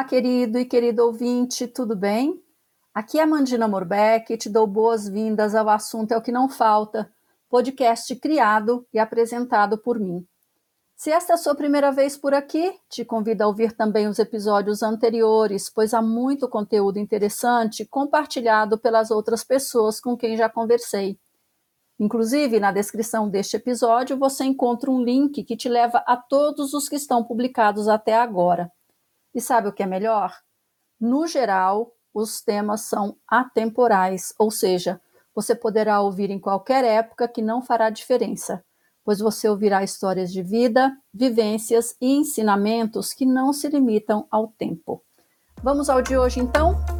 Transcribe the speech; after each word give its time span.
Olá, 0.00 0.08
querido 0.08 0.58
e 0.58 0.64
querido 0.64 1.04
ouvinte, 1.04 1.66
tudo 1.66 1.94
bem? 1.94 2.42
Aqui 2.94 3.18
é 3.18 3.22
a 3.22 3.26
Mandina 3.26 3.68
Morbeck 3.68 4.32
e 4.32 4.38
te 4.38 4.48
dou 4.48 4.66
boas-vindas 4.66 5.54
ao 5.54 5.68
Assunto 5.68 6.12
é 6.12 6.16
o 6.16 6.22
que 6.22 6.32
Não 6.32 6.48
Falta, 6.48 7.12
podcast 7.50 8.16
criado 8.16 8.86
e 8.94 8.98
apresentado 8.98 9.76
por 9.76 10.00
mim. 10.00 10.26
Se 10.96 11.10
esta 11.10 11.32
é 11.32 11.34
a 11.34 11.36
sua 11.36 11.54
primeira 11.54 11.92
vez 11.92 12.16
por 12.16 12.32
aqui, 12.32 12.74
te 12.88 13.04
convido 13.04 13.44
a 13.44 13.46
ouvir 13.46 13.72
também 13.72 14.08
os 14.08 14.18
episódios 14.18 14.82
anteriores, 14.82 15.68
pois 15.68 15.92
há 15.92 16.00
muito 16.00 16.48
conteúdo 16.48 16.98
interessante 16.98 17.84
compartilhado 17.84 18.78
pelas 18.78 19.10
outras 19.10 19.44
pessoas 19.44 20.00
com 20.00 20.16
quem 20.16 20.34
já 20.34 20.48
conversei. 20.48 21.18
Inclusive, 21.98 22.58
na 22.58 22.72
descrição 22.72 23.28
deste 23.28 23.56
episódio 23.56 24.16
você 24.16 24.44
encontra 24.44 24.90
um 24.90 25.04
link 25.04 25.44
que 25.44 25.58
te 25.58 25.68
leva 25.68 26.02
a 26.06 26.16
todos 26.16 26.72
os 26.72 26.88
que 26.88 26.96
estão 26.96 27.22
publicados 27.22 27.86
até 27.86 28.16
agora. 28.16 28.72
E 29.34 29.40
sabe 29.40 29.68
o 29.68 29.72
que 29.72 29.82
é 29.82 29.86
melhor? 29.86 30.34
No 31.00 31.26
geral, 31.26 31.92
os 32.12 32.42
temas 32.42 32.82
são 32.82 33.16
atemporais, 33.26 34.34
ou 34.38 34.50
seja, 34.50 35.00
você 35.34 35.54
poderá 35.54 36.00
ouvir 36.00 36.30
em 36.30 36.38
qualquer 36.38 36.84
época 36.84 37.28
que 37.28 37.40
não 37.40 37.62
fará 37.62 37.88
diferença, 37.88 38.64
pois 39.04 39.20
você 39.20 39.48
ouvirá 39.48 39.82
histórias 39.82 40.32
de 40.32 40.42
vida, 40.42 40.96
vivências 41.14 41.96
e 42.00 42.14
ensinamentos 42.14 43.12
que 43.12 43.24
não 43.24 43.52
se 43.52 43.68
limitam 43.68 44.26
ao 44.30 44.48
tempo. 44.48 45.02
Vamos 45.62 45.88
ao 45.88 46.02
de 46.02 46.16
hoje 46.16 46.40
então? 46.40 46.99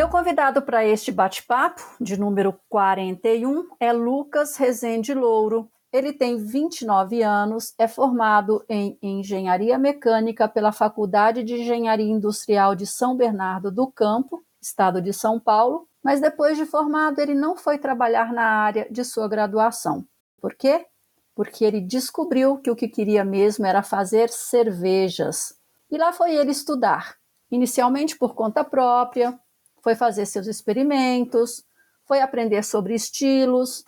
Meu 0.00 0.08
convidado 0.08 0.62
para 0.62 0.82
este 0.82 1.12
bate-papo, 1.12 1.82
de 2.00 2.18
número 2.18 2.58
41, 2.70 3.68
é 3.78 3.92
Lucas 3.92 4.56
Rezende 4.56 5.12
Louro. 5.12 5.70
Ele 5.92 6.10
tem 6.10 6.38
29 6.38 7.22
anos, 7.22 7.74
é 7.76 7.86
formado 7.86 8.64
em 8.66 8.96
Engenharia 9.02 9.76
Mecânica 9.76 10.48
pela 10.48 10.72
Faculdade 10.72 11.44
de 11.44 11.60
Engenharia 11.60 12.10
Industrial 12.10 12.74
de 12.74 12.86
São 12.86 13.14
Bernardo 13.14 13.70
do 13.70 13.88
Campo, 13.88 14.42
estado 14.58 15.02
de 15.02 15.12
São 15.12 15.38
Paulo, 15.38 15.86
mas 16.02 16.18
depois 16.18 16.56
de 16.56 16.64
formado 16.64 17.18
ele 17.18 17.34
não 17.34 17.54
foi 17.54 17.76
trabalhar 17.76 18.32
na 18.32 18.46
área 18.46 18.88
de 18.90 19.04
sua 19.04 19.28
graduação. 19.28 20.02
Por 20.40 20.54
quê? 20.54 20.86
Porque 21.34 21.62
ele 21.62 21.82
descobriu 21.82 22.56
que 22.56 22.70
o 22.70 22.74
que 22.74 22.88
queria 22.88 23.22
mesmo 23.22 23.66
era 23.66 23.82
fazer 23.82 24.30
cervejas. 24.30 25.54
E 25.90 25.98
lá 25.98 26.10
foi 26.10 26.34
ele 26.34 26.52
estudar, 26.52 27.16
inicialmente 27.50 28.16
por 28.16 28.34
conta 28.34 28.64
própria, 28.64 29.38
foi 29.82 29.94
fazer 29.94 30.26
seus 30.26 30.46
experimentos, 30.46 31.64
foi 32.06 32.20
aprender 32.20 32.64
sobre 32.64 32.94
estilos 32.94 33.84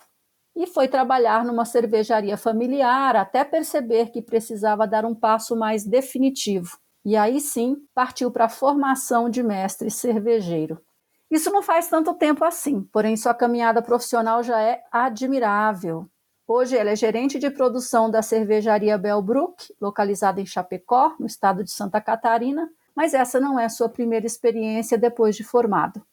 e 0.55 0.67
foi 0.67 0.87
trabalhar 0.87 1.43
numa 1.43 1.65
cervejaria 1.65 2.37
familiar 2.37 3.15
até 3.15 3.43
perceber 3.43 4.11
que 4.11 4.21
precisava 4.21 4.87
dar 4.87 5.05
um 5.05 5.15
passo 5.15 5.55
mais 5.55 5.83
definitivo. 5.83 6.77
E 7.05 7.17
aí 7.17 7.41
sim 7.41 7.77
partiu 7.93 8.31
para 8.31 8.45
a 8.45 8.49
formação 8.49 9.29
de 9.29 9.43
mestre 9.43 9.91
cervejeiro. 9.91 10.81
Isso 11.29 11.51
não 11.51 11.63
faz 11.63 11.87
tanto 11.87 12.13
tempo 12.13 12.45
assim, 12.45 12.81
porém 12.91 13.17
sua 13.17 13.33
caminhada 13.33 13.81
profissional 13.81 14.43
já 14.43 14.61
é 14.61 14.83
admirável. 14.91 16.07
Hoje 16.47 16.75
ele 16.75 16.91
é 16.91 16.95
gerente 16.95 17.39
de 17.39 17.49
produção 17.49 18.09
da 18.09 18.21
cervejaria 18.21 18.97
Belbrook, 18.97 19.73
localizada 19.81 20.39
em 20.39 20.45
Chapecó, 20.45 21.15
no 21.19 21.25
estado 21.25 21.63
de 21.63 21.71
Santa 21.71 21.99
Catarina, 21.99 22.69
mas 22.95 23.13
essa 23.13 23.39
não 23.39 23.59
é 23.59 23.67
sua 23.69 23.89
primeira 23.89 24.25
experiência 24.25 24.97
depois 24.97 25.35
de 25.35 25.43
formado. 25.43 26.05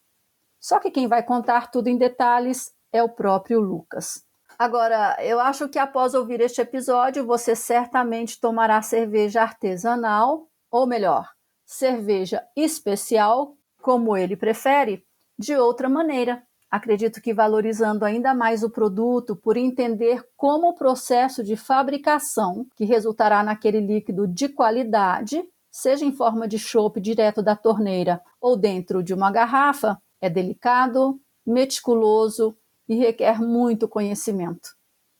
Só 0.58 0.78
que 0.78 0.90
quem 0.90 1.08
vai 1.08 1.22
contar 1.22 1.70
tudo 1.70 1.88
em 1.88 1.96
detalhes 1.96 2.72
é 2.92 3.02
o 3.02 3.08
próprio 3.08 3.60
Lucas. 3.60 4.24
Agora, 4.58 5.16
eu 5.20 5.40
acho 5.40 5.68
que 5.68 5.78
após 5.78 6.12
ouvir 6.12 6.40
este 6.40 6.60
episódio, 6.60 7.24
você 7.24 7.56
certamente 7.56 8.38
tomará 8.38 8.82
cerveja 8.82 9.40
artesanal, 9.40 10.48
ou 10.70 10.86
melhor, 10.86 11.30
cerveja 11.64 12.42
especial, 12.54 13.56
como 13.80 14.16
ele 14.16 14.36
prefere, 14.36 15.02
de 15.38 15.56
outra 15.56 15.88
maneira. 15.88 16.42
Acredito 16.70 17.22
que 17.22 17.32
valorizando 17.32 18.04
ainda 18.04 18.34
mais 18.34 18.62
o 18.62 18.70
produto 18.70 19.34
por 19.34 19.56
entender 19.56 20.22
como 20.36 20.68
o 20.68 20.74
processo 20.74 21.42
de 21.42 21.56
fabricação, 21.56 22.66
que 22.76 22.84
resultará 22.84 23.42
naquele 23.42 23.80
líquido 23.80 24.26
de 24.26 24.48
qualidade, 24.48 25.42
seja 25.70 26.04
em 26.04 26.12
forma 26.12 26.48
de 26.48 26.58
chope 26.58 27.00
direto 27.00 27.42
da 27.42 27.54
torneira 27.54 28.20
ou 28.40 28.56
dentro 28.56 29.02
de 29.02 29.14
uma 29.14 29.30
garrafa, 29.30 30.00
é 30.20 30.28
delicado, 30.28 31.20
meticuloso 31.46 32.56
e 32.88 32.96
requer 32.96 33.40
muito 33.40 33.88
conhecimento. 33.88 34.70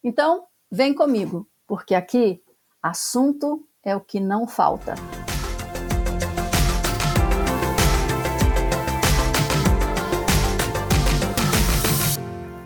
Então, 0.03 0.47
vem 0.71 0.93
comigo, 0.93 1.49
porque 1.67 1.95
aqui 1.95 2.43
assunto 2.83 3.67
é 3.85 3.95
o 3.95 4.01
que 4.01 4.19
não 4.19 4.49
falta. 4.49 4.95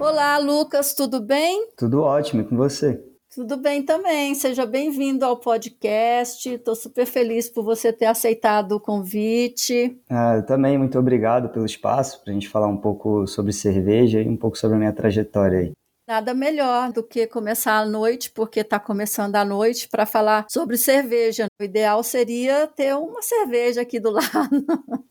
Olá, 0.01 0.39
Lucas, 0.39 0.95
tudo 0.95 1.21
bem? 1.21 1.71
Tudo 1.77 2.03
ótimo, 2.03 2.43
e 2.43 2.45
com 2.45 2.57
você? 2.57 3.14
Tudo 3.35 3.57
bem 3.57 3.83
também, 3.83 4.33
seja 4.33 4.65
bem-vindo 4.65 5.25
ao 5.25 5.37
podcast. 5.37 6.49
Estou 6.49 6.77
super 6.77 7.05
feliz 7.05 7.51
por 7.51 7.65
você 7.65 7.93
ter 7.93 8.07
aceitado 8.07 8.73
o 8.77 8.81
convite. 8.81 9.99
Ah, 10.09 10.37
eu 10.37 10.47
também, 10.47 10.79
muito 10.79 10.97
obrigado 10.97 11.49
pelo 11.49 11.67
espaço 11.67 12.23
para 12.23 12.31
a 12.31 12.35
gente 12.35 12.49
falar 12.49 12.69
um 12.69 12.77
pouco 12.77 13.27
sobre 13.27 13.53
cerveja 13.53 14.23
e 14.23 14.29
um 14.29 14.37
pouco 14.37 14.57
sobre 14.57 14.77
a 14.77 14.79
minha 14.79 14.93
trajetória 14.93 15.59
aí. 15.59 15.73
Nada 16.07 16.33
melhor 16.33 16.93
do 16.93 17.03
que 17.03 17.27
começar 17.27 17.79
à 17.79 17.85
noite, 17.85 18.31
porque 18.31 18.61
está 18.61 18.79
começando 18.79 19.35
à 19.35 19.45
noite, 19.45 19.89
para 19.89 20.07
falar 20.07 20.47
sobre 20.49 20.77
cerveja. 20.77 21.47
O 21.61 21.65
ideal 21.65 22.05
seria 22.05 22.69
ter 22.69 22.95
uma 22.95 23.21
cerveja 23.21 23.81
aqui 23.81 23.99
do 23.99 24.11
lado. 24.15 24.65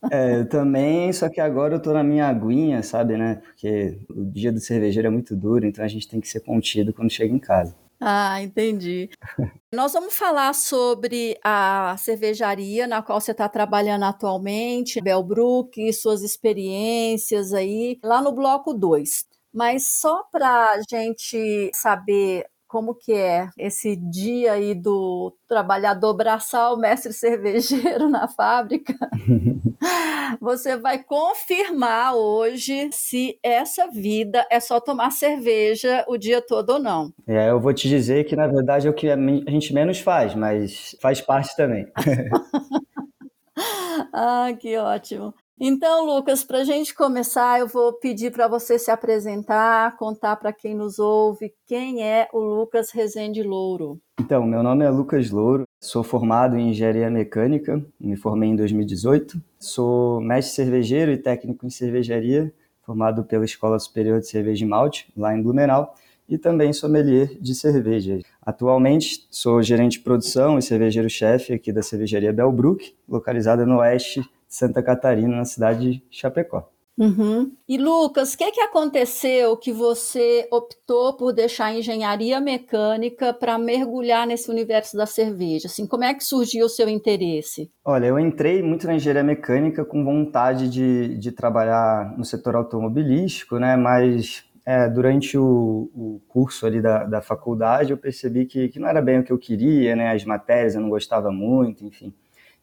É, 0.09 0.39
eu 0.39 0.47
também, 0.47 1.11
só 1.11 1.27
que 1.27 1.41
agora 1.41 1.73
eu 1.73 1.77
estou 1.77 1.93
na 1.93 2.03
minha 2.03 2.27
aguinha, 2.27 2.81
sabe, 2.83 3.17
né? 3.17 3.41
Porque 3.43 3.99
o 4.09 4.23
dia 4.23 4.51
do 4.51 4.61
cervejeiro 4.61 5.09
é 5.09 5.11
muito 5.11 5.35
duro, 5.35 5.65
então 5.65 5.83
a 5.83 5.89
gente 5.89 6.07
tem 6.07 6.21
que 6.21 6.27
ser 6.29 6.39
contido 6.39 6.93
quando 6.93 7.11
chega 7.11 7.33
em 7.33 7.39
casa. 7.39 7.82
Ah, 8.05 8.41
entendi. 8.41 9.09
Nós 9.73 9.93
vamos 9.93 10.15
falar 10.15 10.53
sobre 10.55 11.39
a 11.43 11.95
cervejaria 11.97 12.87
na 12.87 13.01
qual 13.03 13.21
você 13.21 13.31
está 13.31 13.49
trabalhando 13.49 14.03
atualmente, 14.03 15.01
Belbrook, 15.01 15.93
suas 15.93 16.21
experiências 16.23 17.53
aí, 17.53 17.99
lá 18.03 18.21
no 18.21 18.33
bloco 18.33 18.73
2. 18.73 19.25
Mas 19.53 19.87
só 19.87 20.23
para 20.31 20.71
a 20.73 20.81
gente 20.89 21.71
saber 21.73 22.45
como 22.73 22.95
que 22.95 23.13
é 23.13 23.49
esse 23.55 23.95
dia 23.95 24.53
aí 24.53 24.73
do 24.73 25.31
trabalhador 25.47 26.15
braçal, 26.15 26.75
mestre 26.75 27.13
cervejeiro 27.13 28.09
na 28.09 28.27
fábrica. 28.27 28.95
Você 30.41 30.75
vai 30.75 31.03
confirmar 31.03 32.15
hoje 32.15 32.89
se 32.91 33.37
essa 33.43 33.85
vida 33.91 34.43
é 34.49 34.59
só 34.59 34.79
tomar 34.79 35.11
cerveja 35.11 36.03
o 36.07 36.17
dia 36.17 36.41
todo 36.41 36.71
ou 36.71 36.79
não. 36.79 37.13
É, 37.27 37.51
eu 37.51 37.59
vou 37.59 37.75
te 37.75 37.87
dizer 37.87 38.23
que 38.23 38.35
na 38.35 38.47
verdade 38.47 38.87
é 38.87 38.89
o 38.89 38.95
que 38.95 39.07
a 39.07 39.51
gente 39.51 39.71
menos 39.71 39.99
faz, 39.99 40.33
mas 40.33 40.95
faz 40.99 41.21
parte 41.21 41.55
também. 41.55 41.85
ah, 44.11 44.51
que 44.59 44.75
ótimo. 44.77 45.31
Então, 45.59 46.05
Lucas, 46.05 46.43
para 46.43 46.59
a 46.59 46.63
gente 46.63 46.95
começar, 46.95 47.59
eu 47.59 47.67
vou 47.67 47.93
pedir 47.93 48.31
para 48.31 48.47
você 48.47 48.79
se 48.79 48.89
apresentar, 48.89 49.95
contar 49.97 50.35
para 50.35 50.51
quem 50.51 50.73
nos 50.73 50.97
ouve 50.97 51.53
quem 51.67 52.03
é 52.03 52.27
o 52.33 52.39
Lucas 52.39 52.89
Rezende 52.91 53.43
Louro. 53.43 53.99
Então, 54.19 54.45
meu 54.45 54.63
nome 54.63 54.83
é 54.83 54.89
Lucas 54.89 55.29
Louro, 55.29 55.63
sou 55.79 56.03
formado 56.03 56.57
em 56.57 56.69
engenharia 56.69 57.09
mecânica, 57.09 57.83
me 57.99 58.15
formei 58.15 58.49
em 58.49 58.55
2018, 58.55 59.39
sou 59.59 60.19
mestre 60.19 60.55
cervejeiro 60.55 61.11
e 61.11 61.17
técnico 61.17 61.67
em 61.67 61.69
cervejaria, 61.69 62.51
formado 62.81 63.23
pela 63.23 63.45
Escola 63.45 63.77
Superior 63.77 64.19
de 64.19 64.27
Cerveja 64.27 64.65
e 64.65 64.67
Malte, 64.67 65.13
lá 65.15 65.35
em 65.35 65.41
Blumenau, 65.41 65.93
e 66.27 66.37
também 66.37 66.73
sommelier 66.73 67.37
de 67.39 67.53
cerveja. 67.53 68.19
Atualmente 68.41 69.27
sou 69.29 69.61
gerente 69.61 69.93
de 69.93 69.99
produção 69.99 70.57
e 70.57 70.63
cervejeiro-chefe 70.63 71.53
aqui 71.53 71.71
da 71.71 71.83
cervejaria 71.83 72.33
Belbrook, 72.33 72.95
localizada 73.07 73.65
no 73.65 73.77
oeste 73.77 74.23
Santa 74.53 74.83
Catarina, 74.83 75.37
na 75.37 75.45
cidade 75.45 75.93
de 75.93 76.03
Chapecó. 76.11 76.69
Uhum. 76.95 77.51
E 77.67 77.75
Lucas, 77.75 78.35
o 78.35 78.37
que, 78.37 78.51
que 78.51 78.61
aconteceu 78.61 79.57
que 79.57 79.73
você 79.73 80.47
optou 80.51 81.17
por 81.17 81.33
deixar 81.33 81.65
a 81.65 81.73
engenharia 81.73 82.39
mecânica 82.39 83.33
para 83.33 83.57
mergulhar 83.57 84.27
nesse 84.27 84.51
universo 84.51 84.95
da 84.95 85.07
cerveja? 85.07 85.65
Assim, 85.65 85.87
como 85.87 86.03
é 86.03 86.13
que 86.13 86.23
surgiu 86.23 86.67
o 86.67 86.69
seu 86.69 86.87
interesse? 86.87 87.71
Olha, 87.83 88.05
eu 88.05 88.19
entrei 88.19 88.61
muito 88.61 88.85
na 88.85 88.93
engenharia 88.93 89.23
mecânica 89.23 89.83
com 89.83 90.05
vontade 90.05 90.69
de, 90.69 91.17
de 91.17 91.31
trabalhar 91.31 92.15
no 92.15 92.23
setor 92.23 92.55
automobilístico, 92.55 93.57
né? 93.57 93.75
Mas 93.75 94.43
é, 94.63 94.87
durante 94.87 95.35
o, 95.35 95.89
o, 95.95 96.21
curso 96.27 96.67
ali 96.67 96.79
da, 96.79 97.05
da 97.05 97.21
faculdade 97.23 97.89
eu 97.89 97.97
percebi 97.97 98.45
que, 98.45 98.69
que 98.69 98.79
não 98.79 98.87
era 98.87 99.01
bem 99.01 99.19
o 99.19 99.23
que 99.23 99.33
eu 99.33 99.39
queria, 99.39 99.95
né? 99.95 100.11
As 100.11 100.23
matérias 100.23 100.75
eu 100.75 100.81
não 100.81 100.89
gostava 100.89 101.31
muito, 101.31 101.83
enfim. 101.83 102.13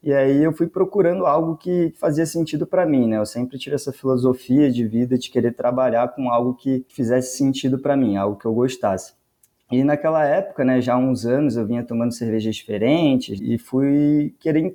E 0.02 0.14
aí 0.14 0.42
eu 0.42 0.52
fui 0.52 0.66
procurando 0.66 1.26
algo 1.26 1.56
que 1.56 1.92
fazia 1.98 2.24
sentido 2.24 2.66
para 2.66 2.86
mim, 2.86 3.06
né? 3.06 3.18
Eu 3.18 3.26
sempre 3.26 3.58
tive 3.58 3.76
essa 3.76 3.92
filosofia 3.92 4.70
de 4.70 4.86
vida 4.86 5.18
de 5.18 5.30
querer 5.30 5.52
trabalhar 5.52 6.08
com 6.14 6.30
algo 6.30 6.54
que 6.54 6.86
fizesse 6.88 7.36
sentido 7.36 7.78
para 7.78 7.96
mim, 7.96 8.16
algo 8.16 8.38
que 8.38 8.46
eu 8.46 8.54
gostasse. 8.54 9.12
E 9.70 9.84
naquela 9.84 10.24
época, 10.24 10.64
né, 10.64 10.80
já 10.80 10.94
há 10.94 10.98
uns 10.98 11.24
anos, 11.26 11.56
eu 11.56 11.66
vinha 11.66 11.84
tomando 11.84 12.12
cervejas 12.12 12.56
diferentes 12.56 13.38
e 13.40 13.56
fui 13.56 14.34
querer 14.40 14.74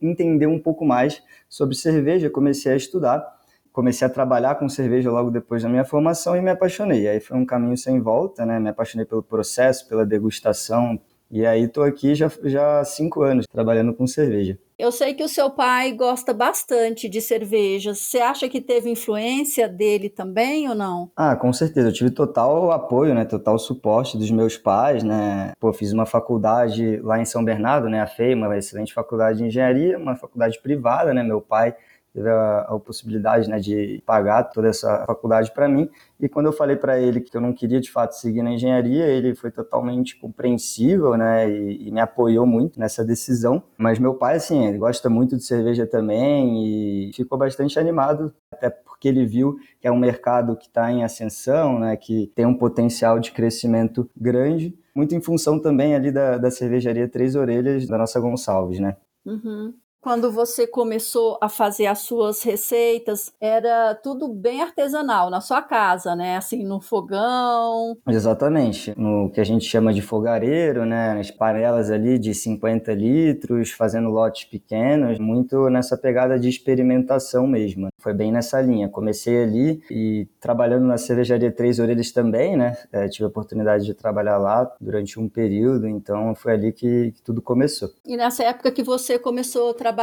entender 0.00 0.46
um 0.46 0.58
pouco 0.58 0.84
mais 0.84 1.22
sobre 1.48 1.74
cerveja, 1.74 2.30
comecei 2.30 2.72
a 2.72 2.76
estudar, 2.76 3.22
comecei 3.70 4.06
a 4.06 4.10
trabalhar 4.10 4.54
com 4.54 4.68
cerveja 4.68 5.10
logo 5.10 5.30
depois 5.30 5.62
da 5.62 5.68
minha 5.68 5.84
formação 5.84 6.36
e 6.36 6.40
me 6.40 6.50
apaixonei. 6.50 7.06
Aí 7.08 7.20
foi 7.20 7.36
um 7.36 7.44
caminho 7.44 7.76
sem 7.76 8.00
volta, 8.00 8.46
né? 8.46 8.58
Me 8.60 8.70
apaixonei 8.70 9.04
pelo 9.04 9.22
processo, 9.22 9.86
pela 9.88 10.06
degustação, 10.06 10.98
e 11.30 11.44
aí 11.44 11.68
tô 11.68 11.82
aqui 11.82 12.14
já, 12.14 12.30
já 12.44 12.80
há 12.80 12.84
cinco 12.84 13.22
anos 13.22 13.46
trabalhando 13.46 13.94
com 13.94 14.06
cerveja. 14.06 14.58
Eu 14.76 14.90
sei 14.90 15.14
que 15.14 15.22
o 15.22 15.28
seu 15.28 15.50
pai 15.50 15.92
gosta 15.92 16.34
bastante 16.34 17.08
de 17.08 17.20
cervejas. 17.20 17.98
Você 17.98 18.18
acha 18.18 18.48
que 18.48 18.60
teve 18.60 18.90
influência 18.90 19.68
dele 19.68 20.08
também 20.08 20.68
ou 20.68 20.74
não? 20.74 21.12
Ah, 21.14 21.36
com 21.36 21.52
certeza. 21.52 21.88
Eu 21.88 21.92
tive 21.92 22.10
total 22.10 22.72
apoio, 22.72 23.14
né? 23.14 23.24
Total 23.24 23.56
suporte 23.56 24.18
dos 24.18 24.30
meus 24.32 24.56
pais, 24.56 25.04
né? 25.04 25.52
Pô, 25.60 25.72
fiz 25.72 25.92
uma 25.92 26.04
faculdade 26.04 26.96
lá 27.04 27.20
em 27.20 27.24
São 27.24 27.44
Bernardo, 27.44 27.88
né? 27.88 28.00
A 28.00 28.06
FEI, 28.06 28.34
uma 28.34 28.58
excelente 28.58 28.92
faculdade 28.92 29.38
de 29.38 29.44
engenharia, 29.44 29.96
uma 29.96 30.16
faculdade 30.16 30.60
privada, 30.60 31.14
né? 31.14 31.22
Meu 31.22 31.40
pai 31.40 31.76
teve 32.14 32.30
a, 32.30 32.60
a 32.60 32.78
possibilidade 32.78 33.50
né, 33.50 33.58
de 33.58 34.00
pagar 34.06 34.44
toda 34.44 34.68
essa 34.68 35.04
faculdade 35.04 35.50
para 35.52 35.68
mim. 35.68 35.90
E 36.20 36.28
quando 36.28 36.46
eu 36.46 36.52
falei 36.52 36.76
para 36.76 36.98
ele 36.98 37.20
que 37.20 37.36
eu 37.36 37.40
não 37.40 37.52
queria 37.52 37.80
de 37.80 37.90
fato 37.90 38.12
seguir 38.12 38.40
na 38.40 38.52
engenharia, 38.52 39.04
ele 39.06 39.34
foi 39.34 39.50
totalmente 39.50 40.16
compreensível, 40.16 41.16
né, 41.16 41.50
e, 41.50 41.88
e, 41.88 41.90
me 41.90 42.00
apoiou 42.00 42.46
muito 42.46 42.78
nessa 42.78 43.04
decisão. 43.04 43.62
Mas 43.76 43.98
meu 43.98 44.14
pai, 44.14 44.36
assim, 44.36 44.64
ele 44.64 44.78
gosta 44.78 45.10
muito 45.10 45.36
de 45.36 45.44
cerveja 45.44 45.86
também 45.86 47.08
e 47.08 47.12
ficou 47.12 47.36
bastante 47.36 47.78
animado, 47.80 48.32
até 48.52 48.70
porque 48.70 49.08
ele 49.08 49.26
viu 49.26 49.56
que 49.80 49.88
é 49.88 49.90
um 49.90 49.98
mercado 49.98 50.56
que 50.56 50.68
está 50.68 50.90
em 50.92 51.02
ascensão, 51.02 51.80
né, 51.80 51.96
que 51.96 52.30
tem 52.36 52.46
um 52.46 52.56
potencial 52.56 53.18
de 53.18 53.32
crescimento 53.32 54.08
grande, 54.16 54.78
muito 54.94 55.16
em 55.16 55.20
função 55.20 55.58
também 55.58 55.96
ali 55.96 56.12
da, 56.12 56.38
da 56.38 56.50
cervejaria 56.50 57.08
Três 57.08 57.34
Orelhas 57.34 57.88
da 57.88 57.98
nossa 57.98 58.20
Gonçalves, 58.20 58.78
né. 58.78 58.96
Uhum 59.26 59.74
quando 60.04 60.30
você 60.30 60.66
começou 60.66 61.38
a 61.40 61.48
fazer 61.48 61.86
as 61.86 62.00
suas 62.00 62.42
receitas, 62.42 63.32
era 63.40 63.94
tudo 63.94 64.28
bem 64.28 64.60
artesanal 64.60 65.30
na 65.30 65.40
sua 65.40 65.62
casa, 65.62 66.14
né? 66.14 66.36
Assim, 66.36 66.62
no 66.62 66.78
fogão. 66.78 67.96
Exatamente. 68.06 68.92
No 68.98 69.30
que 69.30 69.40
a 69.40 69.44
gente 69.44 69.64
chama 69.64 69.94
de 69.94 70.02
fogareiro, 70.02 70.84
né? 70.84 71.18
As 71.18 71.30
panelas 71.30 71.90
ali 71.90 72.18
de 72.18 72.34
50 72.34 72.92
litros, 72.92 73.70
fazendo 73.70 74.10
lotes 74.10 74.44
pequenos, 74.44 75.18
muito 75.18 75.70
nessa 75.70 75.96
pegada 75.96 76.38
de 76.38 76.50
experimentação 76.50 77.46
mesmo. 77.46 77.88
Foi 77.98 78.12
bem 78.12 78.30
nessa 78.30 78.60
linha. 78.60 78.90
Comecei 78.90 79.42
ali 79.42 79.82
e 79.90 80.28
trabalhando 80.38 80.84
na 80.84 80.98
cervejaria 80.98 81.50
Três 81.50 81.78
Orelhas 81.78 82.12
também, 82.12 82.58
né? 82.58 82.76
É, 82.92 83.08
tive 83.08 83.24
a 83.24 83.28
oportunidade 83.28 83.86
de 83.86 83.94
trabalhar 83.94 84.36
lá 84.36 84.70
durante 84.78 85.18
um 85.18 85.30
período, 85.30 85.88
então 85.88 86.34
foi 86.34 86.52
ali 86.52 86.72
que, 86.72 87.12
que 87.12 87.22
tudo 87.22 87.40
começou. 87.40 87.88
E 88.04 88.18
nessa 88.18 88.44
época 88.44 88.70
que 88.70 88.82
você 88.82 89.18
começou 89.18 89.70
a 89.70 89.74
trabalhar 89.74 89.93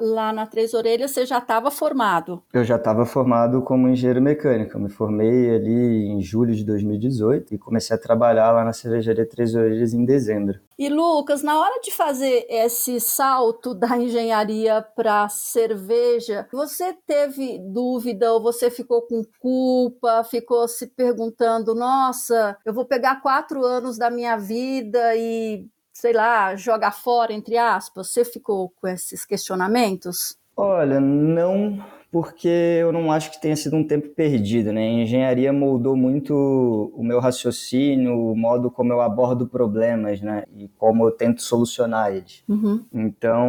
lá 0.00 0.32
na 0.32 0.46
Três 0.46 0.74
Orelhas, 0.74 1.10
você 1.10 1.26
já 1.26 1.38
estava 1.38 1.70
formado? 1.70 2.42
Eu 2.52 2.64
já 2.64 2.76
estava 2.76 3.04
formado 3.04 3.62
como 3.62 3.88
engenheiro 3.88 4.22
mecânico. 4.22 4.76
Eu 4.76 4.80
me 4.80 4.88
formei 4.88 5.54
ali 5.54 6.06
em 6.06 6.20
julho 6.22 6.54
de 6.54 6.64
2018 6.64 7.54
e 7.54 7.58
comecei 7.58 7.96
a 7.96 8.00
trabalhar 8.00 8.52
lá 8.52 8.64
na 8.64 8.72
cervejaria 8.72 9.28
Três 9.28 9.54
Orelhas 9.54 9.92
em 9.92 10.04
dezembro. 10.04 10.60
E 10.78 10.88
Lucas, 10.88 11.42
na 11.42 11.58
hora 11.60 11.80
de 11.80 11.92
fazer 11.92 12.46
esse 12.48 12.98
salto 12.98 13.74
da 13.74 13.96
engenharia 13.96 14.82
para 14.96 15.28
cerveja, 15.28 16.48
você 16.52 16.92
teve 17.06 17.58
dúvida 17.58 18.32
ou 18.32 18.42
você 18.42 18.70
ficou 18.70 19.02
com 19.02 19.22
culpa, 19.38 20.24
ficou 20.24 20.66
se 20.66 20.88
perguntando: 20.88 21.74
nossa, 21.74 22.56
eu 22.64 22.72
vou 22.72 22.84
pegar 22.84 23.20
quatro 23.20 23.64
anos 23.64 23.98
da 23.98 24.10
minha 24.10 24.36
vida 24.36 25.14
e 25.16 25.66
sei 26.02 26.12
lá, 26.12 26.56
jogar 26.56 26.90
fora, 26.90 27.32
entre 27.32 27.56
aspas? 27.56 28.08
Você 28.08 28.24
ficou 28.24 28.70
com 28.70 28.88
esses 28.88 29.24
questionamentos? 29.24 30.36
Olha, 30.56 30.98
não 30.98 31.78
porque 32.12 32.46
eu 32.46 32.92
não 32.92 33.10
acho 33.10 33.30
que 33.30 33.40
tenha 33.40 33.56
sido 33.56 33.74
um 33.74 33.82
tempo 33.82 34.10
perdido, 34.10 34.70
né? 34.70 34.82
A 34.82 35.02
engenharia 35.02 35.50
moldou 35.50 35.96
muito 35.96 36.92
o 36.94 37.02
meu 37.02 37.18
raciocínio, 37.18 38.14
o 38.14 38.36
modo 38.36 38.70
como 38.70 38.92
eu 38.92 39.00
abordo 39.00 39.46
problemas, 39.46 40.20
né? 40.20 40.44
E 40.54 40.68
como 40.76 41.06
eu 41.06 41.10
tento 41.10 41.40
solucionar 41.40 42.14
eles. 42.14 42.44
Uhum. 42.46 42.84
Então, 42.92 43.48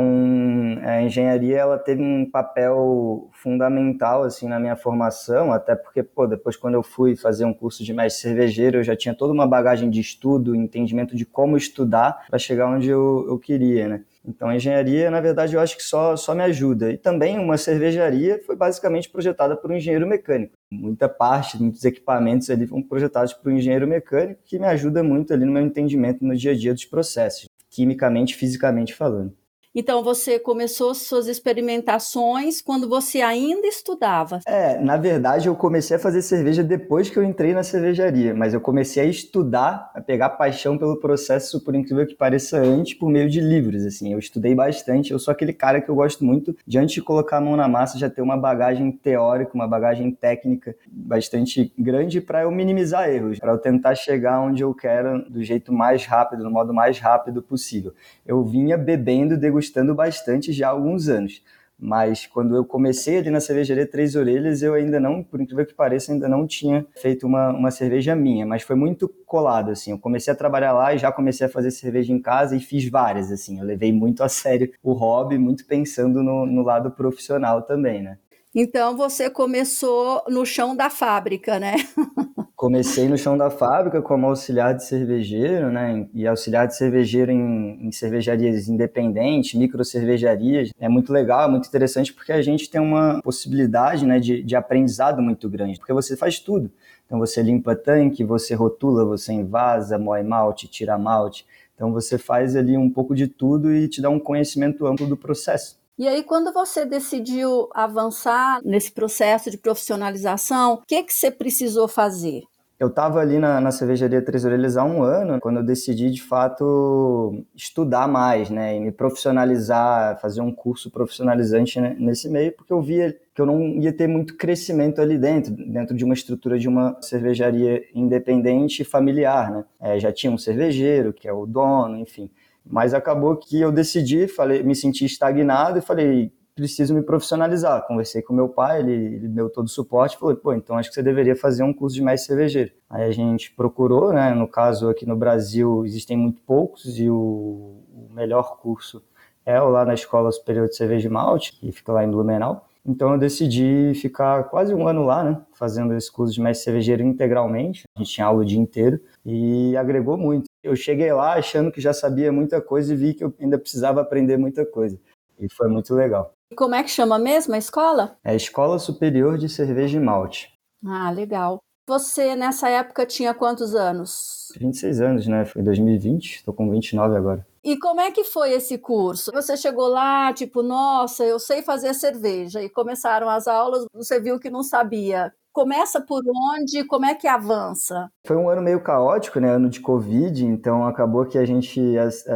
a 0.82 1.02
engenharia 1.02 1.58
ela 1.58 1.78
teve 1.78 2.02
um 2.02 2.26
papel 2.26 3.30
fundamental 3.34 4.24
assim 4.24 4.48
na 4.48 4.62
minha 4.62 4.78
formação, 4.78 5.52
até 5.52 5.76
porque 5.76 6.02
pô, 6.02 6.26
depois 6.26 6.56
quando 6.56 6.76
eu 6.76 6.84
fui 6.84 7.18
fazer 7.18 7.44
um 7.44 7.54
curso 7.54 7.84
de 7.84 7.92
mestre 7.92 8.22
cervejeiro, 8.30 8.78
eu 8.78 8.84
já 8.84 8.96
tinha 8.96 9.14
toda 9.14 9.34
uma 9.34 9.46
bagagem 9.46 9.90
de 9.90 10.00
estudo, 10.00 10.56
entendimento 10.56 11.18
de 11.18 11.26
como 11.26 11.58
estudar 11.58 12.28
para 12.30 12.40
chegar 12.40 12.70
onde 12.70 12.88
eu, 12.88 13.26
eu 13.28 13.38
queria, 13.38 13.90
né? 13.90 14.04
Então, 14.26 14.48
a 14.48 14.56
engenharia, 14.56 15.12
na 15.12 15.20
verdade, 15.20 15.54
eu 15.54 15.60
acho 15.60 15.76
que 15.76 15.84
só, 15.84 16.16
só 16.16 16.34
me 16.34 16.44
ajuda. 16.44 16.92
E 16.92 16.98
também 16.98 17.38
uma 17.38 17.58
cervejaria 17.58 18.42
foi 18.46 18.56
basicamente 18.56 19.10
projetada 19.10 19.56
por 19.56 19.70
um 19.70 19.76
engenheiro 19.76 20.08
mecânico. 20.08 20.54
Muita 20.72 21.10
parte, 21.10 21.62
muitos 21.62 21.84
equipamentos 21.84 22.50
ali 22.50 22.66
foram 22.66 22.82
projetados 22.82 23.34
por 23.34 23.52
um 23.52 23.58
engenheiro 23.58 23.88
mecânico, 23.88 24.42
que 24.46 24.58
me 24.58 24.66
ajuda 24.66 25.04
muito 25.04 25.34
ali 25.34 25.46
no 25.46 25.52
meu 25.52 25.64
entendimento 25.64 26.24
no 26.24 26.36
dia 26.36 26.52
a 26.52 26.56
dia 26.56 26.74
dos 26.74 26.86
processos, 26.86 27.50
quimicamente, 27.70 28.36
fisicamente 28.36 28.94
falando. 28.94 29.34
Então 29.76 30.04
você 30.04 30.38
começou 30.38 30.94
suas 30.94 31.28
experimentações 31.28 32.62
quando 32.62 32.88
você 32.88 33.22
ainda 33.22 33.66
estudava? 33.66 34.40
É, 34.46 34.80
na 34.80 34.98
verdade 34.98 35.48
eu 35.48 35.56
comecei 35.56 35.98
a 35.98 36.00
fazer 36.00 36.22
cerveja 36.22 36.64
depois 36.64 37.10
que 37.10 37.18
eu 37.18 37.24
entrei 37.24 37.54
na 37.54 37.64
cervejaria, 37.64 38.36
mas 38.36 38.54
eu 38.54 38.62
comecei 38.62 39.02
a 39.02 39.06
estudar, 39.06 39.90
a 39.96 40.00
pegar 40.00 40.30
paixão 40.30 40.78
pelo 40.78 41.00
processo, 41.00 41.60
por 41.64 41.74
incrível 41.74 42.06
que 42.06 42.14
pareça, 42.14 42.60
antes 42.60 42.94
por 42.94 43.10
meio 43.10 43.28
de 43.28 43.42
livros, 43.42 43.84
assim. 43.84 44.14
Eu 44.14 44.20
estudei 44.20 44.54
bastante, 44.54 45.12
eu 45.12 45.18
sou 45.18 45.32
aquele 45.32 45.54
cara 45.54 45.82
que 45.82 45.90
eu 45.90 45.96
gosto 45.96 46.24
muito 46.24 46.56
de 46.68 46.78
antes 46.78 46.94
de 46.94 47.02
colocar 47.02 47.38
a 47.38 47.42
mão 47.42 47.56
na 47.56 47.68
massa 47.68 47.98
já 47.98 48.10
ter 48.10 48.22
uma 48.22 48.38
bagagem 48.38 48.92
teórica, 48.92 49.56
uma 49.56 49.68
bagagem 49.68 50.12
técnica 50.12 50.76
bastante 50.88 51.74
grande 51.80 52.22
para 52.22 52.44
eu 52.44 52.52
minimizar 52.52 53.10
erros, 53.10 53.40
para 53.40 53.52
eu 53.52 53.58
tentar 53.58 53.96
chegar 53.96 54.40
onde 54.40 54.62
eu 54.62 54.72
quero 54.76 55.28
do 55.28 55.44
jeito 55.44 55.74
mais 55.74 56.06
rápido, 56.06 56.44
do 56.44 56.52
modo 56.52 56.72
mais 56.72 57.00
rápido 57.00 57.42
possível. 57.42 57.92
Eu 58.24 58.44
vinha 58.44 58.78
bebendo, 58.78 59.36
degustando 59.36 59.63
gostando 59.64 59.96
bastante 59.96 60.52
já 60.52 60.68
há 60.68 60.72
alguns 60.72 61.08
anos. 61.08 61.42
Mas 61.80 62.28
quando 62.28 62.56
eu 62.56 62.64
comecei 62.64 63.18
ali 63.18 63.30
na 63.30 63.40
cervejaria 63.40 63.86
Três 63.86 64.16
Orelhas, 64.16 64.62
eu 64.62 64.74
ainda 64.74 65.00
não, 65.00 65.24
por 65.24 65.42
incrível 65.42 65.66
que 65.66 65.74
pareça, 65.74 66.14
ainda 66.14 66.30
não 66.30 66.46
tinha 66.46 66.86
feito 66.96 67.26
uma, 67.26 67.50
uma 67.50 67.72
cerveja 67.72 68.16
minha, 68.16 68.46
mas 68.46 68.62
foi 68.62 68.76
muito 68.76 69.10
colado, 69.26 69.72
assim. 69.72 69.92
Eu 69.92 69.98
comecei 69.98 70.32
a 70.32 70.36
trabalhar 70.36 70.72
lá 70.72 70.94
e 70.94 70.98
já 70.98 71.12
comecei 71.12 71.48
a 71.48 71.50
fazer 71.50 71.72
cerveja 71.72 72.14
em 72.14 72.22
casa 72.22 72.56
e 72.56 72.60
fiz 72.60 72.88
várias, 72.90 73.32
assim. 73.32 73.60
Eu 73.60 73.66
levei 73.66 73.92
muito 73.92 74.24
a 74.24 74.30
sério 74.30 74.72
o 74.84 74.94
hobby, 74.94 75.38
muito 75.38 75.66
pensando 75.66 76.22
no, 76.22 76.46
no 76.46 76.62
lado 76.62 76.92
profissional 76.92 77.62
também, 77.64 78.02
né? 78.04 78.18
Então 78.56 78.96
você 78.96 79.32
começou 79.32 80.24
no 80.30 80.46
chão 80.46 80.76
da 80.76 80.88
fábrica, 80.88 81.60
né? 81.60 81.74
Comecei 82.56 83.10
no 83.10 83.18
chão 83.18 83.36
da 83.36 83.50
fábrica 83.50 84.02
como 84.02 84.28
auxiliar 84.28 84.76
de 84.76 84.86
cervejeiro, 84.86 85.72
né? 85.72 86.08
E 86.14 86.28
auxiliar 86.28 86.68
de 86.68 86.78
cervejeiro 86.78 87.32
em, 87.32 87.88
em 87.88 87.92
cervejarias 87.92 88.70
independentes, 88.70 89.56
micro 89.56 89.84
cervejarias. 89.84 90.72
É 90.80 90.88
muito 90.88 91.12
legal, 91.12 91.48
é 91.48 91.52
muito 91.52 91.68
interessante 91.68 92.14
porque 92.14 92.32
a 92.32 92.42
gente 92.44 92.70
tem 92.70 92.80
uma 92.80 93.20
possibilidade, 93.24 94.06
né, 94.06 94.20
de, 94.20 94.44
de 94.44 94.56
aprendizado 94.56 95.22
muito 95.22 95.50
grande, 95.50 95.80
porque 95.80 95.92
você 95.92 96.16
faz 96.16 96.40
tudo. 96.40 96.72
Então 97.06 97.20
você 97.20 97.42
limpa 97.42 97.76
tanque, 97.76 98.24
você 98.24 98.54
rotula, 98.54 99.04
você 99.04 99.34
envasa, 99.34 99.98
moe 99.98 100.24
malte, 100.24 100.68
tira 100.68 100.98
malte. 100.98 101.46
Então 101.76 101.92
você 101.92 102.18
faz 102.20 102.56
ali 102.56 102.78
um 102.78 102.90
pouco 102.90 103.16
de 103.16 103.28
tudo 103.28 103.74
e 103.74 103.90
te 103.90 104.00
dá 104.00 104.10
um 104.10 104.20
conhecimento 104.20 104.86
amplo 104.86 105.08
do 105.08 105.18
processo. 105.18 105.83
E 105.98 106.08
aí, 106.08 106.24
quando 106.24 106.52
você 106.52 106.86
decidiu 106.86 107.70
avançar 107.72 108.60
nesse 108.64 108.92
processo 108.92 109.52
de 109.52 109.60
profissionalização, 109.60 110.74
o 110.74 110.78
que, 110.88 111.04
que 111.04 111.14
você 111.14 111.30
precisou 111.30 111.88
fazer? 111.88 112.42
Eu 112.80 112.88
estava 112.88 113.20
ali 113.20 113.38
na, 113.38 113.62
na 113.62 113.72
cervejaria 113.72 114.20
Três 114.20 114.44
Orelhas 114.44 114.76
há 114.76 114.84
um 114.84 115.04
ano, 115.04 115.40
quando 115.40 115.58
eu 115.58 115.64
decidi 115.64 116.10
de 116.10 116.22
fato 116.22 117.46
estudar 117.56 118.08
mais, 118.08 118.50
né, 118.50 118.76
e 118.76 118.80
me 118.80 118.92
profissionalizar, 118.92 120.20
fazer 120.20 120.42
um 120.42 120.52
curso 120.52 120.90
profissionalizante 120.90 121.80
nesse 121.80 122.28
meio, 122.28 122.52
porque 122.54 122.74
eu 122.74 122.82
via 122.82 123.16
que 123.34 123.42
eu 123.42 123.46
não 123.46 123.62
ia 123.62 123.94
ter 123.94 124.08
muito 124.08 124.36
crescimento 124.36 125.00
ali 125.00 125.18
dentro, 125.18 125.54
dentro 125.54 125.96
de 125.96 126.04
uma 126.04 126.16
estrutura 126.16 126.58
de 126.58 126.68
uma 126.68 126.98
cervejaria 127.02 127.84
independente 127.94 128.82
e 128.82 128.86
familiar, 128.86 129.52
né. 129.52 129.64
É, 129.80 130.00
já 130.00 130.12
tinha 130.12 130.34
um 130.34 130.38
cervejeiro, 130.38 131.14
que 131.14 131.28
é 131.28 131.32
o 131.32 131.46
dono, 131.46 131.98
enfim. 131.98 132.32
Mas 132.66 132.94
acabou 132.94 133.36
que 133.36 133.60
eu 133.60 133.72
decidi, 133.72 134.28
falei, 134.28 134.64
me 134.64 134.76
senti 134.76 135.06
estagnado 135.06 135.78
e 135.78 135.82
falei, 135.82 136.32
preciso 136.56 136.94
me 136.94 137.02
profissionalizar. 137.02 137.86
Conversei 137.86 138.22
com 138.22 138.34
meu 138.34 138.48
pai, 138.48 138.80
ele, 138.80 138.94
ele 138.94 139.28
deu 139.28 139.50
todo 139.50 139.66
o 139.66 139.70
suporte, 139.70 140.18
falou, 140.18 140.36
pô, 140.36 140.54
então 140.54 140.78
acho 140.78 140.90
que 140.90 140.96
você 140.96 141.04
deveria 141.04 141.36
fazer 141.36 141.64
um 141.64 141.74
curso 141.74 141.96
de 141.96 142.02
mestre 142.02 142.28
cervejeiro. 142.28 142.72
Aí 142.90 143.04
a 143.04 143.12
gente 143.12 143.52
procurou, 143.52 144.14
né, 144.14 144.34
no 144.34 144.48
caso 144.48 144.90
aqui 144.90 145.06
no 145.06 145.16
Brasil 145.16 145.86
existem 145.86 146.16
muito 146.16 146.42
poucos 146.42 147.00
e 147.00 147.10
o, 147.10 147.84
o 147.94 148.10
melhor 148.14 148.58
curso 148.58 149.04
é 149.46 149.60
lá 149.60 149.84
na 149.84 149.94
Escola 149.94 150.32
Superior 150.32 150.68
de 150.68 150.76
Cerveja 150.76 151.08
e 151.08 151.12
Malte, 151.12 151.54
que 151.54 151.72
fica 151.72 151.92
lá 151.92 152.04
em 152.04 152.10
Blumenau. 152.10 152.66
Então 152.86 153.14
eu 153.14 153.18
decidi 153.18 153.94
ficar 153.96 154.46
quase 154.46 154.74
um 154.74 154.88
ano 154.88 155.06
lá, 155.06 155.24
né, 155.24 155.42
fazendo 155.54 155.94
esse 155.94 156.12
curso 156.12 156.34
de 156.34 156.42
mestre 156.42 156.66
cervejeiro 156.66 157.02
integralmente. 157.04 157.84
A 157.96 158.00
gente 158.00 158.14
tinha 158.14 158.28
aula 158.28 158.42
o 158.42 158.46
dia 158.46 158.60
inteiro 158.60 159.00
e 159.26 159.76
agregou 159.78 160.18
muito. 160.18 160.46
Eu 160.62 160.76
cheguei 160.76 161.12
lá 161.14 161.34
achando 161.34 161.72
que 161.72 161.80
já 161.80 161.94
sabia 161.94 162.32
muita 162.32 162.62
coisa 162.62 162.94
e 162.94 162.98
vi 162.98 163.14
que 163.14 163.24
eu 163.24 163.34
ainda 163.40 163.58
precisava 163.58 164.02
aprender 164.02 164.38
muita 164.38 164.66
coisa. 164.66 165.00
E 165.40 165.48
foi 165.52 165.68
muito 165.68 165.94
legal. 165.96 166.34
E 166.52 166.56
como 166.56 166.76
é 166.76 166.84
que 166.84 166.90
chama 166.90 167.18
mesmo 167.18 167.56
a 167.56 167.58
escola? 167.58 168.18
É 168.24 168.32
a 168.32 168.36
Escola 168.36 168.78
Superior 168.78 169.38
de 169.38 169.50
Cerveja 169.50 169.98
e 169.98 170.02
Malte. 170.02 170.54
Ah, 170.86 171.10
legal. 171.10 171.60
Você 171.86 172.34
nessa 172.36 172.70
época 172.70 173.06
tinha 173.06 173.34
quantos 173.34 173.76
anos? 173.76 174.54
26 174.58 175.02
anos, 175.02 175.28
né? 175.28 175.44
Foi 175.44 175.62
2020, 175.62 176.36
estou 176.38 176.54
com 176.54 176.70
29 176.70 177.18
agora. 177.18 177.46
E 177.62 177.78
como 177.78 178.00
é 178.00 178.10
que 178.12 178.24
foi 178.24 178.52
esse 178.54 178.78
curso? 178.78 179.32
Você 179.34 179.58
chegou 179.58 179.88
lá, 179.88 180.32
tipo, 180.34 180.64
nossa, 180.64 181.26
eu 181.26 181.40
sei 181.40 181.62
fazer 181.62 181.94
cerveja, 181.94 182.62
e 182.62 182.70
começaram 182.70 183.30
as 183.30 183.48
aulas, 183.48 183.86
você 183.94 184.20
viu 184.20 184.40
que 184.40 184.50
não 184.50 184.64
sabia. 184.64 185.34
Começa 185.54 186.02
por 186.02 186.24
onde? 186.28 186.84
Como 186.86 187.06
é 187.06 187.14
que 187.14 187.28
avança? 187.28 188.10
Foi 188.26 188.36
um 188.36 188.50
ano 188.50 188.60
meio 188.60 188.82
caótico, 188.82 189.40
né? 189.40 189.52
Ano 189.52 189.70
de 189.70 189.80
Covid, 189.80 190.44
então 190.44 190.88
acabou 190.88 191.28
que 191.28 191.38
a 191.38 191.46
gente 191.46 191.80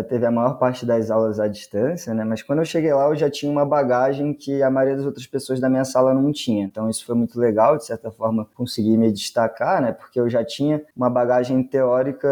teve 0.08 0.24
a 0.24 0.32
maior 0.32 0.60
parte 0.60 0.86
das 0.86 1.10
aulas 1.10 1.40
à 1.40 1.48
distância, 1.48 2.14
né? 2.14 2.24
Mas 2.24 2.44
quando 2.44 2.60
eu 2.60 2.66
cheguei 2.66 2.94
lá, 2.94 3.08
eu 3.08 3.16
já 3.16 3.28
tinha 3.28 3.52
uma 3.52 3.66
bagagem 3.66 4.36
que 4.36 4.62
a 4.62 4.70
maioria 4.70 4.98
das 4.98 5.06
outras 5.06 5.26
pessoas 5.26 5.60
da 5.60 5.68
minha 5.68 5.84
sala 5.84 6.14
não 6.14 6.32
tinha. 6.32 6.64
Então 6.64 6.88
isso 6.88 7.04
foi 7.08 7.16
muito 7.16 7.40
legal, 7.40 7.76
de 7.76 7.86
certa 7.86 8.12
forma, 8.12 8.48
conseguir 8.54 8.96
me 8.98 9.12
destacar, 9.12 9.82
né? 9.82 9.94
Porque 9.94 10.20
eu 10.20 10.30
já 10.30 10.46
tinha 10.46 10.84
uma 10.96 11.10
bagagem 11.10 11.64
teórica 11.64 12.30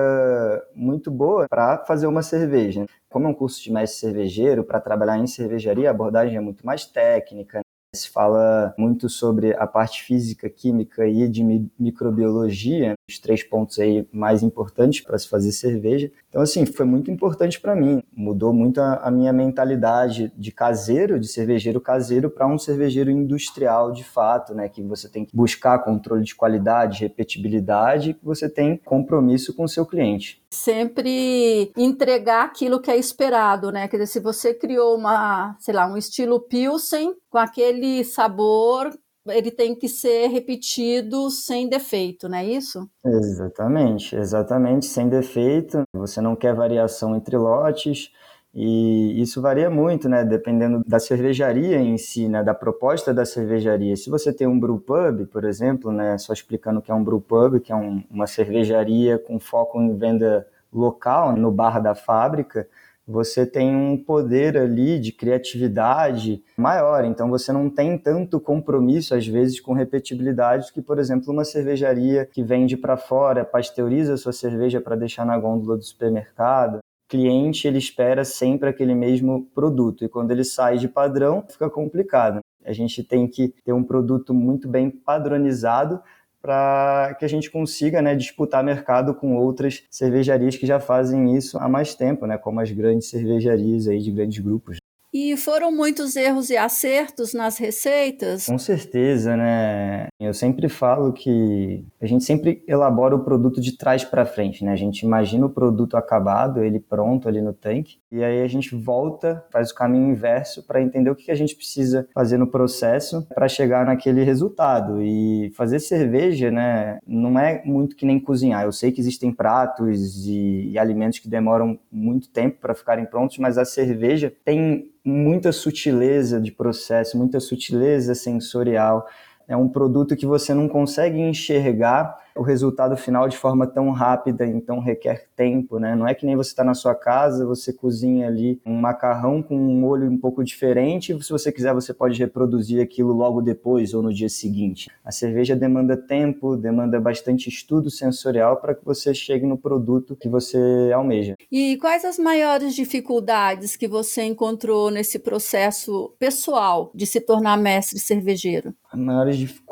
muito 0.76 1.10
boa 1.10 1.48
para 1.50 1.80
fazer 1.80 2.06
uma 2.06 2.22
cerveja. 2.22 2.86
Como 3.10 3.26
é 3.26 3.30
um 3.30 3.34
curso 3.34 3.64
de 3.64 3.72
mestre 3.72 4.02
cervejeiro, 4.02 4.64
para 4.64 4.80
trabalhar 4.80 5.18
em 5.18 5.26
cervejaria, 5.26 5.88
a 5.90 5.92
abordagem 5.92 6.36
é 6.38 6.42
muito 6.42 6.66
mais 6.66 6.86
técnica, 6.86 7.62
se 7.96 8.10
fala 8.10 8.74
muito 8.78 9.10
sobre 9.10 9.56
a 9.56 9.66
parte 9.66 10.04
física, 10.04 10.50
química 10.50 11.08
e 11.08 11.28
de 11.28 11.44
microbiologia, 11.80 12.94
os 13.10 13.20
três 13.20 13.44
pontos 13.44 13.80
aí 13.80 14.08
mais 14.12 14.44
importantes 14.44 15.02
para 15.02 15.18
se 15.18 15.28
fazer 15.28 15.52
cerveja. 15.52 16.12
Então, 16.36 16.44
assim, 16.44 16.66
foi 16.66 16.86
muito 16.86 17.10
importante 17.10 17.62
para 17.62 17.74
mim. 17.78 18.04
Mudou 18.14 18.52
muito 18.52 18.82
a, 18.82 18.96
a, 18.96 19.10
minha 19.10 19.32
mentalidade 19.32 20.34
de 20.36 20.52
caseiro, 20.52 21.18
de 21.18 21.30
cervejeiro 21.30 21.80
caseiro, 21.80 22.30
para 22.30 22.46
um 22.46 22.58
cervejeiro 22.58 23.10
industrial 23.10 23.94
de 23.94 24.04
fato, 24.04 24.54
né? 24.54 24.68
Que 24.68 24.84
você 24.84 25.08
tem 25.08 25.24
que 25.24 25.34
buscar 25.34 25.80
controle 25.80 26.26
de 26.26 26.36
qualidade, 26.36 27.00
repetibilidade, 27.00 28.16
que 28.16 28.26
você 28.26 28.50
tem 28.50 28.76
compromisso 28.84 29.56
com 29.56 29.64
o 29.64 29.70
seu 29.70 29.86
cliente. 29.86 30.44
Sempre 30.52 31.72
entregar 31.78 32.44
aquilo 32.44 32.82
que 32.82 32.92
é 32.92 32.98
esperado, 32.98 33.72
né? 33.72 33.88
Quer 33.88 33.96
dizer, 33.96 34.12
se 34.12 34.20
você 34.20 34.54
criou 34.54 34.98
uma, 34.98 35.56
sei 35.58 35.74
lá, 35.74 35.88
um 35.88 35.96
estilo 35.96 36.42
Pilsen 36.42 37.14
com 37.30 37.38
aquele 37.38 38.04
sabor 38.04 38.92
ele 39.28 39.52
tem 39.52 39.76
que 39.76 39.88
ser 39.88 40.28
repetido 40.28 41.30
sem 41.30 41.68
defeito, 41.68 42.30
não 42.30 42.38
é 42.38 42.46
isso? 42.46 42.90
Exatamente, 43.06 44.16
exatamente, 44.16 44.86
sem 44.86 45.10
defeito. 45.10 45.84
Você 45.94 46.22
não 46.22 46.36
quer 46.36 46.54
variação 46.54 47.16
entre 47.16 47.38
lotes. 47.38 48.12
E 48.58 49.22
isso 49.22 49.42
varia 49.42 49.70
muito, 49.70 50.08
né? 50.08 50.24
Dependendo 50.24 50.82
da 50.88 50.98
cervejaria 50.98 51.78
em 51.78 51.98
si, 51.98 52.30
né? 52.30 52.42
Da 52.42 52.54
proposta 52.54 53.14
da 53.14 53.26
cervejaria. 53.26 53.98
Se 53.98 54.10
você 54.10 54.32
tem 54.32 54.48
um 54.48 54.58
brew 54.58 54.80
pub, 54.80 55.28
por 55.28 55.44
exemplo, 55.44 55.92
né? 55.92 56.18
Só 56.18 56.32
explicando 56.32 56.80
o 56.80 56.82
que 56.82 56.90
é 56.90 56.96
um 56.96 57.04
brew 57.04 57.20
pub, 57.20 57.60
que 57.60 57.74
é 57.74 57.76
um, 57.76 58.02
uma 58.10 58.28
cervejaria 58.28 59.20
com 59.20 59.40
foco 59.42 59.82
em 59.82 59.98
venda 59.98 60.48
local, 60.72 61.36
no 61.36 61.52
bar 61.52 61.82
da 61.82 61.94
fábrica, 61.96 62.68
você 63.08 63.46
tem 63.46 63.76
um 63.76 63.98
poder 63.98 64.58
ali 64.58 65.00
de 65.00 65.12
criatividade 65.12 66.44
maior, 66.58 67.06
então 67.06 67.30
você 67.30 67.52
não 67.52 67.70
tem 67.70 67.98
tanto 67.98 68.40
compromisso 68.40 69.14
às 69.14 69.28
vezes 69.28 69.60
com 69.60 69.74
repetibilidade 69.74 70.74
que, 70.74 70.82
por 70.82 70.98
exemplo, 70.98 71.32
uma 71.32 71.46
cervejaria 71.46 72.26
que 72.26 72.42
vende 72.42 72.76
para 72.76 72.98
fora, 72.98 73.46
pasteuriza 73.46 74.18
sua 74.18 74.34
cerveja 74.34 74.82
para 74.82 74.96
deixar 74.96 75.26
na 75.26 75.38
gôndola 75.38 75.78
do 75.78 75.84
supermercado. 75.84 76.78
O 76.78 77.08
cliente 77.08 77.68
ele 77.68 77.78
espera 77.78 78.26
sempre 78.26 78.70
aquele 78.70 78.96
mesmo 78.96 79.46
produto 79.54 80.04
e 80.04 80.10
quando 80.10 80.32
ele 80.32 80.44
sai 80.44 80.78
de 80.78 80.88
padrão 80.88 81.46
fica 81.48 81.70
complicado. 81.70 82.40
A 82.66 82.74
gente 82.74 83.04
tem 83.04 83.28
que 83.28 83.54
ter 83.64 83.74
um 83.74 83.84
produto 83.84 84.34
muito 84.34 84.68
bem 84.68 84.90
padronizado 84.90 86.02
para 86.46 87.16
que 87.18 87.26
a 87.26 87.28
gente 87.28 87.50
consiga 87.50 88.04
né, 88.04 88.14
disputar 88.14 88.64
mercado 88.64 89.16
com 89.16 89.36
outras 89.36 89.82
cervejarias 89.90 90.56
que 90.56 90.68
já 90.68 90.80
fazem 90.80 91.36
isso 91.36 91.58
há 91.58 91.68
mais 91.68 91.96
tempo, 91.96 92.28
né, 92.28 92.38
como 92.38 92.60
as 92.60 92.70
grandes 92.70 93.10
cervejarias 93.10 93.88
aí 93.88 94.00
de 94.00 94.12
grandes 94.12 94.38
grupos. 94.38 94.78
E 95.12 95.36
foram 95.38 95.72
muitos 95.72 96.18
erros 96.18 96.50
e 96.50 96.58
acertos 96.58 97.34
nas 97.34 97.58
receitas? 97.58 98.46
Com 98.48 98.60
certeza, 98.60 99.36
né? 99.38 100.08
Eu 100.20 100.34
sempre 100.34 100.68
falo 100.68 101.14
que 101.14 101.86
a 102.02 102.06
gente 102.06 102.26
sempre 102.26 102.62
elabora 102.68 103.16
o 103.16 103.24
produto 103.24 103.62
de 103.62 103.78
trás 103.78 104.04
para 104.04 104.26
frente, 104.26 104.66
né? 104.66 104.74
A 104.74 104.76
gente 104.76 105.04
imagina 105.04 105.46
o 105.46 105.50
produto 105.50 105.96
acabado, 105.96 106.62
ele 106.62 106.82
pronto 106.82 107.30
ali 107.30 107.42
no 107.42 107.54
tanque, 107.54 107.98
e 108.16 108.24
aí 108.24 108.42
a 108.42 108.48
gente 108.48 108.74
volta, 108.74 109.44
faz 109.52 109.72
o 109.72 109.76
caminho 109.76 110.10
inverso 110.10 110.64
para 110.64 110.82
entender 110.82 111.10
o 111.10 111.16
que 111.16 111.30
a 111.30 111.36
gente 111.36 111.54
precisa 111.54 112.08
fazer 112.14 112.38
no 112.38 112.48
processo 112.48 113.28
para 113.36 113.46
chegar 113.50 113.86
naquele 113.86 114.24
resultado. 114.24 115.02
E 115.02 115.52
fazer 115.54 115.80
cerveja, 115.80 116.50
né, 116.50 116.98
não 117.06 117.38
é 117.38 117.62
muito 117.66 117.94
que 117.94 118.06
nem 118.06 118.18
cozinhar. 118.18 118.64
Eu 118.64 118.72
sei 118.72 118.94
que 118.94 119.02
existem 119.02 119.34
pratos 119.34 120.26
e, 120.26 120.70
e 120.72 120.80
alimentos 120.80 121.20
que 121.20 121.28
demoram 121.28 121.78
muito 121.92 122.30
tempo 122.30 122.58
para 122.62 122.74
ficarem 122.74 123.06
prontos, 123.06 123.38
mas 123.38 123.58
a 123.58 123.66
cerveja 123.66 124.32
tem 124.46 124.90
muita 125.04 125.52
sutileza 125.52 126.40
de 126.40 126.54
processo, 126.54 127.18
muita 127.18 127.42
sutileza 127.42 128.16
sensorial. 128.16 129.06
É 129.46 129.58
um 129.58 129.68
produto 129.68 130.16
que 130.16 130.26
você 130.26 130.54
não 130.54 130.70
consegue 130.70 131.20
enxergar 131.20 132.25
o 132.36 132.42
resultado 132.42 132.98
final 132.98 133.28
de 133.28 133.38
forma 133.38 133.66
tão 133.66 133.90
rápida, 133.92 134.46
então 134.46 134.80
requer 134.80 135.28
tempo, 135.36 135.80
né? 135.80 135.96
Não 135.96 136.08
é 136.08 136.14
que 136.14 136.26
nem 136.26 136.36
você 136.36 136.50
está 136.50 136.64
na 136.64 136.74
sua 136.74 136.94
casa, 136.94 137.46
você 137.46 137.72
cozinha 137.72 138.28
ali 138.28 138.60
um 138.66 138.76
macarrão 138.76 139.42
com 139.42 139.56
um 139.56 139.80
molho 139.80 140.10
um 140.10 140.18
pouco 140.18 140.44
diferente, 140.44 141.18
se 141.24 141.30
você 141.30 141.52
quiser 141.52 141.74
você 141.74 141.94
pode 141.94 142.20
reproduzir 142.20 142.82
aquilo 142.82 143.14
logo 143.14 143.42
depois 143.42 143.94
ou 143.94 144.02
no 144.02 144.14
dia 144.14 144.30
seguinte. 144.30 144.90
A 145.04 145.12
cerveja 145.12 145.56
demanda 145.56 145.96
tempo, 145.96 146.58
demanda 146.58 147.00
bastante 147.00 147.48
estudo 147.50 147.90
sensorial 147.90 148.58
para 148.58 148.76
que 148.76 148.84
você 148.84 149.14
chegue 149.14 149.46
no 149.46 149.58
produto 149.58 150.16
que 150.16 150.28
você 150.28 150.92
almeja. 150.94 151.36
E 151.52 151.78
quais 151.78 152.04
as 152.04 152.20
maiores 152.20 152.76
dificuldades 152.76 153.76
que 153.76 153.88
você 153.88 154.24
encontrou 154.24 154.92
nesse 154.92 155.20
processo 155.20 156.14
pessoal 156.20 156.92
de 156.94 157.06
se 157.06 157.22
tornar 157.22 157.58
mestre 157.58 158.00
cervejeiro? 158.00 158.74
As 158.92 159.00
maiores 159.00 159.38
dificuldades 159.38 159.65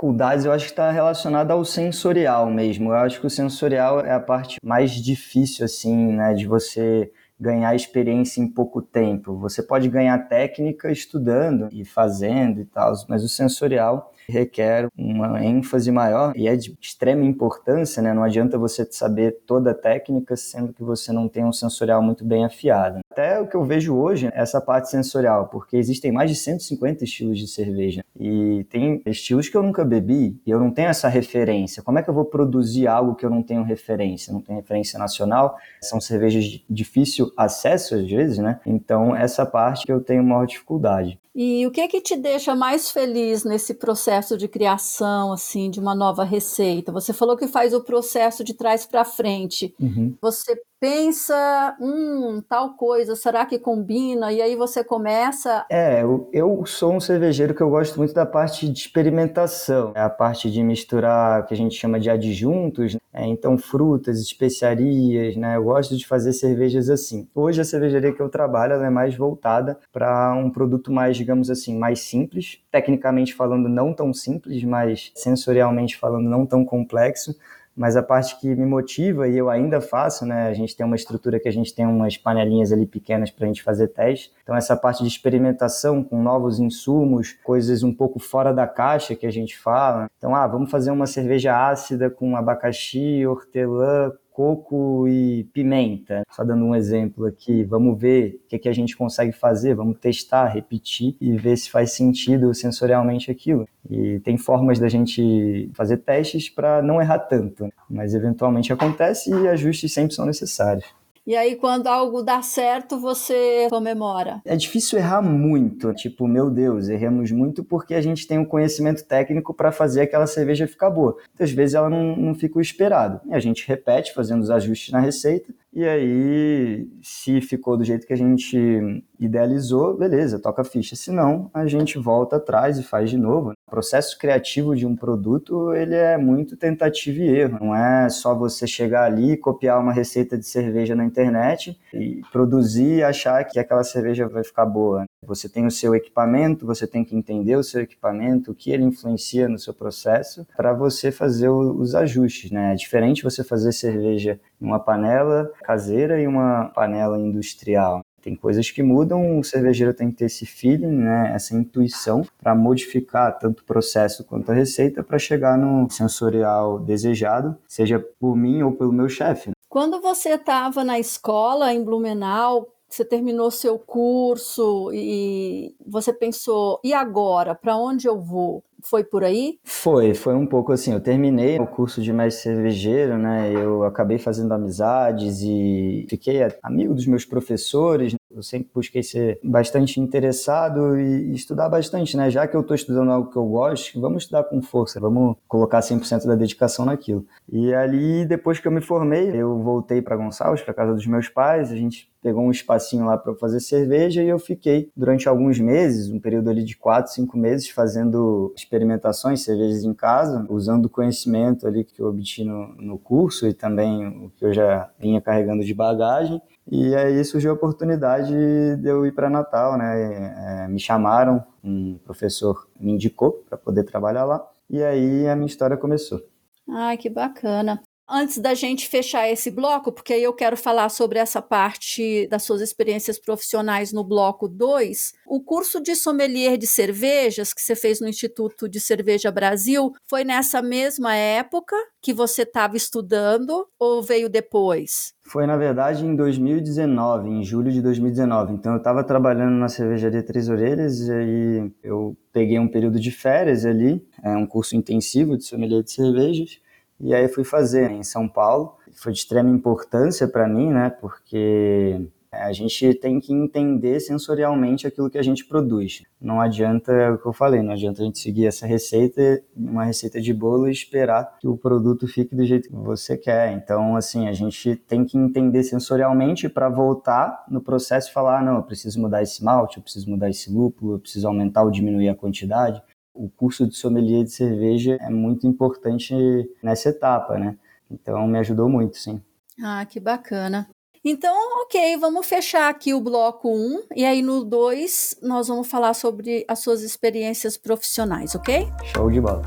eu 0.45 0.51
acho 0.51 0.65
que 0.65 0.72
está 0.72 0.91
relacionada 0.91 1.53
ao 1.53 1.63
sensorial 1.63 2.50
mesmo. 2.50 2.89
Eu 2.89 2.98
acho 2.98 3.22
que 3.22 3.27
o 3.27 3.29
sensorial 3.29 4.01
é 4.01 4.12
a 4.12 4.19
parte 4.19 4.57
mais 4.62 4.91
difícil, 4.91 5.63
assim, 5.63 6.12
né, 6.12 6.33
de 6.33 6.45
você 6.45 7.10
ganhar 7.39 7.74
experiência 7.74 8.41
em 8.41 8.48
pouco 8.48 8.81
tempo. 8.81 9.38
Você 9.38 9.63
pode 9.63 9.88
ganhar 9.88 10.17
técnica 10.27 10.91
estudando 10.91 11.69
e 11.72 11.86
fazendo 11.86 12.60
e 12.60 12.65
tal, 12.65 12.93
mas 13.07 13.24
o 13.24 13.29
sensorial 13.29 14.12
requer 14.27 14.88
uma 14.98 15.44
ênfase 15.44 15.92
maior 15.92 16.34
e 16.36 16.48
é 16.48 16.56
de 16.56 16.77
extrema 16.80 17.24
importância, 17.24 18.01
né? 18.01 18.13
Não 18.13 18.24
adianta 18.24 18.58
você 18.58 18.88
saber 18.89 19.39
toda 19.46 19.72
a 19.72 19.74
técnica 19.74 20.36
sendo 20.36 20.74
que 20.74 20.84
você 20.84 21.12
não 21.12 21.27
tem 21.27 21.46
um 21.46 21.53
sensorial 21.53 22.01
muito 22.01 22.25
bem 22.25 22.46
afiado. 22.46 23.00
Até 23.12 23.39
o 23.39 23.48
que 23.48 23.56
eu 23.56 23.63
vejo 23.63 23.96
hoje 23.96 24.27
é 24.27 24.42
essa 24.42 24.60
parte 24.60 24.89
sensorial, 24.89 25.48
porque 25.48 25.77
existem 25.77 26.12
mais 26.12 26.30
de 26.30 26.36
150 26.36 27.03
estilos 27.03 27.38
de 27.38 27.48
cerveja 27.48 28.03
e 28.20 28.65
tem 28.70 29.01
estilos 29.06 29.50
que 29.50 29.58
eu 29.58 29.63
nunca 29.63 29.84
bebi 29.84 30.39
e 30.46 30.51
eu 30.51 30.60
não 30.60 30.72
tenho 30.72 30.89
essa 30.89 31.08
referência. 31.08 31.84
Como 31.84 32.00
é 32.00 32.03
que 32.03 32.10
eu 32.10 32.13
vou 32.13 32.25
produzir 32.25 32.88
algo 32.88 33.15
que 33.15 33.25
eu 33.25 33.30
não 33.30 33.44
tenho 33.44 33.63
referência? 33.63 34.34
Não 34.34 34.42
tenho 34.42 34.60
referência 34.60 34.98
nacional, 35.00 35.58
são 35.82 36.00
cervejas 36.00 36.44
de 36.44 36.65
difícil 36.70 37.32
acesso 37.38 37.96
às 37.96 38.10
vezes, 38.10 38.38
né? 38.38 38.60
Então 38.65 39.15
essa 39.15 39.46
parte 39.46 39.86
que 39.86 39.92
eu 39.92 40.01
tenho 40.01 40.24
maior 40.24 40.46
dificuldade. 40.46 41.20
E 41.36 41.66
o 41.66 41.72
que 41.72 41.82
é 41.82 41.88
que 41.88 42.00
te 42.00 42.16
deixa 42.16 42.54
mais 42.54 42.92
feliz 42.92 43.44
nesse 43.44 43.74
processo 43.74 44.38
de 44.38 44.48
criação, 44.48 45.34
assim, 45.34 45.72
de 45.72 45.80
uma 45.80 45.96
nova 45.96 46.24
receita? 46.24 46.92
Você 46.92 47.12
falou 47.12 47.36
que 47.36 47.48
faz 47.48 47.74
o 47.74 47.84
processo 47.84 48.44
de 48.44 48.54
trás 48.54 48.86
para 48.86 49.04
frente. 49.04 49.74
Uhum. 49.80 50.16
Você 50.22 50.56
pensa, 50.84 51.78
hum, 51.80 52.44
tal 52.50 52.74
coisa, 52.74 53.16
será 53.16 53.46
que 53.46 53.58
combina? 53.58 54.34
E 54.34 54.42
aí 54.42 54.54
você 54.54 54.84
começa. 54.84 55.66
É, 55.70 56.04
eu, 56.04 56.30
eu 56.34 56.66
sou 56.66 56.94
um 56.94 57.00
cervejeiro 57.00 57.56
que 57.56 57.63
eu 57.63 57.70
gosto 57.70 57.98
muito 57.98 58.13
da 58.13 58.25
parte 58.25 58.68
de 58.68 58.80
experimentação, 58.80 59.94
é 59.96 60.02
a 60.02 60.10
parte 60.10 60.52
de 60.52 60.62
misturar 60.62 61.40
o 61.40 61.46
que 61.46 61.54
a 61.54 61.58
gente 61.58 61.74
chama 61.74 62.02
de 62.02 62.10
adjuntos, 62.10 62.96
né? 62.96 63.00
então 63.13 63.58
frutas, 63.58 64.20
especiarias, 64.20 65.38
né? 65.38 65.56
Eu 65.56 65.63
gosto 65.63 65.96
de 65.96 66.06
fazer 66.06 66.34
cervejas 66.34 66.90
assim. 66.90 67.30
Hoje 67.34 67.62
a 67.62 67.63
cervejaria 67.63 68.12
que 68.12 68.22
eu 68.22 68.28
trabalho 68.28 68.74
é 68.74 68.90
mais 68.90 69.16
voltada 69.16 69.80
para 69.90 70.34
um 70.34 70.50
produto 70.50 70.92
mais, 70.92 71.16
digamos 71.16 71.50
assim, 71.50 71.78
mais 71.78 72.02
simples, 72.02 72.60
tecnicamente 72.70 73.34
falando 73.34 73.70
não 73.70 73.94
tão 73.94 74.13
simples, 74.13 74.62
mas 74.66 75.13
sensorialmente 75.16 75.96
falando 75.96 76.28
não 76.28 76.46
tão 76.46 76.66
complexo 76.66 77.34
mas 77.75 77.96
a 77.96 78.03
parte 78.03 78.39
que 78.39 78.48
me 78.48 78.65
motiva 78.65 79.27
e 79.27 79.38
eu 79.38 79.50
ainda 79.50 79.82
faço, 79.82 80.25
né? 80.25 80.48
A 80.48 80.53
gente 80.53 80.75
tem 80.75 80.86
uma 80.86 80.96
estrutura 80.96 81.39
que 81.39 81.48
a 81.48 81.51
gente 81.51 81.74
tem 81.74 81.86
umas 81.86 82.18
panelinhas 82.18 82.72
ali 82.72 82.86
pequenas 82.86 83.32
para 83.32 83.46
a 83.46 83.48
gente 83.48 83.63
fazer 83.63 83.88
teste. 83.88 84.32
Então 84.44 84.56
essa 84.56 84.75
parte 84.75 85.01
de 85.01 85.10
experimentação 85.10 86.03
com 86.03 86.22
novos 86.22 86.60
insumos, 86.60 87.34
coisas 87.44 87.84
um 87.84 87.94
pouco 87.94 88.20
fora 88.20 88.53
da 88.53 88.68
caixa 88.68 89.15
que 89.15 89.25
a 89.25 89.32
gente 89.32 89.58
fala. 89.58 90.08
Então, 90.18 90.36
ah, 90.36 90.48
vamos 90.48 90.70
fazer 90.70 90.92
uma 90.92 91.08
cerveja 91.08 91.70
ácida 91.70 92.10
com 92.10 92.36
abacaxi, 92.36 93.25
hortelã, 93.25 94.12
coco 94.34 95.08
e 95.08 95.46
pimenta. 95.54 96.24
Só 96.32 96.44
dando 96.44 96.66
um 96.66 96.75
exemplo 96.75 97.25
aqui, 97.25 97.63
vamos 97.63 98.00
ver 98.00 98.42
o 98.44 98.50
que, 98.50 98.60
que 98.60 98.70
a 98.70 98.74
gente 98.74 98.98
consegue 98.98 99.32
fazer, 99.32 99.75
vamos 99.75 100.00
testar, 100.00 100.48
repetir 100.48 101.16
e 101.22 101.38
ver 101.38 101.56
se 101.56 101.70
faz 101.70 101.94
sentido 101.94 102.54
sensorialmente 102.54 103.30
aquilo. 103.30 103.68
E 103.90 104.20
tem 104.22 104.38
formas 104.38 104.80
da 104.80 104.90
gente 104.90 105.70
fazer 105.74 105.98
testes 105.98 106.50
para 106.50 106.82
não 106.82 107.02
errar 107.02 107.20
tanto, 107.20 107.70
mas 107.90 108.13
eventualmente 108.13 108.74
acontece 108.74 109.30
e 109.32 109.48
ajustes 109.48 109.94
sempre 109.94 110.16
são 110.16 110.25
necessários. 110.25 110.86
E 111.25 111.36
aí, 111.38 111.56
quando 111.56 111.88
algo 111.88 112.22
dá 112.22 112.42
certo, 112.42 113.00
você 113.00 113.68
comemora. 113.70 114.42
É 114.44 114.58
difícil 114.58 115.00
errar 115.00 115.22
muito. 115.22 115.94
Tipo, 115.94 116.27
meu 116.27 116.50
Deus, 116.50 116.89
erramos 116.89 117.32
muito 117.32 117.63
porque 117.63 117.94
a 117.94 118.01
gente 118.01 118.27
tem 118.27 118.38
um 118.38 118.46
conhecimento 118.46 119.06
técnico 119.06 119.53
para 119.53 119.72
fazer 119.72 120.01
aquela 120.01 120.27
cerveja 120.27 120.68
ficar 120.68 120.89
boa. 120.89 121.15
Muitas 121.30 121.51
vezes 121.51 121.75
ela 121.75 121.89
não, 121.89 122.15
não 122.18 122.36
fica 122.36 122.58
o 122.58 122.62
esperado. 122.62 123.22
E 123.30 123.34
a 123.34 123.39
gente 123.39 123.65
repete 123.65 124.13
fazendo 124.13 124.42
os 124.42 124.50
ajustes 124.50 124.92
na 124.92 125.00
receita 125.00 125.53
e 125.75 125.88
aí, 125.88 126.88
se 127.01 127.42
ficou 127.42 127.75
do 127.75 127.84
jeito 127.84 128.06
que 128.06 128.13
a 128.13 128.18
gente 128.18 129.03
idealizou, 129.20 129.98
beleza, 129.98 130.39
toca 130.39 130.63
ficha. 130.63 130.96
Se 130.96 131.12
não, 131.12 131.50
a 131.53 131.65
gente 131.65 131.98
volta 131.98 132.36
atrás 132.36 132.77
e 132.77 132.84
faz 132.84 133.10
de 133.10 133.18
novo. 133.18 133.53
O 133.68 133.72
processo 133.72 134.18
criativo 134.20 134.75
de 134.75 134.86
um 134.86 134.96
produto, 134.96 135.74
ele 135.74 135.96
é 135.96 136.15
muito 136.15 136.56
tentativa 136.56 137.20
e 137.20 137.27
erro. 137.27 137.58
Não 137.60 137.75
é 137.75 138.08
só 138.10 138.36
você 138.36 138.68
chegar 138.68 139.06
ali, 139.06 139.36
copiar 139.36 139.80
uma 139.80 139.92
receita 139.92 140.38
de 140.38 140.46
cerveja 140.46 140.94
na 140.96 141.06
internet 141.06 141.75
e 141.92 142.22
produzir 142.32 142.98
e 142.98 143.03
achar 143.03 143.44
que 143.44 143.58
aquela 143.58 143.84
cerveja 143.84 144.27
vai 144.27 144.44
ficar 144.44 144.68
boa. 144.68 145.06
Você 145.25 145.48
tem 145.50 145.65
o 145.65 145.72
seu 145.72 145.96
equipamento, 145.96 146.65
você 146.65 146.86
tem 146.86 147.03
que 147.03 147.15
entender 147.15 147.56
o 147.56 147.63
seu 147.63 147.82
equipamento, 147.82 148.51
o 148.51 148.56
que 148.56 148.72
ele 148.72 148.84
influencia 148.84 149.48
no 149.48 149.60
seu 149.60 149.74
processo, 149.74 150.46
para 150.56 150.74
você 150.74 151.12
fazer 151.12 151.50
os 151.50 151.96
ajustes, 151.96 152.51
né? 152.51 152.74
É 152.74 152.75
diferente 152.75 153.24
você 153.24 153.44
fazer 153.44 153.72
cerveja 153.72 154.39
em 154.62 154.65
uma 154.65 154.80
panela 154.80 155.51
caseira 155.63 156.22
e 156.22 156.27
uma 156.27 156.65
panela 156.74 157.20
industrial. 157.20 158.01
Tem 158.24 158.38
coisas 158.38 158.72
que 158.72 158.82
mudam, 158.82 159.38
o 159.38 159.44
cervejeiro 159.44 159.94
tem 159.94 160.10
que 160.10 160.15
ter 160.15 160.25
esse 160.25 160.46
feeling, 160.46 160.96
né, 160.96 161.34
essa 161.36 161.53
intuição 161.53 162.25
para 162.42 162.56
modificar 162.56 163.38
tanto 163.38 163.60
o 163.60 163.65
processo 163.65 164.24
quanto 164.24 164.50
a 164.50 164.56
receita 164.56 165.03
para 165.03 165.20
chegar 165.20 165.58
no 165.58 165.89
sensorial 165.89 166.80
desejado, 166.80 167.58
seja 167.68 168.00
por 168.00 168.38
mim 168.38 168.63
ou 168.63 168.72
pelo 168.72 168.94
meu 168.94 169.10
chefe. 169.10 169.51
Quando 169.68 170.00
você 170.00 170.36
estava 170.36 170.86
na 170.86 170.98
escola 171.00 171.74
em 171.74 171.84
Blumenau, 171.84 172.73
você 172.94 173.06
terminou 173.06 173.50
seu 173.52 173.80
curso 173.80 174.92
e 174.94 175.76
você 175.86 176.14
pensou, 176.14 176.80
e 176.84 176.94
agora? 176.94 177.56
Para 177.56 177.76
onde 177.78 178.08
eu 178.08 178.20
vou? 178.20 178.64
Foi 178.84 179.04
por 179.04 179.24
aí? 179.24 179.60
Foi, 179.63 180.13
foi 180.13 180.36
um 180.36 180.46
pouco 180.46 180.72
assim. 180.72 180.94
Eu 180.94 181.00
terminei 181.00 181.60
o 181.60 181.68
curso 181.68 182.02
de 182.02 182.12
mestre 182.12 182.44
cervejeiro, 182.44 183.18
né? 183.18 183.52
Eu 183.54 183.84
acabei 183.84 184.18
fazendo 184.18 184.54
amizades 184.54 185.42
e 185.42 186.06
fiquei 186.10 186.40
amigo 186.62 186.94
dos 186.94 187.08
meus 187.08 187.25
professores. 187.25 188.16
Eu 188.30 188.42
sempre 188.42 188.70
busquei 188.74 189.04
ser 189.04 189.40
bastante 189.44 190.00
interessado 190.00 191.00
e 191.00 191.34
estudar 191.34 191.70
bastante, 191.70 192.18
né? 192.18 192.30
Já 192.30 192.48
que 192.48 192.56
eu 192.56 192.62
estou 192.62 192.75
estudando 192.75 193.12
algo 193.12 193.32
que 193.32 193.38
eu 193.38 193.46
gosto, 193.46 194.02
vamos 194.02 194.24
estudar 194.24 194.44
com 194.46 194.62
força, 194.62 195.00
vamos 195.00 195.38
colocar 195.48 195.80
100% 195.80 196.25
da 196.25 196.36
dedicação 196.36 196.86
naquilo. 196.86 197.25
E 197.52 197.74
ali, 197.74 198.25
depois 198.25 198.60
que 198.60 198.68
eu 198.68 198.72
me 198.72 198.82
formei, 198.82 199.30
eu 199.36 199.60
voltei 199.60 200.02
para 200.02 200.16
Gonçalves, 200.16 200.63
para 200.63 200.74
casa 200.74 200.94
dos 200.94 201.06
meus 201.06 201.30
pais. 201.30 201.72
A 201.72 201.75
gente 201.75 202.12
pegou 202.24 202.42
um 202.42 202.52
espacinho 202.52 203.06
lá 203.06 203.18
para 203.18 203.36
fazer 203.36 203.60
cerveja 203.60 204.24
e 204.24 204.30
eu 204.30 204.40
fiquei 204.40 204.90
durante 204.96 205.28
alguns 205.28 205.60
meses, 205.60 206.10
um 206.10 206.20
período 206.20 206.50
ali 206.50 206.64
de 206.64 206.77
quatro, 206.77 207.12
cinco 207.12 207.38
meses, 207.38 207.70
fazendo 207.70 208.53
experimentações, 208.74 209.42
cervejas 209.42 209.83
em 209.83 209.94
casa, 209.94 210.46
usando 210.50 210.86
o 210.86 210.90
conhecimento 210.90 211.68
ali 211.68 211.83
que 211.83 212.01
eu 212.01 212.07
obtive 212.07 212.44
no, 212.44 212.75
no 212.75 212.98
curso 212.98 213.48
e 213.48 213.53
também 213.53 214.07
o 214.07 214.31
que 214.31 214.44
eu 214.44 214.53
já 214.53 214.90
vinha 215.00 215.22
carregando 215.22 215.64
de 215.64 215.74
bagagem. 215.74 216.42
E 216.70 216.96
aí 216.96 217.24
surgiu 217.24 217.51
a 217.51 217.53
oportunidade 217.53 218.33
de 218.77 218.88
eu 218.88 219.05
ir 219.05 219.12
para 219.12 219.29
Natal, 219.29 219.77
né? 219.77 220.64
É, 220.64 220.68
me 220.68 220.79
chamaram, 220.79 221.44
um 221.64 222.00
professor 222.03 222.68
me 222.79 222.94
indicou 222.94 223.44
para 223.48 223.57
poder 223.57 223.83
trabalhar 223.83 224.25
lá. 224.25 224.44
E 224.70 224.81
aí 224.81 225.27
a 225.27 225.36
minha 225.36 225.48
história 225.48 225.77
começou. 225.77 226.22
Ai, 226.68 226.98
que 226.98 227.09
bacana. 227.09 227.81
Antes 228.07 228.37
da 228.37 228.53
gente 228.53 228.89
fechar 228.89 229.29
esse 229.29 229.50
bloco, 229.50 229.92
porque 229.92 230.13
aí 230.13 230.24
eu 230.24 230.33
quero 230.33 230.57
falar 230.57 230.89
sobre 230.89 231.20
essa 231.20 231.42
parte 231.42 232.27
das 232.27 232.44
suas 232.44 232.61
experiências 232.61 233.18
profissionais 233.18 233.94
no 233.94 234.03
bloco 234.03 234.48
2, 234.48 235.13
o 235.25 235.42
curso 235.42 235.81
de 235.81 235.96
sommelier 235.96 236.57
de 236.57 236.68
cervejas 236.68 237.53
que 237.53 237.61
você 237.61 237.75
fez 237.75 238.01
no 238.01 238.07
Instituto 238.07 238.68
de 238.68 238.79
Cerveja 238.79 239.31
Brasil 239.31 239.92
foi 240.05 240.25
nessa 240.25 240.61
mesma 240.61 241.16
época 241.16 241.75
que 242.01 242.13
você 242.13 242.42
estava 242.42 242.75
estudando 242.75 243.66
ou 243.79 244.03
veio 244.03 244.29
depois? 244.29 245.13
Foi, 245.25 245.48
na 245.48 245.55
verdade, 245.55 246.05
em 246.05 246.13
2019, 246.13 247.29
em 247.29 247.44
julho 247.44 247.72
de 247.72 247.81
2019. 247.81 248.53
Então, 248.53 248.74
eu 248.74 248.77
estava 248.77 249.03
trabalhando 249.03 249.53
na 249.53 249.70
cervejaria 249.70 250.22
Três 250.22 250.50
Orelhas 250.50 251.00
e 251.00 251.11
aí 251.11 251.72
eu 251.81 252.18
peguei 252.33 252.59
um 252.59 252.68
período 252.68 253.00
de 253.00 253.11
férias 253.11 253.66
ali, 253.66 254.05
é 254.22 254.35
um 254.35 254.46
curso 254.46 254.75
intensivo 254.75 255.37
de 255.37 255.46
sommelier 255.46 255.81
de 255.81 255.92
cervejas, 255.92 256.59
e 257.03 257.13
aí 257.13 257.27
fui 257.27 257.44
fazer 257.44 257.92
em 257.92 258.01
São 258.01 258.29
Paulo. 258.29 258.77
Foi 258.94 259.11
de 259.11 259.20
extrema 259.20 259.50
importância 259.50 260.25
para 260.25 260.48
mim, 260.48 260.72
né? 260.72 260.89
Porque 260.89 262.00
a 262.31 262.53
gente 262.53 262.94
tem 262.96 263.20
que 263.20 263.33
entender 263.33 264.00
sensorialmente 264.00 264.87
aquilo 264.87 265.09
que 265.09 265.18
a 265.18 265.22
gente 265.22 265.46
produz. 265.46 266.01
Não 266.20 266.39
adianta, 266.39 266.92
é 266.92 267.11
o 267.11 267.18
que 267.18 267.25
eu 267.25 267.33
falei, 267.33 267.61
não 267.61 267.74
adianta 267.74 268.01
a 268.01 268.05
gente 268.05 268.20
seguir 268.20 268.48
essa 268.48 268.66
receita, 268.66 269.44
uma 269.55 269.83
receita 269.83 270.20
de 270.20 270.33
bolo 270.33 270.68
e 270.68 270.72
esperar 270.72 271.37
que 271.39 271.48
o 271.48 271.57
produto 271.57 272.07
fique 272.07 272.35
do 272.35 272.46
jeito 272.46 272.70
que 272.70 272.75
você 272.75 273.18
quer. 273.18 273.51
Então, 273.51 273.96
assim, 273.96 274.27
a 274.27 274.33
gente 274.33 274.75
tem 274.75 275.03
que 275.03 275.18
entender 275.18 275.63
sensorialmente 275.63 276.48
para 276.48 276.70
voltar 276.70 277.44
no 277.50 277.61
processo 277.61 278.09
e 278.09 278.13
falar, 278.13 278.39
ah, 278.39 278.44
não, 278.44 278.55
eu 278.55 278.63
preciso 278.63 279.00
mudar 279.00 279.22
esse 279.22 279.44
malte, 279.44 279.77
eu 279.77 279.83
preciso 279.83 280.09
mudar 280.09 280.29
esse 280.29 280.51
lúpulo, 280.51 280.94
eu 280.94 281.00
preciso 281.00 281.27
aumentar 281.27 281.63
ou 281.63 281.70
diminuir 281.70 282.09
a 282.09 282.16
quantidade 282.16 282.81
o 283.14 283.30
curso 283.30 283.68
de 283.68 283.76
sommelier 283.76 284.24
de 284.24 284.32
cerveja 284.32 284.98
é 285.00 285.10
muito 285.10 285.46
importante 285.48 286.14
nessa 286.62 286.90
etapa, 286.90 287.38
né? 287.38 287.58
Então 287.90 288.28
me 288.28 288.40
ajudou 288.40 288.68
muito, 288.68 288.98
sim. 288.98 289.22
Ah, 289.62 289.86
que 289.86 290.00
bacana. 290.00 290.68
Então, 291.06 291.36
ok, 291.64 291.98
vamos 291.98 292.26
fechar 292.26 292.70
aqui 292.70 292.94
o 292.94 293.02
bloco 293.02 293.50
1 293.50 293.84
e 293.96 294.06
aí 294.06 294.22
no 294.22 294.44
2 294.44 295.18
nós 295.22 295.50
vamos 295.50 295.68
falar 295.68 295.94
sobre 295.94 296.46
as 296.48 296.60
suas 296.60 296.82
experiências 296.82 297.58
profissionais, 297.58 298.34
ok? 298.36 298.68
Show 298.96 299.12
de 299.12 299.20
bola. 299.20 299.42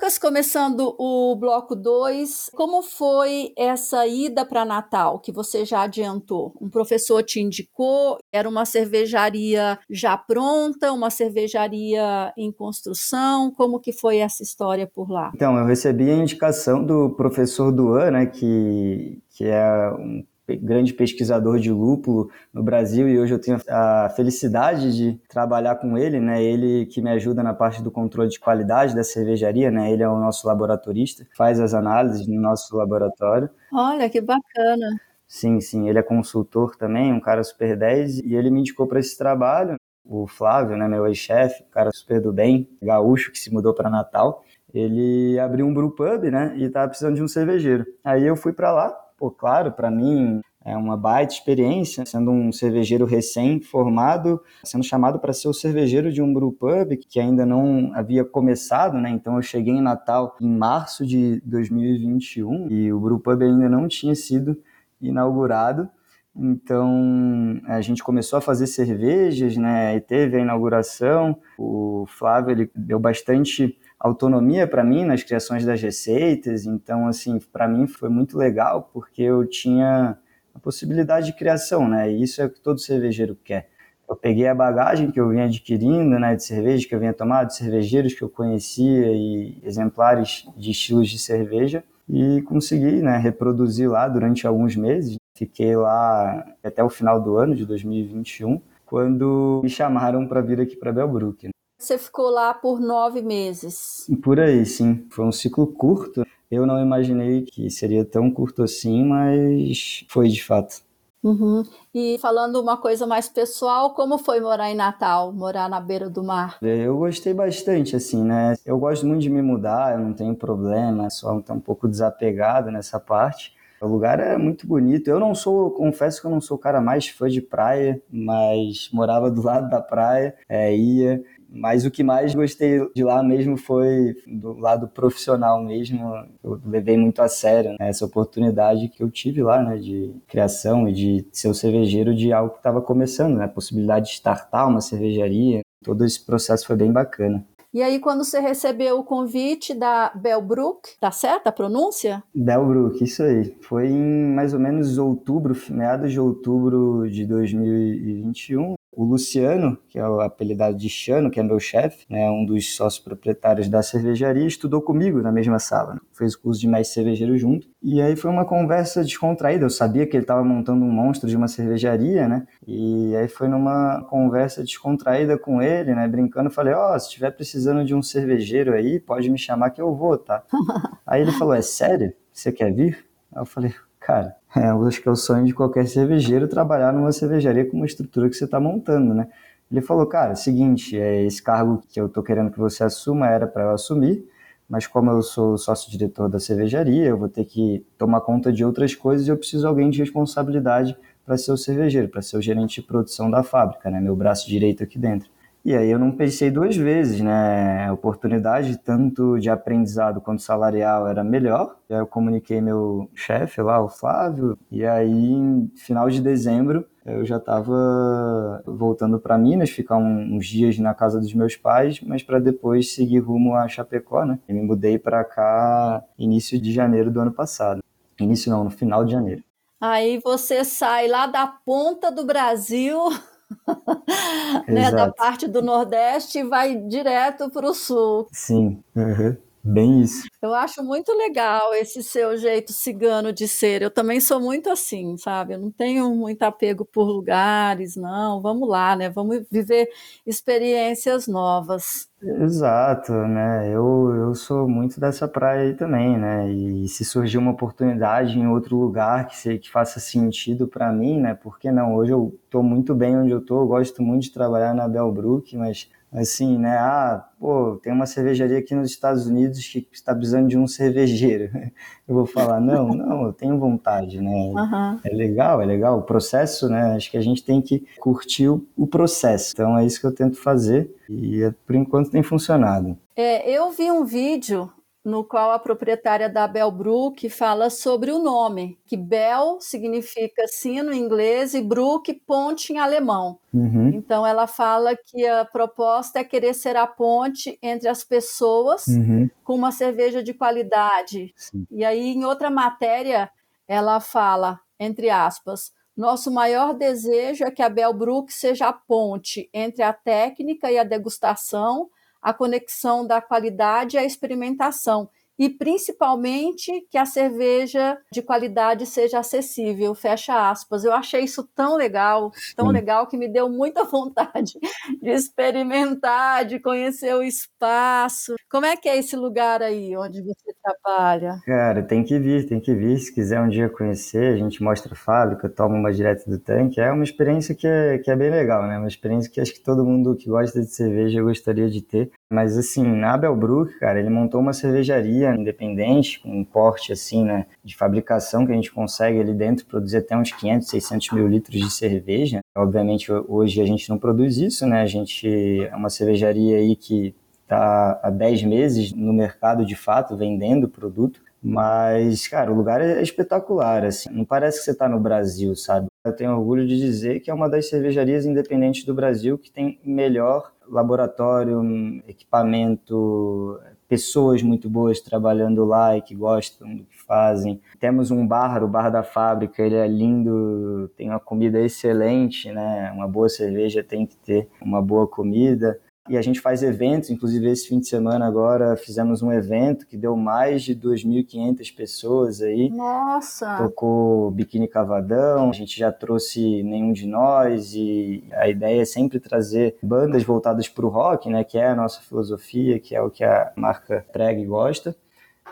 Lucas, 0.00 0.18
começando 0.18 0.94
o 0.98 1.34
bloco 1.34 1.74
2, 1.74 2.50
como 2.54 2.82
foi 2.82 3.52
essa 3.56 4.06
ida 4.06 4.44
para 4.44 4.64
Natal 4.64 5.18
que 5.18 5.32
você 5.32 5.64
já 5.64 5.82
adiantou? 5.82 6.54
Um 6.60 6.68
professor 6.68 7.22
te 7.22 7.40
indicou? 7.40 8.18
Era 8.30 8.48
uma 8.48 8.66
cervejaria 8.66 9.78
já 9.88 10.16
pronta, 10.16 10.92
uma 10.92 11.08
cervejaria 11.08 12.32
em 12.36 12.52
construção? 12.52 13.50
Como 13.50 13.80
que 13.80 13.92
foi 13.92 14.18
essa 14.18 14.42
história 14.42 14.86
por 14.86 15.10
lá? 15.10 15.32
Então, 15.34 15.56
eu 15.56 15.64
recebi 15.64 16.10
a 16.10 16.16
indicação 16.16 16.84
do 16.84 17.10
professor 17.10 17.72
Duan, 17.72 18.10
né, 18.10 18.26
que, 18.26 19.22
que 19.30 19.44
é 19.46 19.90
um 19.98 20.22
grande 20.56 20.92
pesquisador 20.92 21.58
de 21.58 21.70
lúpulo 21.70 22.30
no 22.52 22.62
Brasil 22.62 23.08
e 23.08 23.18
hoje 23.18 23.34
eu 23.34 23.40
tenho 23.40 23.58
a 23.68 24.08
felicidade 24.10 24.96
de 24.96 25.20
trabalhar 25.28 25.76
com 25.76 25.96
ele, 25.96 26.20
né? 26.20 26.42
Ele 26.42 26.86
que 26.86 27.00
me 27.00 27.10
ajuda 27.10 27.42
na 27.42 27.54
parte 27.54 27.82
do 27.82 27.90
controle 27.90 28.28
de 28.28 28.40
qualidade 28.40 28.94
da 28.94 29.04
cervejaria, 29.04 29.70
né? 29.70 29.92
Ele 29.92 30.02
é 30.02 30.08
o 30.08 30.18
nosso 30.18 30.46
laboratorista, 30.46 31.26
faz 31.36 31.60
as 31.60 31.74
análises 31.74 32.26
no 32.26 32.40
nosso 32.40 32.76
laboratório. 32.76 33.50
Olha 33.72 34.08
que 34.08 34.20
bacana. 34.20 35.00
Sim, 35.26 35.60
sim, 35.60 35.88
ele 35.88 35.98
é 35.98 36.02
consultor 36.02 36.74
também, 36.74 37.12
um 37.12 37.20
cara 37.20 37.44
super 37.44 37.76
10 37.76 38.18
e 38.18 38.34
ele 38.34 38.50
me 38.50 38.60
indicou 38.60 38.86
para 38.86 38.98
esse 38.98 39.16
trabalho. 39.16 39.76
O 40.04 40.26
Flávio, 40.26 40.76
né, 40.76 40.88
meu 40.88 41.06
ex-chefe, 41.06 41.62
cara 41.70 41.90
super 41.92 42.20
do 42.20 42.32
bem, 42.32 42.68
gaúcho 42.82 43.30
que 43.30 43.38
se 43.38 43.52
mudou 43.52 43.72
para 43.72 43.88
Natal, 43.88 44.42
ele 44.74 45.38
abriu 45.38 45.66
um 45.66 45.74
brew 45.74 45.90
pub, 45.92 46.24
né, 46.24 46.52
e 46.56 46.68
tava 46.68 46.88
precisando 46.88 47.14
de 47.14 47.22
um 47.22 47.28
cervejeiro. 47.28 47.86
Aí 48.02 48.26
eu 48.26 48.34
fui 48.34 48.52
para 48.52 48.72
lá, 48.72 48.96
Pô, 49.20 49.30
claro, 49.30 49.70
para 49.70 49.90
mim 49.90 50.40
é 50.64 50.74
uma 50.74 50.96
baita 50.96 51.34
experiência, 51.34 52.06
sendo 52.06 52.30
um 52.30 52.50
cervejeiro 52.50 53.04
recém-formado, 53.04 54.40
sendo 54.64 54.82
chamado 54.82 55.18
para 55.18 55.34
ser 55.34 55.48
o 55.48 55.52
cervejeiro 55.52 56.10
de 56.10 56.22
um 56.22 56.32
brewpub 56.32 56.96
que 56.96 57.20
ainda 57.20 57.44
não 57.44 57.92
havia 57.94 58.24
começado, 58.24 58.96
né? 58.96 59.10
Então 59.10 59.36
eu 59.36 59.42
cheguei 59.42 59.74
em 59.74 59.82
Natal 59.82 60.38
em 60.40 60.48
março 60.48 61.04
de 61.04 61.38
2021 61.44 62.70
e 62.70 62.90
o 62.90 62.98
brewpub 62.98 63.44
ainda 63.44 63.68
não 63.68 63.86
tinha 63.86 64.14
sido 64.14 64.56
inaugurado. 65.02 65.86
Então 66.34 67.60
a 67.66 67.82
gente 67.82 68.02
começou 68.02 68.38
a 68.38 68.40
fazer 68.40 68.66
cervejas, 68.66 69.54
né? 69.58 69.96
E 69.96 70.00
teve 70.00 70.38
a 70.38 70.40
inauguração. 70.40 71.36
O 71.58 72.06
Flávio 72.06 72.52
ele 72.52 72.70
deu 72.74 72.98
bastante 72.98 73.78
autonomia 74.00 74.66
para 74.66 74.82
mim 74.82 75.04
nas 75.04 75.22
criações 75.22 75.64
das 75.64 75.80
receitas. 75.82 76.64
Então 76.64 77.06
assim, 77.06 77.38
para 77.52 77.68
mim 77.68 77.86
foi 77.86 78.08
muito 78.08 78.38
legal 78.38 78.90
porque 78.92 79.22
eu 79.22 79.46
tinha 79.46 80.16
a 80.54 80.58
possibilidade 80.58 81.26
de 81.26 81.32
criação, 81.34 81.86
né? 81.88 82.10
E 82.10 82.22
isso 82.22 82.40
é 82.40 82.46
o 82.46 82.50
que 82.50 82.60
todo 82.60 82.80
cervejeiro 82.80 83.36
quer. 83.44 83.68
Eu 84.08 84.16
peguei 84.16 84.48
a 84.48 84.54
bagagem 84.54 85.10
que 85.12 85.20
eu 85.20 85.28
vinha 85.28 85.44
adquirindo, 85.44 86.18
né, 86.18 86.34
de 86.34 86.42
cerveja 86.42 86.88
que 86.88 86.92
eu 86.92 86.98
vinha 86.98 87.14
tomando, 87.14 87.46
de 87.46 87.54
cervejeiros 87.54 88.12
que 88.12 88.22
eu 88.22 88.28
conhecia 88.28 89.12
e 89.12 89.60
exemplares 89.62 90.48
de 90.56 90.72
estilos 90.72 91.08
de 91.08 91.16
cerveja 91.16 91.84
e 92.08 92.42
consegui, 92.42 93.00
né, 93.02 93.18
reproduzir 93.18 93.88
lá 93.88 94.08
durante 94.08 94.48
alguns 94.48 94.74
meses. 94.74 95.14
Fiquei 95.36 95.76
lá 95.76 96.44
até 96.62 96.82
o 96.82 96.90
final 96.90 97.22
do 97.22 97.36
ano 97.36 97.54
de 97.54 97.64
2021, 97.64 98.60
quando 98.84 99.60
me 99.62 99.70
chamaram 99.70 100.26
para 100.26 100.40
vir 100.40 100.60
aqui 100.60 100.74
para 100.74 100.90
Belbrook. 100.92 101.48
Você 101.80 101.96
ficou 101.96 102.28
lá 102.28 102.52
por 102.52 102.78
nove 102.78 103.22
meses? 103.22 104.06
Por 104.22 104.38
aí, 104.38 104.66
sim. 104.66 105.06
Foi 105.10 105.24
um 105.24 105.32
ciclo 105.32 105.66
curto. 105.66 106.26
Eu 106.50 106.66
não 106.66 106.78
imaginei 106.78 107.40
que 107.40 107.70
seria 107.70 108.04
tão 108.04 108.30
curto 108.30 108.62
assim, 108.62 109.02
mas 109.02 110.04
foi 110.10 110.28
de 110.28 110.44
fato. 110.44 110.82
Uhum. 111.24 111.62
E 111.94 112.18
falando 112.18 112.60
uma 112.60 112.76
coisa 112.76 113.06
mais 113.06 113.30
pessoal, 113.30 113.94
como 113.94 114.18
foi 114.18 114.40
morar 114.40 114.70
em 114.70 114.74
Natal, 114.74 115.32
morar 115.32 115.70
na 115.70 115.80
beira 115.80 116.10
do 116.10 116.22
mar? 116.22 116.58
Eu 116.60 116.98
gostei 116.98 117.32
bastante, 117.32 117.96
assim, 117.96 118.22
né? 118.22 118.56
Eu 118.64 118.78
gosto 118.78 119.06
muito 119.06 119.22
de 119.22 119.30
me 119.30 119.40
mudar, 119.40 119.94
eu 119.94 120.00
não 120.00 120.12
tenho 120.12 120.34
problema, 120.34 121.08
só 121.08 121.38
estou 121.38 121.56
um 121.56 121.60
pouco 121.60 121.88
desapegado 121.88 122.70
nessa 122.70 123.00
parte. 123.00 123.54
O 123.80 123.86
lugar 123.86 124.20
é 124.20 124.36
muito 124.36 124.66
bonito. 124.66 125.08
Eu 125.08 125.18
não 125.18 125.34
sou, 125.34 125.70
confesso 125.70 126.20
que 126.20 126.26
eu 126.26 126.30
não 126.30 126.40
sou 126.40 126.58
o 126.58 126.60
cara 126.60 126.82
mais 126.82 127.08
fã 127.08 127.30
de 127.30 127.40
praia, 127.40 128.00
mas 128.10 128.90
morava 128.92 129.30
do 129.30 129.42
lado 129.42 129.70
da 129.70 129.80
praia, 129.80 130.34
é, 130.46 130.76
ia. 130.76 131.22
Mas 131.52 131.84
o 131.84 131.90
que 131.90 132.04
mais 132.04 132.34
gostei 132.34 132.80
de 132.94 133.02
lá 133.02 133.22
mesmo 133.22 133.56
foi 133.56 134.14
do 134.26 134.56
lado 134.58 134.86
profissional 134.86 135.62
mesmo. 135.62 136.00
Eu 136.42 136.60
levei 136.64 136.96
muito 136.96 137.20
a 137.20 137.28
sério 137.28 137.72
né, 137.72 137.88
essa 137.88 138.04
oportunidade 138.04 138.88
que 138.88 139.02
eu 139.02 139.10
tive 139.10 139.42
lá, 139.42 139.62
né, 139.62 139.76
de 139.76 140.14
criação 140.28 140.88
e 140.88 140.92
de 140.92 141.26
ser 141.32 141.48
o 141.48 141.54
cervejeiro 141.54 142.14
de 142.14 142.32
algo 142.32 142.52
que 142.52 142.58
estava 142.58 142.80
começando, 142.80 143.36
né, 143.36 143.46
a 143.46 143.48
possibilidade 143.48 144.06
de 144.06 144.12
startar 144.12 144.68
uma 144.68 144.80
cervejaria. 144.80 145.62
Todo 145.82 146.04
esse 146.04 146.24
processo 146.24 146.66
foi 146.66 146.76
bem 146.76 146.92
bacana. 146.92 147.44
E 147.72 147.84
aí, 147.84 148.00
quando 148.00 148.24
você 148.24 148.40
recebeu 148.40 148.98
o 148.98 149.04
convite 149.04 149.72
da 149.72 150.10
Belbrook, 150.12 150.98
tá 150.98 151.12
certa 151.12 151.50
a 151.50 151.52
pronúncia? 151.52 152.20
Belbrook, 152.34 153.04
isso 153.04 153.22
aí. 153.22 153.56
Foi 153.60 153.86
em 153.86 154.34
mais 154.34 154.52
ou 154.52 154.58
menos 154.58 154.98
outubro, 154.98 155.56
meados 155.70 156.10
de 156.10 156.18
outubro 156.18 157.08
de 157.08 157.24
2021. 157.24 158.74
O 158.92 159.04
Luciano, 159.04 159.78
que 159.88 160.00
é 160.00 160.08
o 160.08 160.20
apelidado 160.20 160.76
de 160.76 160.88
Chano, 160.88 161.30
que 161.30 161.38
é 161.38 161.42
meu 161.42 161.60
chefe, 161.60 162.04
né, 162.10 162.28
um 162.28 162.44
dos 162.44 162.74
sócios 162.74 163.02
proprietários 163.02 163.68
da 163.68 163.82
cervejaria, 163.84 164.44
estudou 164.44 164.82
comigo 164.82 165.22
na 165.22 165.30
mesma 165.30 165.60
sala. 165.60 165.94
Né? 165.94 166.00
Fez 166.12 166.34
o 166.34 166.40
curso 166.40 166.60
de 166.60 166.66
mestre 166.66 166.94
cervejeiro 166.94 167.38
junto. 167.38 167.68
E 167.80 168.02
aí 168.02 168.16
foi 168.16 168.30
uma 168.30 168.44
conversa 168.44 169.04
descontraída. 169.04 169.64
Eu 169.64 169.70
sabia 169.70 170.06
que 170.06 170.16
ele 170.16 170.24
estava 170.24 170.42
montando 170.42 170.84
um 170.84 170.90
monstro 170.90 171.28
de 171.28 171.36
uma 171.36 171.46
cervejaria, 171.46 172.28
né? 172.28 172.46
E 172.66 173.14
aí 173.14 173.28
foi 173.28 173.46
numa 173.46 174.04
conversa 174.10 174.62
descontraída 174.62 175.38
com 175.38 175.62
ele, 175.62 175.94
né? 175.94 176.06
Brincando, 176.08 176.50
falei: 176.50 176.74
Ó, 176.74 176.94
oh, 176.94 176.98
se 176.98 177.06
estiver 177.06 177.30
precisando 177.30 177.84
de 177.84 177.94
um 177.94 178.02
cervejeiro 178.02 178.74
aí, 178.74 178.98
pode 178.98 179.30
me 179.30 179.38
chamar 179.38 179.70
que 179.70 179.80
eu 179.80 179.94
vou, 179.94 180.18
tá? 180.18 180.42
aí 181.06 181.22
ele 181.22 181.32
falou: 181.32 181.54
É 181.54 181.62
sério? 181.62 182.12
Você 182.32 182.52
quer 182.52 182.72
vir? 182.72 183.06
Aí 183.32 183.40
eu 183.40 183.46
falei: 183.46 183.72
Cara, 184.10 184.36
é, 184.56 184.66
acho 184.88 185.00
que 185.00 185.08
é 185.08 185.12
o 185.12 185.14
sonho 185.14 185.46
de 185.46 185.54
qualquer 185.54 185.86
cervejeiro 185.86 186.48
trabalhar 186.48 186.92
numa 186.92 187.12
cervejaria 187.12 187.64
com 187.64 187.76
uma 187.76 187.86
estrutura 187.86 188.28
que 188.28 188.34
você 188.34 188.44
está 188.44 188.58
montando, 188.58 189.14
né? 189.14 189.28
Ele 189.70 189.80
falou, 189.80 190.04
cara, 190.04 190.34
seguinte, 190.34 190.98
é, 190.98 191.22
esse 191.22 191.40
cargo 191.40 191.80
que 191.88 192.00
eu 192.00 192.08
tô 192.08 192.20
querendo 192.20 192.50
que 192.50 192.58
você 192.58 192.82
assuma 192.82 193.28
era 193.28 193.46
para 193.46 193.62
eu 193.62 193.70
assumir, 193.70 194.28
mas 194.68 194.84
como 194.84 195.12
eu 195.12 195.22
sou 195.22 195.56
sócio-diretor 195.56 196.28
da 196.28 196.40
cervejaria, 196.40 197.04
eu 197.06 197.16
vou 197.16 197.28
ter 197.28 197.44
que 197.44 197.86
tomar 197.96 198.20
conta 198.22 198.52
de 198.52 198.64
outras 198.64 198.96
coisas 198.96 199.28
e 199.28 199.30
eu 199.30 199.36
preciso 199.36 199.62
de 199.62 199.68
alguém 199.68 199.90
de 199.90 200.00
responsabilidade 200.00 200.98
para 201.24 201.38
ser 201.38 201.52
o 201.52 201.56
cervejeiro, 201.56 202.08
para 202.08 202.20
ser 202.20 202.36
o 202.36 202.42
gerente 202.42 202.80
de 202.80 202.86
produção 202.88 203.30
da 203.30 203.44
fábrica, 203.44 203.88
né? 203.92 204.00
Meu 204.00 204.16
braço 204.16 204.48
direito 204.48 204.82
aqui 204.82 204.98
dentro. 204.98 205.30
E 205.64 205.76
aí 205.76 205.90
eu 205.90 205.98
não 205.98 206.10
pensei 206.10 206.50
duas 206.50 206.76
vezes, 206.76 207.20
né? 207.20 207.86
A 207.86 207.92
oportunidade 207.92 208.78
tanto 208.78 209.38
de 209.38 209.50
aprendizado 209.50 210.20
quanto 210.20 210.42
salarial 210.42 211.06
era 211.06 211.22
melhor. 211.22 211.76
E 211.88 211.94
aí 211.94 212.00
eu 212.00 212.06
comuniquei 212.06 212.60
meu 212.60 213.10
chefe 213.14 213.60
lá, 213.60 213.82
o 213.82 213.88
Flávio, 213.88 214.58
e 214.70 214.84
aí 214.84 215.32
em 215.32 215.70
final 215.76 216.08
de 216.08 216.20
dezembro 216.20 216.86
eu 217.04 217.24
já 217.24 217.38
estava 217.38 218.62
voltando 218.66 219.18
para 219.18 219.36
Minas, 219.36 219.70
ficar 219.70 219.96
um, 219.96 220.36
uns 220.36 220.46
dias 220.46 220.78
na 220.78 220.94
casa 220.94 221.18
dos 221.18 221.32
meus 221.34 221.56
pais, 221.56 222.00
mas 222.00 222.22
para 222.22 222.38
depois 222.38 222.92
seguir 222.92 223.18
rumo 223.18 223.54
a 223.54 223.66
Chapecó, 223.66 224.24
né? 224.24 224.38
E 224.48 224.52
me 224.52 224.62
mudei 224.62 224.98
para 224.98 225.24
cá 225.24 226.04
início 226.18 226.60
de 226.60 226.72
janeiro 226.72 227.10
do 227.10 227.20
ano 227.20 227.32
passado. 227.32 227.82
Início 228.18 228.50
não, 228.50 228.64
no 228.64 228.70
final 228.70 229.04
de 229.04 229.12
janeiro. 229.12 229.42
Aí 229.80 230.20
você 230.22 230.62
sai 230.62 231.08
lá 231.08 231.26
da 231.26 231.46
ponta 231.46 232.10
do 232.10 232.26
Brasil 232.26 232.98
né, 234.68 234.90
da 234.90 235.12
parte 235.12 235.46
do 235.46 235.62
Nordeste 235.62 236.38
e 236.38 236.44
vai 236.44 236.76
direto 236.76 237.50
para 237.50 237.66
o 237.66 237.74
Sul. 237.74 238.28
Sim, 238.32 238.82
uhum. 238.94 239.36
Bem 239.62 240.02
isso. 240.02 240.26
Eu 240.42 240.54
acho 240.54 240.82
muito 240.82 241.12
legal 241.12 241.74
esse 241.74 242.02
seu 242.02 242.36
jeito 242.36 242.72
cigano 242.72 243.32
de 243.32 243.46
ser. 243.46 243.82
Eu 243.82 243.90
também 243.90 244.20
sou 244.20 244.40
muito 244.40 244.70
assim, 244.70 245.16
sabe? 245.16 245.54
Eu 245.54 245.58
não 245.58 245.70
tenho 245.70 246.14
muito 246.14 246.42
apego 246.42 246.84
por 246.84 247.04
lugares, 247.04 247.96
não. 247.96 248.40
Vamos 248.40 248.68
lá, 248.68 248.96
né? 248.96 249.10
Vamos 249.10 249.44
viver 249.50 249.88
experiências 250.26 251.26
novas. 251.26 252.08
Exato, 252.22 253.12
né? 253.12 253.68
Eu, 253.68 254.14
eu 254.14 254.34
sou 254.34 254.68
muito 254.68 255.00
dessa 255.00 255.26
praia 255.26 255.62
aí 255.62 255.74
também, 255.74 256.18
né? 256.18 256.50
E 256.50 256.86
se 256.88 257.02
surgir 257.04 257.38
uma 257.38 257.52
oportunidade 257.52 258.38
em 258.38 258.46
outro 258.46 258.76
lugar 258.76 259.26
que, 259.26 259.36
se, 259.36 259.58
que 259.58 259.70
faça 259.70 259.98
sentido 259.98 260.68
para 260.68 260.92
mim, 260.92 261.18
né? 261.18 261.34
Por 261.34 261.58
que 261.58 261.70
não? 261.70 261.94
Hoje 261.94 262.12
eu 262.12 262.38
tô 262.50 262.62
muito 262.62 262.94
bem 262.94 263.16
onde 263.16 263.30
eu 263.30 263.40
tô, 263.40 263.62
eu 263.62 263.66
gosto 263.66 264.02
muito 264.02 264.24
de 264.24 264.32
trabalhar 264.32 264.74
na 264.74 264.86
Belbrook, 264.86 265.56
mas 265.56 265.88
assim, 266.12 266.58
né? 266.58 266.76
Ah, 266.76 267.24
pô, 267.38 267.78
tem 267.82 267.92
uma 267.92 268.06
cervejaria 268.06 268.58
aqui 268.58 268.74
nos 268.74 268.90
Estados 268.90 269.26
Unidos 269.26 269.66
que 269.66 269.86
está 269.92 270.14
precisando 270.14 270.48
de 270.48 270.58
um 270.58 270.66
cervejeiro. 270.66 271.50
Eu 272.08 272.14
vou 272.14 272.26
falar, 272.26 272.60
não, 272.60 272.88
não, 272.88 273.26
eu 273.26 273.32
tenho 273.32 273.56
vontade, 273.56 274.20
né? 274.20 274.50
Uhum. 274.52 274.98
É 275.04 275.14
legal, 275.14 275.62
é 275.62 275.64
legal. 275.64 275.96
O 276.00 276.02
processo, 276.02 276.68
né? 276.68 276.96
Acho 276.96 277.08
que 277.08 277.16
a 277.16 277.20
gente 277.20 277.44
tem 277.44 277.62
que 277.62 277.86
curtir 278.00 278.48
o, 278.48 278.66
o 278.76 278.84
processo. 278.84 279.52
Então 279.52 279.78
é 279.78 279.86
isso 279.86 280.00
que 280.00 280.06
eu 280.08 280.12
tento 280.12 280.36
fazer 280.36 280.92
e 281.08 281.48
por 281.64 281.76
enquanto 281.76 282.10
tem 282.10 282.20
funcionado. 282.20 282.98
É, 283.14 283.48
eu 283.48 283.70
vi 283.70 283.92
um 283.92 284.04
vídeo 284.04 284.68
no 285.04 285.24
qual 285.24 285.50
a 285.50 285.58
proprietária 285.58 286.28
da 286.28 286.46
Bell 286.46 286.70
Brook 286.70 287.30
fala 287.30 287.70
sobre 287.70 288.12
o 288.12 288.18
nome, 288.18 288.78
que 288.84 288.96
Bell 288.96 289.58
significa 289.60 290.46
sino 290.46 290.92
em 290.92 291.00
inglês 291.00 291.54
e 291.54 291.62
Brook 291.62 292.12
ponte 292.26 292.72
em 292.72 292.78
alemão. 292.78 293.38
Uhum. 293.52 293.88
Então 293.88 294.26
ela 294.26 294.46
fala 294.46 294.94
que 294.94 295.26
a 295.26 295.44
proposta 295.44 296.18
é 296.18 296.24
querer 296.24 296.54
ser 296.54 296.76
a 296.76 296.86
ponte 296.86 297.58
entre 297.62 297.88
as 297.88 298.04
pessoas 298.04 298.86
uhum. 298.88 299.30
com 299.42 299.54
uma 299.54 299.72
cerveja 299.72 300.22
de 300.22 300.34
qualidade. 300.34 301.32
Sim. 301.34 301.66
E 301.70 301.82
aí 301.82 302.12
em 302.12 302.24
outra 302.24 302.50
matéria 302.50 303.30
ela 303.66 304.00
fala, 304.00 304.60
entre 304.78 305.08
aspas, 305.08 305.72
nosso 305.96 306.30
maior 306.30 306.74
desejo 306.74 307.44
é 307.44 307.50
que 307.50 307.62
a 307.62 307.68
Bell 307.68 307.92
Brook 307.92 308.32
seja 308.32 308.68
a 308.68 308.72
ponte 308.72 309.48
entre 309.52 309.82
a 309.82 309.92
técnica 309.92 310.70
e 310.70 310.78
a 310.78 310.84
degustação 310.84 311.88
a 312.20 312.32
conexão 312.32 313.06
da 313.06 313.20
qualidade 313.20 313.96
a 313.96 314.04
experimentação 314.04 315.08
e 315.40 315.48
principalmente 315.48 316.86
que 316.90 316.98
a 316.98 317.06
cerveja 317.06 317.96
de 318.12 318.20
qualidade 318.20 318.84
seja 318.84 319.20
acessível, 319.20 319.94
fecha 319.94 320.50
aspas. 320.50 320.84
Eu 320.84 320.92
achei 320.92 321.22
isso 321.22 321.48
tão 321.54 321.76
legal, 321.76 322.30
tão 322.54 322.66
Sim. 322.66 322.72
legal 322.74 323.06
que 323.06 323.16
me 323.16 323.26
deu 323.26 323.48
muita 323.48 323.82
vontade 323.88 324.52
de 325.00 325.08
experimentar, 325.08 326.44
de 326.44 326.60
conhecer 326.60 327.14
o 327.14 327.22
espaço. 327.22 328.34
Como 328.50 328.66
é 328.66 328.76
que 328.76 328.86
é 328.86 328.98
esse 328.98 329.16
lugar 329.16 329.62
aí 329.62 329.96
onde 329.96 330.20
você 330.20 330.52
trabalha? 330.62 331.38
Cara, 331.46 331.82
tem 331.82 332.04
que 332.04 332.18
vir, 332.18 332.46
tem 332.46 332.60
que 332.60 332.74
vir. 332.74 332.98
Se 332.98 333.14
quiser 333.14 333.40
um 333.40 333.48
dia 333.48 333.70
conhecer, 333.70 334.34
a 334.34 334.36
gente 334.36 334.62
mostra 334.62 334.92
a 334.92 334.96
fábrica, 334.96 335.48
toma 335.48 335.74
uma 335.74 335.90
direto 335.90 336.28
do 336.28 336.38
tanque. 336.38 336.82
É 336.82 336.92
uma 336.92 337.04
experiência 337.04 337.54
que 337.54 337.66
é, 337.66 337.96
que 337.96 338.10
é 338.10 338.16
bem 338.16 338.30
legal, 338.30 338.66
né? 338.66 338.76
Uma 338.76 338.88
experiência 338.88 339.30
que 339.32 339.40
acho 339.40 339.54
que 339.54 339.60
todo 339.60 339.86
mundo 339.86 340.14
que 340.16 340.28
gosta 340.28 340.60
de 340.60 340.68
cerveja 340.68 341.22
gostaria 341.22 341.70
de 341.70 341.80
ter. 341.80 342.10
Mas 342.32 342.56
assim, 342.56 342.84
na 342.84 343.16
Belbrook, 343.16 343.78
cara, 343.80 343.98
ele 343.98 344.08
montou 344.08 344.40
uma 344.40 344.52
cervejaria 344.52 345.34
independente, 345.34 346.20
com 346.20 346.30
um 346.30 346.44
porte 346.44 346.92
assim, 346.92 347.24
né, 347.24 347.46
de 347.64 347.76
fabricação 347.76 348.46
que 348.46 348.52
a 348.52 348.54
gente 348.54 348.70
consegue 348.70 349.18
ali 349.18 349.34
dentro 349.34 349.66
produzir 349.66 349.96
até 349.96 350.16
uns 350.16 350.32
500, 350.32 350.68
600 350.68 351.10
mil 351.10 351.26
litros 351.26 351.60
de 351.60 351.70
cerveja. 351.70 352.40
Obviamente 352.56 353.10
hoje 353.12 353.60
a 353.60 353.66
gente 353.66 353.88
não 353.90 353.98
produz 353.98 354.38
isso, 354.38 354.64
né? 354.66 354.80
A 354.80 354.86
gente 354.86 355.28
é 355.64 355.74
uma 355.74 355.90
cervejaria 355.90 356.56
aí 356.58 356.76
que 356.76 357.14
está 357.42 357.98
há 358.02 358.10
10 358.10 358.44
meses 358.44 358.92
no 358.92 359.12
mercado 359.12 359.64
de 359.64 359.74
fato 359.74 360.16
vendendo 360.16 360.68
produto. 360.68 361.20
Mas, 361.42 362.28
cara, 362.28 362.52
o 362.52 362.54
lugar 362.54 362.82
é 362.82 363.00
espetacular, 363.00 363.84
assim. 363.84 364.10
Não 364.12 364.26
parece 364.26 364.58
que 364.58 364.64
você 364.64 364.72
está 364.72 364.86
no 364.88 365.00
Brasil, 365.00 365.56
sabe? 365.56 365.86
Eu 366.04 366.12
tenho 366.12 366.32
orgulho 366.32 366.66
de 366.66 366.78
dizer 366.78 367.20
que 367.20 367.30
é 367.30 367.34
uma 367.34 367.48
das 367.48 367.68
cervejarias 367.68 368.26
independentes 368.26 368.84
do 368.84 368.94
Brasil 368.94 369.38
que 369.38 369.50
tem 369.50 369.80
melhor 369.82 370.52
laboratório, 370.70 371.60
equipamento, 372.06 373.58
pessoas 373.88 374.40
muito 374.42 374.70
boas 374.70 375.00
trabalhando 375.00 375.64
lá 375.64 375.96
e 375.96 376.02
que 376.02 376.14
gostam 376.14 376.76
do 376.76 376.84
que 376.84 376.96
fazem. 376.96 377.60
Temos 377.80 378.10
um 378.10 378.26
bar, 378.26 378.62
o 378.62 378.68
Bar 378.68 378.88
da 378.90 379.02
Fábrica, 379.02 379.62
ele 379.62 379.74
é 379.74 379.88
lindo, 379.88 380.88
tem 380.96 381.10
uma 381.10 381.18
comida 381.18 381.60
excelente, 381.60 382.52
né? 382.52 382.92
Uma 382.94 383.08
boa 383.08 383.28
cerveja 383.28 383.82
tem 383.82 384.06
que 384.06 384.16
ter 384.16 384.48
uma 384.62 384.80
boa 384.80 385.08
comida. 385.08 385.80
E 386.08 386.16
a 386.16 386.22
gente 386.22 386.40
faz 386.40 386.62
eventos, 386.62 387.10
inclusive 387.10 387.48
esse 387.50 387.68
fim 387.68 387.78
de 387.78 387.86
semana 387.86 388.26
agora 388.26 388.76
fizemos 388.76 389.22
um 389.22 389.30
evento 389.30 389.86
que 389.86 389.96
deu 389.96 390.16
mais 390.16 390.62
de 390.62 390.74
2.500 390.74 391.74
pessoas 391.74 392.40
aí. 392.40 392.70
Nossa! 392.70 393.58
Tocou 393.58 394.30
Biquíni 394.30 394.66
Cavadão, 394.66 395.50
a 395.50 395.52
gente 395.52 395.78
já 395.78 395.92
trouxe 395.92 396.62
Nenhum 396.62 396.92
de 396.92 397.06
Nós 397.06 397.74
e 397.74 398.24
a 398.32 398.48
ideia 398.48 398.82
é 398.82 398.84
sempre 398.84 399.20
trazer 399.20 399.76
bandas 399.82 400.24
voltadas 400.24 400.68
para 400.68 400.86
o 400.86 400.88
rock, 400.88 401.28
né, 401.28 401.44
que 401.44 401.58
é 401.58 401.68
a 401.68 401.76
nossa 401.76 402.00
filosofia, 402.00 402.80
que 402.80 402.96
é 402.96 403.02
o 403.02 403.10
que 403.10 403.22
a 403.22 403.52
marca 403.54 404.04
prega 404.10 404.40
e 404.40 404.46
gosta. 404.46 404.96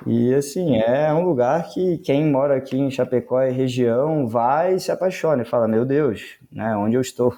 E 0.06 0.32
assim, 0.34 0.76
é 0.76 1.12
um 1.12 1.24
lugar 1.24 1.68
que 1.68 1.98
quem 1.98 2.24
mora 2.24 2.56
aqui 2.56 2.76
em 2.76 2.90
Chapecó 2.90 3.42
e 3.42 3.50
região 3.50 4.26
vai 4.26 4.74
e 4.74 4.80
se 4.80 4.90
apaixona 4.90 5.42
e 5.42 5.46
fala: 5.46 5.68
Meu 5.68 5.84
Deus, 5.84 6.37
né, 6.50 6.76
onde 6.76 6.96
eu 6.96 7.00
estou? 7.00 7.37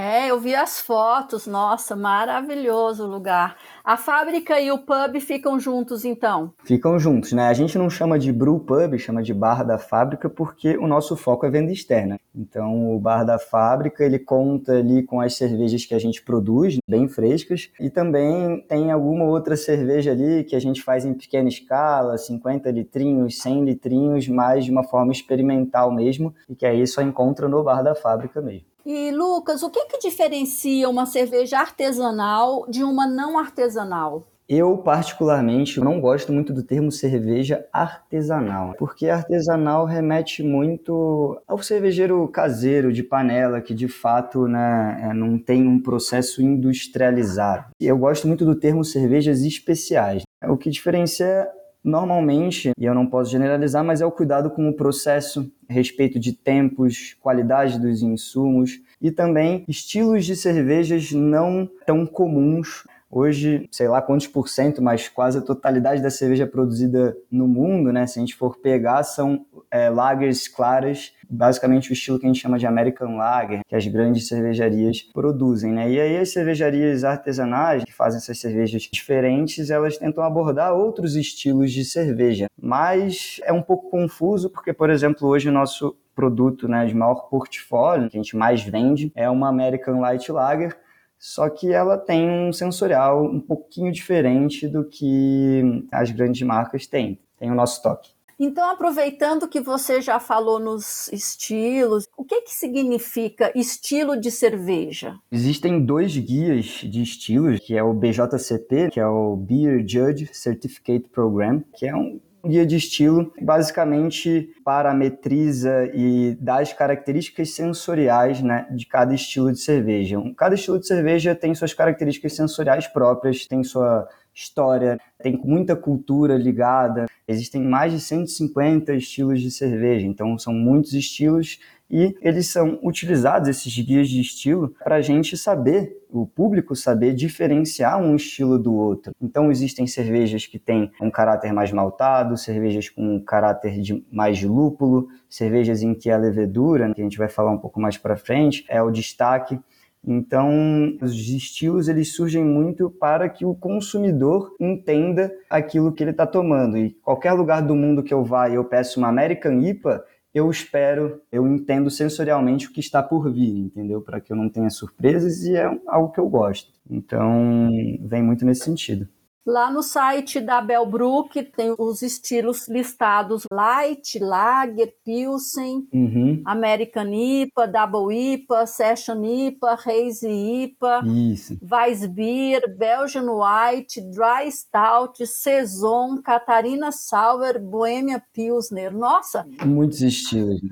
É, 0.00 0.28
eu 0.28 0.38
vi 0.38 0.54
as 0.54 0.80
fotos, 0.80 1.44
nossa, 1.48 1.96
maravilhoso 1.96 3.02
o 3.02 3.10
lugar. 3.10 3.56
A 3.82 3.96
fábrica 3.96 4.60
e 4.60 4.70
o 4.70 4.78
pub 4.78 5.20
ficam 5.20 5.58
juntos, 5.58 6.04
então? 6.04 6.52
Ficam 6.62 7.00
juntos, 7.00 7.32
né? 7.32 7.48
A 7.48 7.52
gente 7.52 7.76
não 7.76 7.90
chama 7.90 8.16
de 8.16 8.32
brew 8.32 8.60
pub, 8.60 8.96
chama 8.96 9.24
de 9.24 9.34
bar 9.34 9.66
da 9.66 9.76
fábrica, 9.76 10.30
porque 10.30 10.76
o 10.76 10.86
nosso 10.86 11.16
foco 11.16 11.46
é 11.46 11.50
venda 11.50 11.72
externa. 11.72 12.16
Então, 12.32 12.94
o 12.94 13.00
bar 13.00 13.24
da 13.24 13.40
fábrica, 13.40 14.04
ele 14.04 14.20
conta 14.20 14.74
ali 14.74 15.02
com 15.02 15.20
as 15.20 15.34
cervejas 15.34 15.84
que 15.84 15.96
a 15.96 15.98
gente 15.98 16.22
produz, 16.22 16.78
bem 16.88 17.08
frescas, 17.08 17.68
e 17.80 17.90
também 17.90 18.64
tem 18.68 18.92
alguma 18.92 19.24
outra 19.24 19.56
cerveja 19.56 20.12
ali 20.12 20.44
que 20.44 20.54
a 20.54 20.60
gente 20.60 20.80
faz 20.80 21.04
em 21.04 21.12
pequena 21.12 21.48
escala, 21.48 22.16
50 22.16 22.70
litrinhos, 22.70 23.42
100 23.42 23.64
litrinhos, 23.64 24.28
mas 24.28 24.64
de 24.64 24.70
uma 24.70 24.84
forma 24.84 25.10
experimental 25.10 25.90
mesmo, 25.90 26.32
e 26.48 26.54
que 26.54 26.64
aí 26.64 26.86
só 26.86 27.02
encontra 27.02 27.48
no 27.48 27.64
bar 27.64 27.82
da 27.82 27.96
fábrica 27.96 28.40
mesmo. 28.40 28.68
E 28.90 29.10
Lucas, 29.10 29.62
o 29.62 29.68
que, 29.68 29.84
que 29.84 29.98
diferencia 29.98 30.88
uma 30.88 31.04
cerveja 31.04 31.58
artesanal 31.58 32.64
de 32.70 32.82
uma 32.82 33.06
não 33.06 33.38
artesanal? 33.38 34.26
Eu, 34.48 34.78
particularmente, 34.78 35.78
não 35.78 36.00
gosto 36.00 36.32
muito 36.32 36.54
do 36.54 36.62
termo 36.62 36.90
cerveja 36.90 37.66
artesanal, 37.70 38.74
porque 38.78 39.10
artesanal 39.10 39.84
remete 39.84 40.42
muito 40.42 41.38
ao 41.46 41.58
cervejeiro 41.58 42.26
caseiro, 42.28 42.90
de 42.90 43.02
panela, 43.02 43.60
que 43.60 43.74
de 43.74 43.88
fato 43.88 44.48
né, 44.48 44.98
é, 45.02 45.12
não 45.12 45.38
tem 45.38 45.68
um 45.68 45.78
processo 45.78 46.40
industrializado. 46.40 47.66
Eu 47.78 47.98
gosto 47.98 48.26
muito 48.26 48.46
do 48.46 48.54
termo 48.54 48.82
cervejas 48.82 49.42
especiais. 49.42 50.22
O 50.42 50.56
que 50.56 50.70
diferencia 50.70 51.46
Normalmente, 51.82 52.72
e 52.78 52.84
eu 52.84 52.94
não 52.94 53.06
posso 53.06 53.30
generalizar, 53.30 53.84
mas 53.84 54.00
é 54.00 54.06
o 54.06 54.10
cuidado 54.10 54.50
com 54.50 54.68
o 54.68 54.74
processo, 54.74 55.50
respeito 55.68 56.18
de 56.18 56.32
tempos, 56.32 57.16
qualidade 57.20 57.78
dos 57.78 58.02
insumos 58.02 58.80
e 59.00 59.10
também 59.10 59.64
estilos 59.68 60.26
de 60.26 60.34
cervejas 60.34 61.12
não 61.12 61.68
tão 61.86 62.04
comuns 62.06 62.84
Hoje, 63.10 63.66
sei 63.72 63.88
lá 63.88 64.02
quantos 64.02 64.26
por 64.26 64.50
cento, 64.50 64.82
mas 64.82 65.08
quase 65.08 65.38
a 65.38 65.40
totalidade 65.40 66.02
da 66.02 66.10
cerveja 66.10 66.46
produzida 66.46 67.16
no 67.30 67.48
mundo, 67.48 67.90
né? 67.90 68.06
Se 68.06 68.18
a 68.18 68.20
gente 68.20 68.36
for 68.36 68.58
pegar, 68.58 69.02
são 69.02 69.46
é, 69.70 69.88
lagers 69.90 70.48
claras, 70.48 71.12
basicamente 71.28 71.90
o 71.90 71.92
estilo 71.92 72.18
que 72.18 72.26
a 72.26 72.28
gente 72.28 72.40
chama 72.40 72.58
de 72.58 72.66
American 72.66 73.16
Lager, 73.16 73.60
que 73.66 73.74
as 73.74 73.86
grandes 73.86 74.28
cervejarias 74.28 75.02
produzem, 75.12 75.72
né? 75.72 75.90
E 75.90 76.00
aí 76.00 76.16
as 76.16 76.30
cervejarias 76.30 77.04
artesanais, 77.04 77.84
que 77.84 77.92
fazem 77.92 78.18
essas 78.18 78.38
cervejas 78.38 78.82
diferentes, 78.82 79.70
elas 79.70 79.98
tentam 79.98 80.24
abordar 80.24 80.74
outros 80.74 81.16
estilos 81.16 81.72
de 81.72 81.84
cerveja. 81.84 82.46
Mas 82.60 83.40
é 83.44 83.52
um 83.52 83.62
pouco 83.62 83.90
confuso, 83.90 84.50
porque, 84.50 84.72
por 84.72 84.90
exemplo, 84.90 85.28
hoje 85.28 85.48
o 85.48 85.52
nosso 85.52 85.96
produto 86.14 86.66
né, 86.66 86.84
de 86.86 86.94
maior 86.94 87.28
portfólio, 87.28 88.10
que 88.10 88.16
a 88.16 88.22
gente 88.22 88.36
mais 88.36 88.62
vende, 88.62 89.12
é 89.14 89.30
uma 89.30 89.48
American 89.48 90.00
Light 90.00 90.30
Lager, 90.32 90.76
só 91.18 91.48
que 91.48 91.72
ela 91.72 91.98
tem 91.98 92.28
um 92.28 92.52
sensorial 92.52 93.24
um 93.24 93.40
pouquinho 93.40 93.92
diferente 93.92 94.68
do 94.68 94.84
que 94.84 95.86
as 95.92 96.10
grandes 96.10 96.42
marcas 96.42 96.86
têm. 96.86 97.18
Tem 97.36 97.50
o 97.50 97.54
nosso 97.54 97.82
toque. 97.82 98.17
Então, 98.40 98.70
aproveitando 98.70 99.48
que 99.48 99.60
você 99.60 100.00
já 100.00 100.20
falou 100.20 100.60
nos 100.60 101.08
estilos, 101.12 102.06
o 102.16 102.24
que, 102.24 102.42
que 102.42 102.54
significa 102.54 103.50
estilo 103.52 104.18
de 104.18 104.30
cerveja? 104.30 105.16
Existem 105.32 105.84
dois 105.84 106.16
guias 106.16 106.66
de 106.66 107.02
estilos, 107.02 107.58
que 107.58 107.76
é 107.76 107.82
o 107.82 107.92
BJCP, 107.92 108.90
que 108.92 109.00
é 109.00 109.06
o 109.06 109.34
Beer 109.34 109.84
Judge 109.86 110.30
Certificate 110.32 111.08
Program, 111.08 111.64
que 111.74 111.86
é 111.86 111.96
um 111.96 112.20
guia 112.46 112.64
de 112.64 112.76
estilo 112.76 113.32
basicamente 113.42 114.50
parametriza 114.64 115.90
e 115.92 116.36
dá 116.40 116.60
as 116.60 116.72
características 116.72 117.50
sensoriais 117.50 118.40
né, 118.40 118.66
de 118.70 118.86
cada 118.86 119.14
estilo 119.14 119.52
de 119.52 119.58
cerveja. 119.58 120.18
Cada 120.36 120.54
estilo 120.54 120.78
de 120.78 120.86
cerveja 120.86 121.34
tem 121.34 121.54
suas 121.54 121.74
características 121.74 122.34
sensoriais 122.34 122.86
próprias, 122.86 123.46
tem 123.46 123.64
sua 123.64 124.08
história, 124.38 124.98
tem 125.20 125.36
muita 125.36 125.74
cultura 125.74 126.36
ligada. 126.36 127.06
Existem 127.26 127.62
mais 127.62 127.92
de 127.92 128.00
150 128.00 128.94
estilos 128.94 129.40
de 129.40 129.50
cerveja, 129.50 130.06
então 130.06 130.38
são 130.38 130.52
muitos 130.54 130.94
estilos 130.94 131.58
e 131.90 132.14
eles 132.20 132.48
são 132.48 132.78
utilizados, 132.82 133.48
esses 133.48 133.74
guias 133.78 134.08
de 134.08 134.20
estilo, 134.20 134.74
para 134.84 134.96
a 134.96 135.00
gente 135.00 135.36
saber, 135.36 135.96
o 136.10 136.26
público 136.26 136.76
saber 136.76 137.14
diferenciar 137.14 138.00
um 138.00 138.14
estilo 138.14 138.58
do 138.58 138.74
outro. 138.74 139.12
Então 139.20 139.50
existem 139.50 139.86
cervejas 139.86 140.46
que 140.46 140.58
têm 140.58 140.90
um 141.00 141.10
caráter 141.10 141.52
mais 141.52 141.72
maltado, 141.72 142.36
cervejas 142.36 142.88
com 142.88 143.16
um 143.16 143.20
caráter 143.20 143.80
de 143.80 144.04
mais 144.10 144.38
de 144.38 144.46
lúpulo, 144.46 145.08
cervejas 145.28 145.82
em 145.82 145.94
que 145.94 146.10
a 146.10 146.16
levedura, 146.16 146.92
que 146.94 147.00
a 147.00 147.04
gente 147.04 147.18
vai 147.18 147.28
falar 147.28 147.50
um 147.50 147.58
pouco 147.58 147.80
mais 147.80 147.96
para 147.96 148.16
frente, 148.16 148.64
é 148.68 148.82
o 148.82 148.90
destaque. 148.90 149.58
Então, 150.06 150.96
os 151.02 151.12
estilos 151.12 151.88
eles 151.88 152.14
surgem 152.14 152.44
muito 152.44 152.90
para 152.90 153.28
que 153.28 153.44
o 153.44 153.54
consumidor 153.54 154.54
entenda 154.58 155.32
aquilo 155.50 155.92
que 155.92 156.02
ele 156.02 156.12
está 156.12 156.26
tomando. 156.26 156.78
E 156.78 156.90
qualquer 157.02 157.32
lugar 157.32 157.60
do 157.60 157.74
mundo 157.74 158.02
que 158.02 158.14
eu 158.14 158.24
vá 158.24 158.48
e 158.48 158.54
eu 158.54 158.64
peço 158.64 158.98
uma 158.98 159.08
American 159.08 159.60
IPA, 159.60 160.04
eu 160.34 160.50
espero, 160.50 161.20
eu 161.32 161.46
entendo 161.46 161.90
sensorialmente 161.90 162.68
o 162.68 162.72
que 162.72 162.80
está 162.80 163.02
por 163.02 163.30
vir, 163.32 163.58
entendeu? 163.58 164.00
Para 164.00 164.20
que 164.20 164.32
eu 164.32 164.36
não 164.36 164.48
tenha 164.48 164.70
surpresas 164.70 165.42
e 165.44 165.56
é 165.56 165.70
algo 165.86 166.12
que 166.12 166.20
eu 166.20 166.28
gosto. 166.28 166.72
Então, 166.88 167.68
vem 168.00 168.22
muito 168.22 168.44
nesse 168.44 168.64
sentido. 168.64 169.08
Lá 169.48 169.70
no 169.70 169.82
site 169.82 170.42
da 170.42 170.60
Belbrook 170.60 171.42
tem 171.42 171.74
os 171.78 172.02
estilos 172.02 172.68
listados: 172.68 173.44
Light, 173.50 174.18
Lager, 174.18 174.92
Pilsen, 175.02 175.88
uhum. 175.90 176.42
American 176.44 177.10
IPA, 177.10 177.66
Double 177.66 178.14
IPA, 178.14 178.66
Session 178.66 179.24
IPA, 179.24 179.78
Hazy 179.86 180.28
IPA, 180.28 181.02
Isso. 181.32 181.58
Weissbier, 181.62 182.60
Belgian 182.76 183.24
White, 183.30 184.02
Dry 184.10 184.52
Stout, 184.52 185.26
Saison, 185.26 186.20
Catarina 186.20 186.92
Sour, 186.92 187.58
Bohemia 187.58 188.22
Pilsner. 188.34 188.92
Nossa! 188.92 189.46
Muitos 189.64 190.02
estilos. 190.02 190.62
Né? 190.62 190.68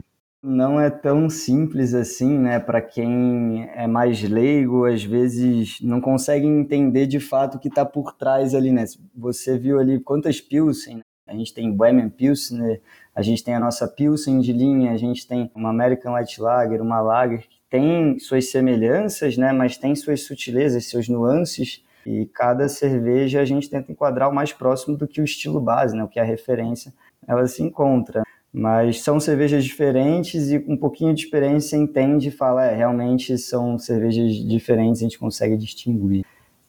Não 0.47 0.81
é 0.81 0.89
tão 0.89 1.29
simples 1.29 1.93
assim, 1.93 2.39
né? 2.39 2.61
Para 2.61 2.81
quem 2.81 3.69
é 3.75 3.87
mais 3.87 4.23
leigo, 4.23 4.87
às 4.87 5.03
vezes 5.03 5.81
não 5.81 6.01
consegue 6.01 6.47
entender 6.47 7.07
de 7.07 7.19
fato 7.19 7.57
o 7.57 7.59
que 7.59 7.67
está 7.67 7.85
por 7.85 8.13
trás 8.13 8.55
ali, 8.55 8.71
né? 8.71 8.85
Você 9.15 9.59
viu 9.59 9.81
ali 9.81 9.99
quantas 9.99 10.41
Pilsen, 10.41 10.99
né? 10.99 11.03
A 11.27 11.35
gente 11.35 11.53
tem 11.53 11.73
Bohemian 11.73 12.09
Pilsner, 12.09 12.81
a 13.13 13.21
gente 13.21 13.43
tem 13.43 13.55
a 13.57 13.61
nossa 13.61 13.89
Pilsen 13.89 14.39
de 14.39 14.53
linha, 14.53 14.93
a 14.93 14.97
gente 14.97 15.27
tem 15.27 15.51
uma 15.53 15.71
American 15.71 16.13
Light 16.13 16.41
Lager, 16.41 16.81
uma 16.81 17.01
Lager 17.01 17.41
que 17.41 17.59
tem 17.69 18.17
suas 18.21 18.49
semelhanças, 18.49 19.37
né? 19.37 19.53
Mas 19.53 19.77
tem 19.77 19.97
suas 19.97 20.23
sutilezas, 20.23 20.89
seus 20.89 21.09
nuances. 21.09 21.83
E 22.07 22.25
cada 22.27 22.69
cerveja 22.69 23.41
a 23.41 23.45
gente 23.45 23.69
tenta 23.69 23.91
enquadrar 23.91 24.31
o 24.31 24.35
mais 24.35 24.53
próximo 24.53 24.97
do 24.97 25.09
que 25.09 25.21
o 25.21 25.25
estilo 25.25 25.61
base, 25.61 25.97
né? 25.97 26.05
O 26.05 26.09
que 26.09 26.21
é 26.21 26.23
a 26.23 26.25
referência, 26.25 26.95
ela 27.27 27.49
se 27.49 27.65
encontra. 27.65 28.23
Mas 28.59 29.03
são 29.03 29.21
cervejas 29.21 29.62
diferentes 29.66 30.51
e 30.51 30.57
um 30.66 30.79
pouquinho 30.79 31.12
de 31.12 31.25
experiência 31.25 31.77
entende 31.77 32.29
e 32.29 32.31
fala, 32.31 32.64
é, 32.64 32.75
realmente 32.75 33.37
são 33.37 33.79
cervejas 33.79 34.33
diferentes, 34.33 35.03
a 35.03 35.05
gente 35.05 35.19
consegue 35.19 35.59
distinguir. 35.59 36.25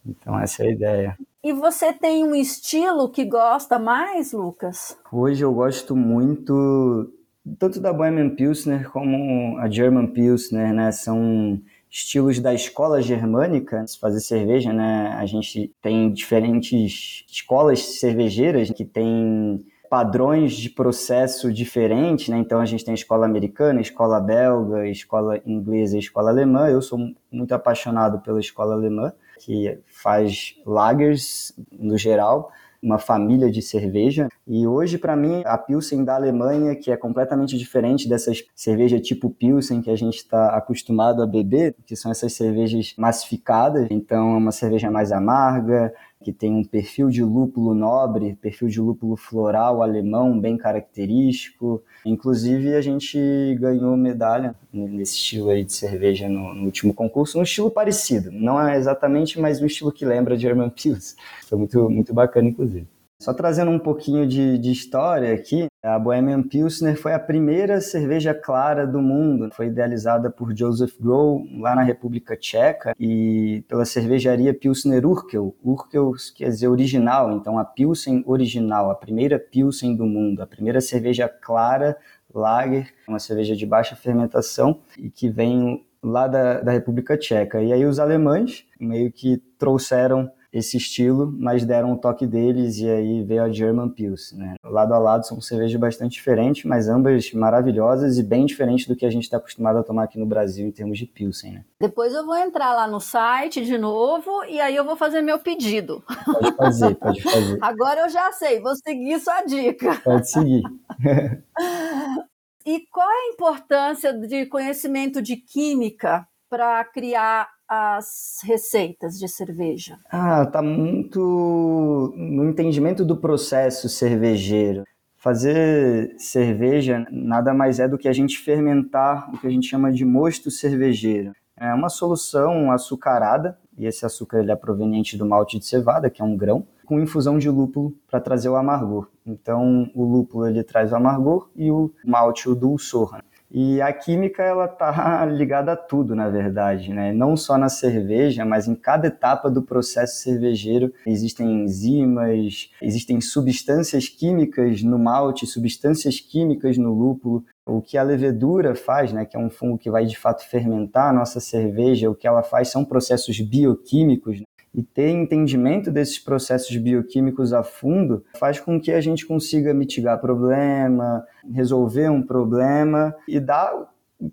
Então 0.05 0.37
essa 0.37 0.65
é 0.65 0.67
a 0.67 0.71
ideia. 0.71 1.17
E 1.41 1.53
você 1.53 1.93
tem 1.93 2.25
um 2.25 2.35
estilo 2.35 3.07
que 3.07 3.23
gosta 3.23 3.79
mais, 3.79 4.33
Lucas? 4.33 4.97
Hoje 5.09 5.45
eu 5.45 5.53
gosto 5.53 5.95
muito 5.95 7.09
tanto 7.57 7.79
da 7.79 7.93
Bohemian 7.93 8.31
Pilsner 8.31 8.91
como 8.91 9.57
a 9.57 9.69
German 9.69 10.07
Pilsner, 10.07 10.73
né? 10.73 10.91
São 10.91 11.57
estilos 11.89 12.37
da 12.41 12.53
escola 12.53 13.01
germânica 13.01 13.85
de 13.85 13.97
fazer 13.97 14.19
cerveja, 14.19 14.73
né? 14.73 15.15
A 15.17 15.25
gente 15.25 15.73
tem 15.81 16.11
diferentes 16.11 17.23
escolas 17.31 17.79
cervejeiras 17.97 18.69
que 18.71 18.83
têm 18.83 19.65
padrões 19.89 20.53
de 20.53 20.69
processo 20.69 21.51
diferentes, 21.51 22.29
né? 22.29 22.37
Então 22.37 22.59
a 22.59 22.65
gente 22.65 22.85
tem 22.85 22.93
escola 22.93 23.25
americana, 23.25 23.81
escola 23.81 24.19
belga, 24.19 24.87
escola 24.87 25.41
inglesa 25.45 25.97
escola 25.97 26.29
alemã. 26.29 26.67
Eu 26.69 26.81
sou 26.81 26.99
muito 27.31 27.53
apaixonado 27.53 28.19
pela 28.19 28.39
escola 28.39 28.73
alemã, 28.73 29.11
que 29.39 29.79
faz 29.87 30.55
lagers 30.65 31.53
no 31.71 31.97
geral 31.97 32.51
uma 32.81 32.97
família 32.97 33.49
de 33.51 33.61
cerveja. 33.61 34.29
E 34.45 34.65
hoje, 34.67 34.97
para 34.97 35.15
mim, 35.15 35.41
a 35.45 35.57
Pilsen 35.57 36.03
da 36.03 36.15
Alemanha, 36.15 36.75
que 36.75 36.91
é 36.91 36.97
completamente 36.97 37.57
diferente 37.57 38.07
dessas 38.07 38.43
cervejas 38.55 39.01
tipo 39.01 39.29
Pilsen 39.29 39.81
que 39.81 39.89
a 39.89 39.95
gente 39.95 40.17
está 40.17 40.55
acostumado 40.55 41.21
a 41.21 41.27
beber, 41.27 41.75
que 41.85 41.95
são 41.95 42.11
essas 42.11 42.33
cervejas 42.33 42.93
massificadas. 42.97 43.87
Então, 43.89 44.35
é 44.35 44.37
uma 44.37 44.51
cerveja 44.51 44.89
mais 44.91 45.11
amarga, 45.11 45.93
que 46.27 46.33
tem 46.33 46.53
um 46.53 46.61
perfil 46.61 47.09
de 47.09 47.23
lúpulo 47.23 47.73
nobre, 47.73 48.35
perfil 48.41 48.67
de 48.67 48.81
lúpulo 48.81 49.15
floral 49.15 49.81
alemão 49.81 50.37
bem 50.37 50.57
característico. 50.57 51.81
Inclusive, 52.05 52.75
a 52.75 52.81
gente 52.81 53.17
ganhou 53.57 53.95
medalha 53.95 54.53
nesse 54.73 55.15
estilo 55.15 55.49
aí 55.49 55.63
de 55.63 55.71
cerveja 55.71 56.27
no, 56.27 56.53
no 56.53 56.65
último 56.65 56.93
concurso, 56.93 57.39
um 57.39 57.43
estilo 57.43 57.71
parecido. 57.71 58.29
Não 58.29 58.59
é 58.59 58.75
exatamente, 58.75 59.39
mas 59.39 59.61
um 59.61 59.65
estilo 59.65 59.89
que 59.89 60.03
lembra 60.03 60.37
German 60.37 60.69
Pils. 60.69 61.15
Foi 61.47 61.57
muito, 61.57 61.89
muito 61.89 62.13
bacana, 62.13 62.49
inclusive. 62.49 62.85
Só 63.19 63.33
trazendo 63.33 63.71
um 63.71 63.79
pouquinho 63.79 64.27
de, 64.27 64.59
de, 64.59 64.71
história 64.71 65.33
aqui, 65.33 65.65
a 65.83 65.97
Bohemian 65.97 66.43
Pilsner 66.43 66.95
foi 66.95 67.13
a 67.13 67.19
primeira 67.19 67.81
cerveja 67.81 68.31
clara 68.31 68.85
do 68.85 69.01
mundo. 69.01 69.49
Foi 69.53 69.67
idealizada 69.67 70.29
por 70.29 70.55
Joseph 70.55 70.93
Grohl 70.99 71.43
lá 71.59 71.75
na 71.75 71.81
República 71.81 72.37
Tcheca 72.37 72.93
e 72.99 73.63
pela 73.67 73.85
cervejaria 73.85 74.53
Pilsner 74.53 75.03
Urkel. 75.03 75.55
Urkel 75.63 76.11
quer 76.35 76.49
dizer 76.49 76.67
original, 76.67 77.31
então 77.31 77.57
a 77.57 77.65
Pilsen 77.65 78.23
original, 78.27 78.91
a 78.91 78.95
primeira 78.95 79.39
Pilsen 79.39 79.95
do 79.95 80.05
mundo, 80.05 80.41
a 80.41 80.47
primeira 80.47 80.79
cerveja 80.79 81.27
clara 81.27 81.97
lager, 82.31 82.93
uma 83.07 83.19
cerveja 83.19 83.55
de 83.55 83.65
baixa 83.65 83.95
fermentação 83.95 84.81
e 84.95 85.09
que 85.09 85.27
vem 85.27 85.83
lá 86.03 86.27
da, 86.27 86.61
da 86.61 86.71
República 86.71 87.17
Tcheca. 87.17 87.63
E 87.63 87.73
aí 87.73 87.83
os 87.83 87.97
alemães 87.97 88.63
meio 88.79 89.11
que 89.11 89.37
trouxeram 89.57 90.31
esse 90.51 90.77
estilo, 90.77 91.33
mas 91.37 91.65
deram 91.65 91.91
um 91.91 91.97
toque 91.97 92.25
deles 92.25 92.77
e 92.77 92.89
aí 92.89 93.23
veio 93.23 93.43
a 93.43 93.49
German 93.49 93.89
Pils, 93.89 94.31
né? 94.33 94.55
Lado 94.63 94.93
a 94.93 94.97
lado 94.97 95.25
são 95.25 95.39
cervejas 95.41 95.79
bastante 95.79 96.13
diferentes, 96.13 96.63
mas 96.63 96.87
ambas 96.87 97.31
maravilhosas 97.33 98.17
e 98.17 98.23
bem 98.23 98.45
diferentes 98.45 98.87
do 98.87 98.95
que 98.95 99.05
a 99.05 99.09
gente 99.09 99.23
está 99.23 99.37
acostumado 99.37 99.79
a 99.79 99.83
tomar 99.83 100.03
aqui 100.03 100.17
no 100.17 100.25
Brasil 100.25 100.67
em 100.67 100.71
termos 100.71 100.97
de 100.97 101.05
Pilsen, 101.05 101.53
né? 101.53 101.65
Depois 101.79 102.13
eu 102.13 102.25
vou 102.25 102.35
entrar 102.35 102.73
lá 102.73 102.87
no 102.87 102.99
site 102.99 103.63
de 103.65 103.77
novo 103.77 104.43
e 104.45 104.59
aí 104.59 104.75
eu 104.75 104.85
vou 104.85 104.95
fazer 104.95 105.21
meu 105.21 105.39
pedido. 105.39 106.03
Pode 106.25 106.55
fazer, 106.55 106.95
pode 106.95 107.21
fazer. 107.21 107.57
Agora 107.61 108.01
eu 108.01 108.09
já 108.09 108.31
sei, 108.31 108.59
vou 108.59 108.75
seguir 108.75 109.19
sua 109.19 109.41
dica. 109.43 109.95
Pode 110.03 110.29
seguir. 110.29 110.63
e 112.65 112.79
qual 112.91 113.09
é 113.09 113.13
a 113.13 113.33
importância 113.33 114.13
de 114.13 114.45
conhecimento 114.45 115.21
de 115.21 115.35
química 115.35 116.27
para 116.49 116.83
criar 116.85 117.49
as 117.67 118.39
receitas 118.43 119.19
de 119.19 119.27
cerveja? 119.27 119.97
Ah, 120.09 120.45
tá 120.45 120.61
muito 120.61 122.13
no 122.15 122.49
entendimento 122.49 123.03
do 123.03 123.17
processo 123.17 123.89
cervejeiro. 123.89 124.83
Fazer 125.17 126.15
cerveja 126.17 127.05
nada 127.11 127.53
mais 127.53 127.79
é 127.79 127.87
do 127.87 127.97
que 127.97 128.07
a 128.07 128.13
gente 128.13 128.37
fermentar 128.37 129.29
o 129.33 129.37
que 129.37 129.47
a 129.47 129.49
gente 129.49 129.67
chama 129.67 129.91
de 129.91 130.05
mosto 130.05 130.49
cervejeiro. 130.49 131.33
É 131.59 131.73
uma 131.73 131.89
solução 131.89 132.71
açucarada, 132.71 133.57
e 133.75 133.85
esse 133.85 134.05
açúcar 134.05 134.39
ele 134.39 134.51
é 134.51 134.55
proveniente 134.55 135.17
do 135.17 135.25
malte 135.25 135.57
de 135.57 135.65
cevada, 135.65 136.09
que 136.09 136.21
é 136.21 136.25
um 136.25 136.37
grão, 136.37 136.67
com 136.85 136.99
infusão 136.99 137.37
de 137.37 137.49
lúpulo 137.49 137.93
para 138.09 138.21
trazer 138.21 138.47
o 138.47 138.55
amargor. 138.55 139.09
Então, 139.25 139.89
o 139.93 140.05
lúpulo 140.05 140.47
ele 140.47 140.63
traz 140.63 140.91
o 140.91 140.95
amargor 140.95 141.49
e 141.55 141.69
o 141.69 141.91
malte 142.05 142.47
o 142.47 142.55
dulçor. 142.55 143.17
E 143.49 143.81
a 143.81 143.93
química 143.93 144.43
ela 144.43 144.67
tá 144.67 145.25
ligada 145.31 145.71
a 145.71 145.77
tudo, 145.77 146.13
na 146.13 146.29
verdade, 146.29 146.93
né? 146.93 147.13
Não 147.13 147.37
só 147.37 147.57
na 147.57 147.69
cerveja, 147.69 148.43
mas 148.43 148.67
em 148.67 148.75
cada 148.75 149.07
etapa 149.07 149.49
do 149.49 149.61
processo 149.61 150.21
cervejeiro 150.21 150.93
existem 151.05 151.63
enzimas, 151.63 152.69
existem 152.81 153.21
substâncias 153.21 154.09
químicas 154.09 154.83
no 154.83 154.99
malte, 154.99 155.47
substâncias 155.47 156.19
químicas 156.19 156.77
no 156.77 156.93
lúpulo. 156.93 157.45
O 157.65 157.81
que 157.81 157.97
a 157.97 158.03
levedura 158.03 158.75
faz, 158.75 159.13
né, 159.13 159.25
que 159.25 159.35
é 159.35 159.39
um 159.39 159.49
fungo 159.49 159.77
que 159.77 159.89
vai 159.89 160.05
de 160.05 160.17
fato 160.17 160.47
fermentar 160.47 161.09
a 161.09 161.13
nossa 161.13 161.39
cerveja, 161.39 162.09
o 162.09 162.15
que 162.15 162.27
ela 162.27 162.43
faz 162.43 162.69
são 162.69 162.83
processos 162.83 163.39
bioquímicos. 163.39 164.39
Né? 164.39 164.45
E 164.77 164.83
ter 164.83 165.09
entendimento 165.09 165.89
desses 165.89 166.19
processos 166.19 166.77
bioquímicos 166.77 167.51
a 167.51 167.63
fundo 167.63 168.23
faz 168.39 168.59
com 168.59 168.79
que 168.79 168.91
a 168.91 169.01
gente 169.01 169.25
consiga 169.25 169.73
mitigar 169.73 170.21
problema, 170.21 171.25
resolver 171.51 172.09
um 172.09 172.21
problema 172.21 173.15
e 173.27 173.39
dar 173.39 173.73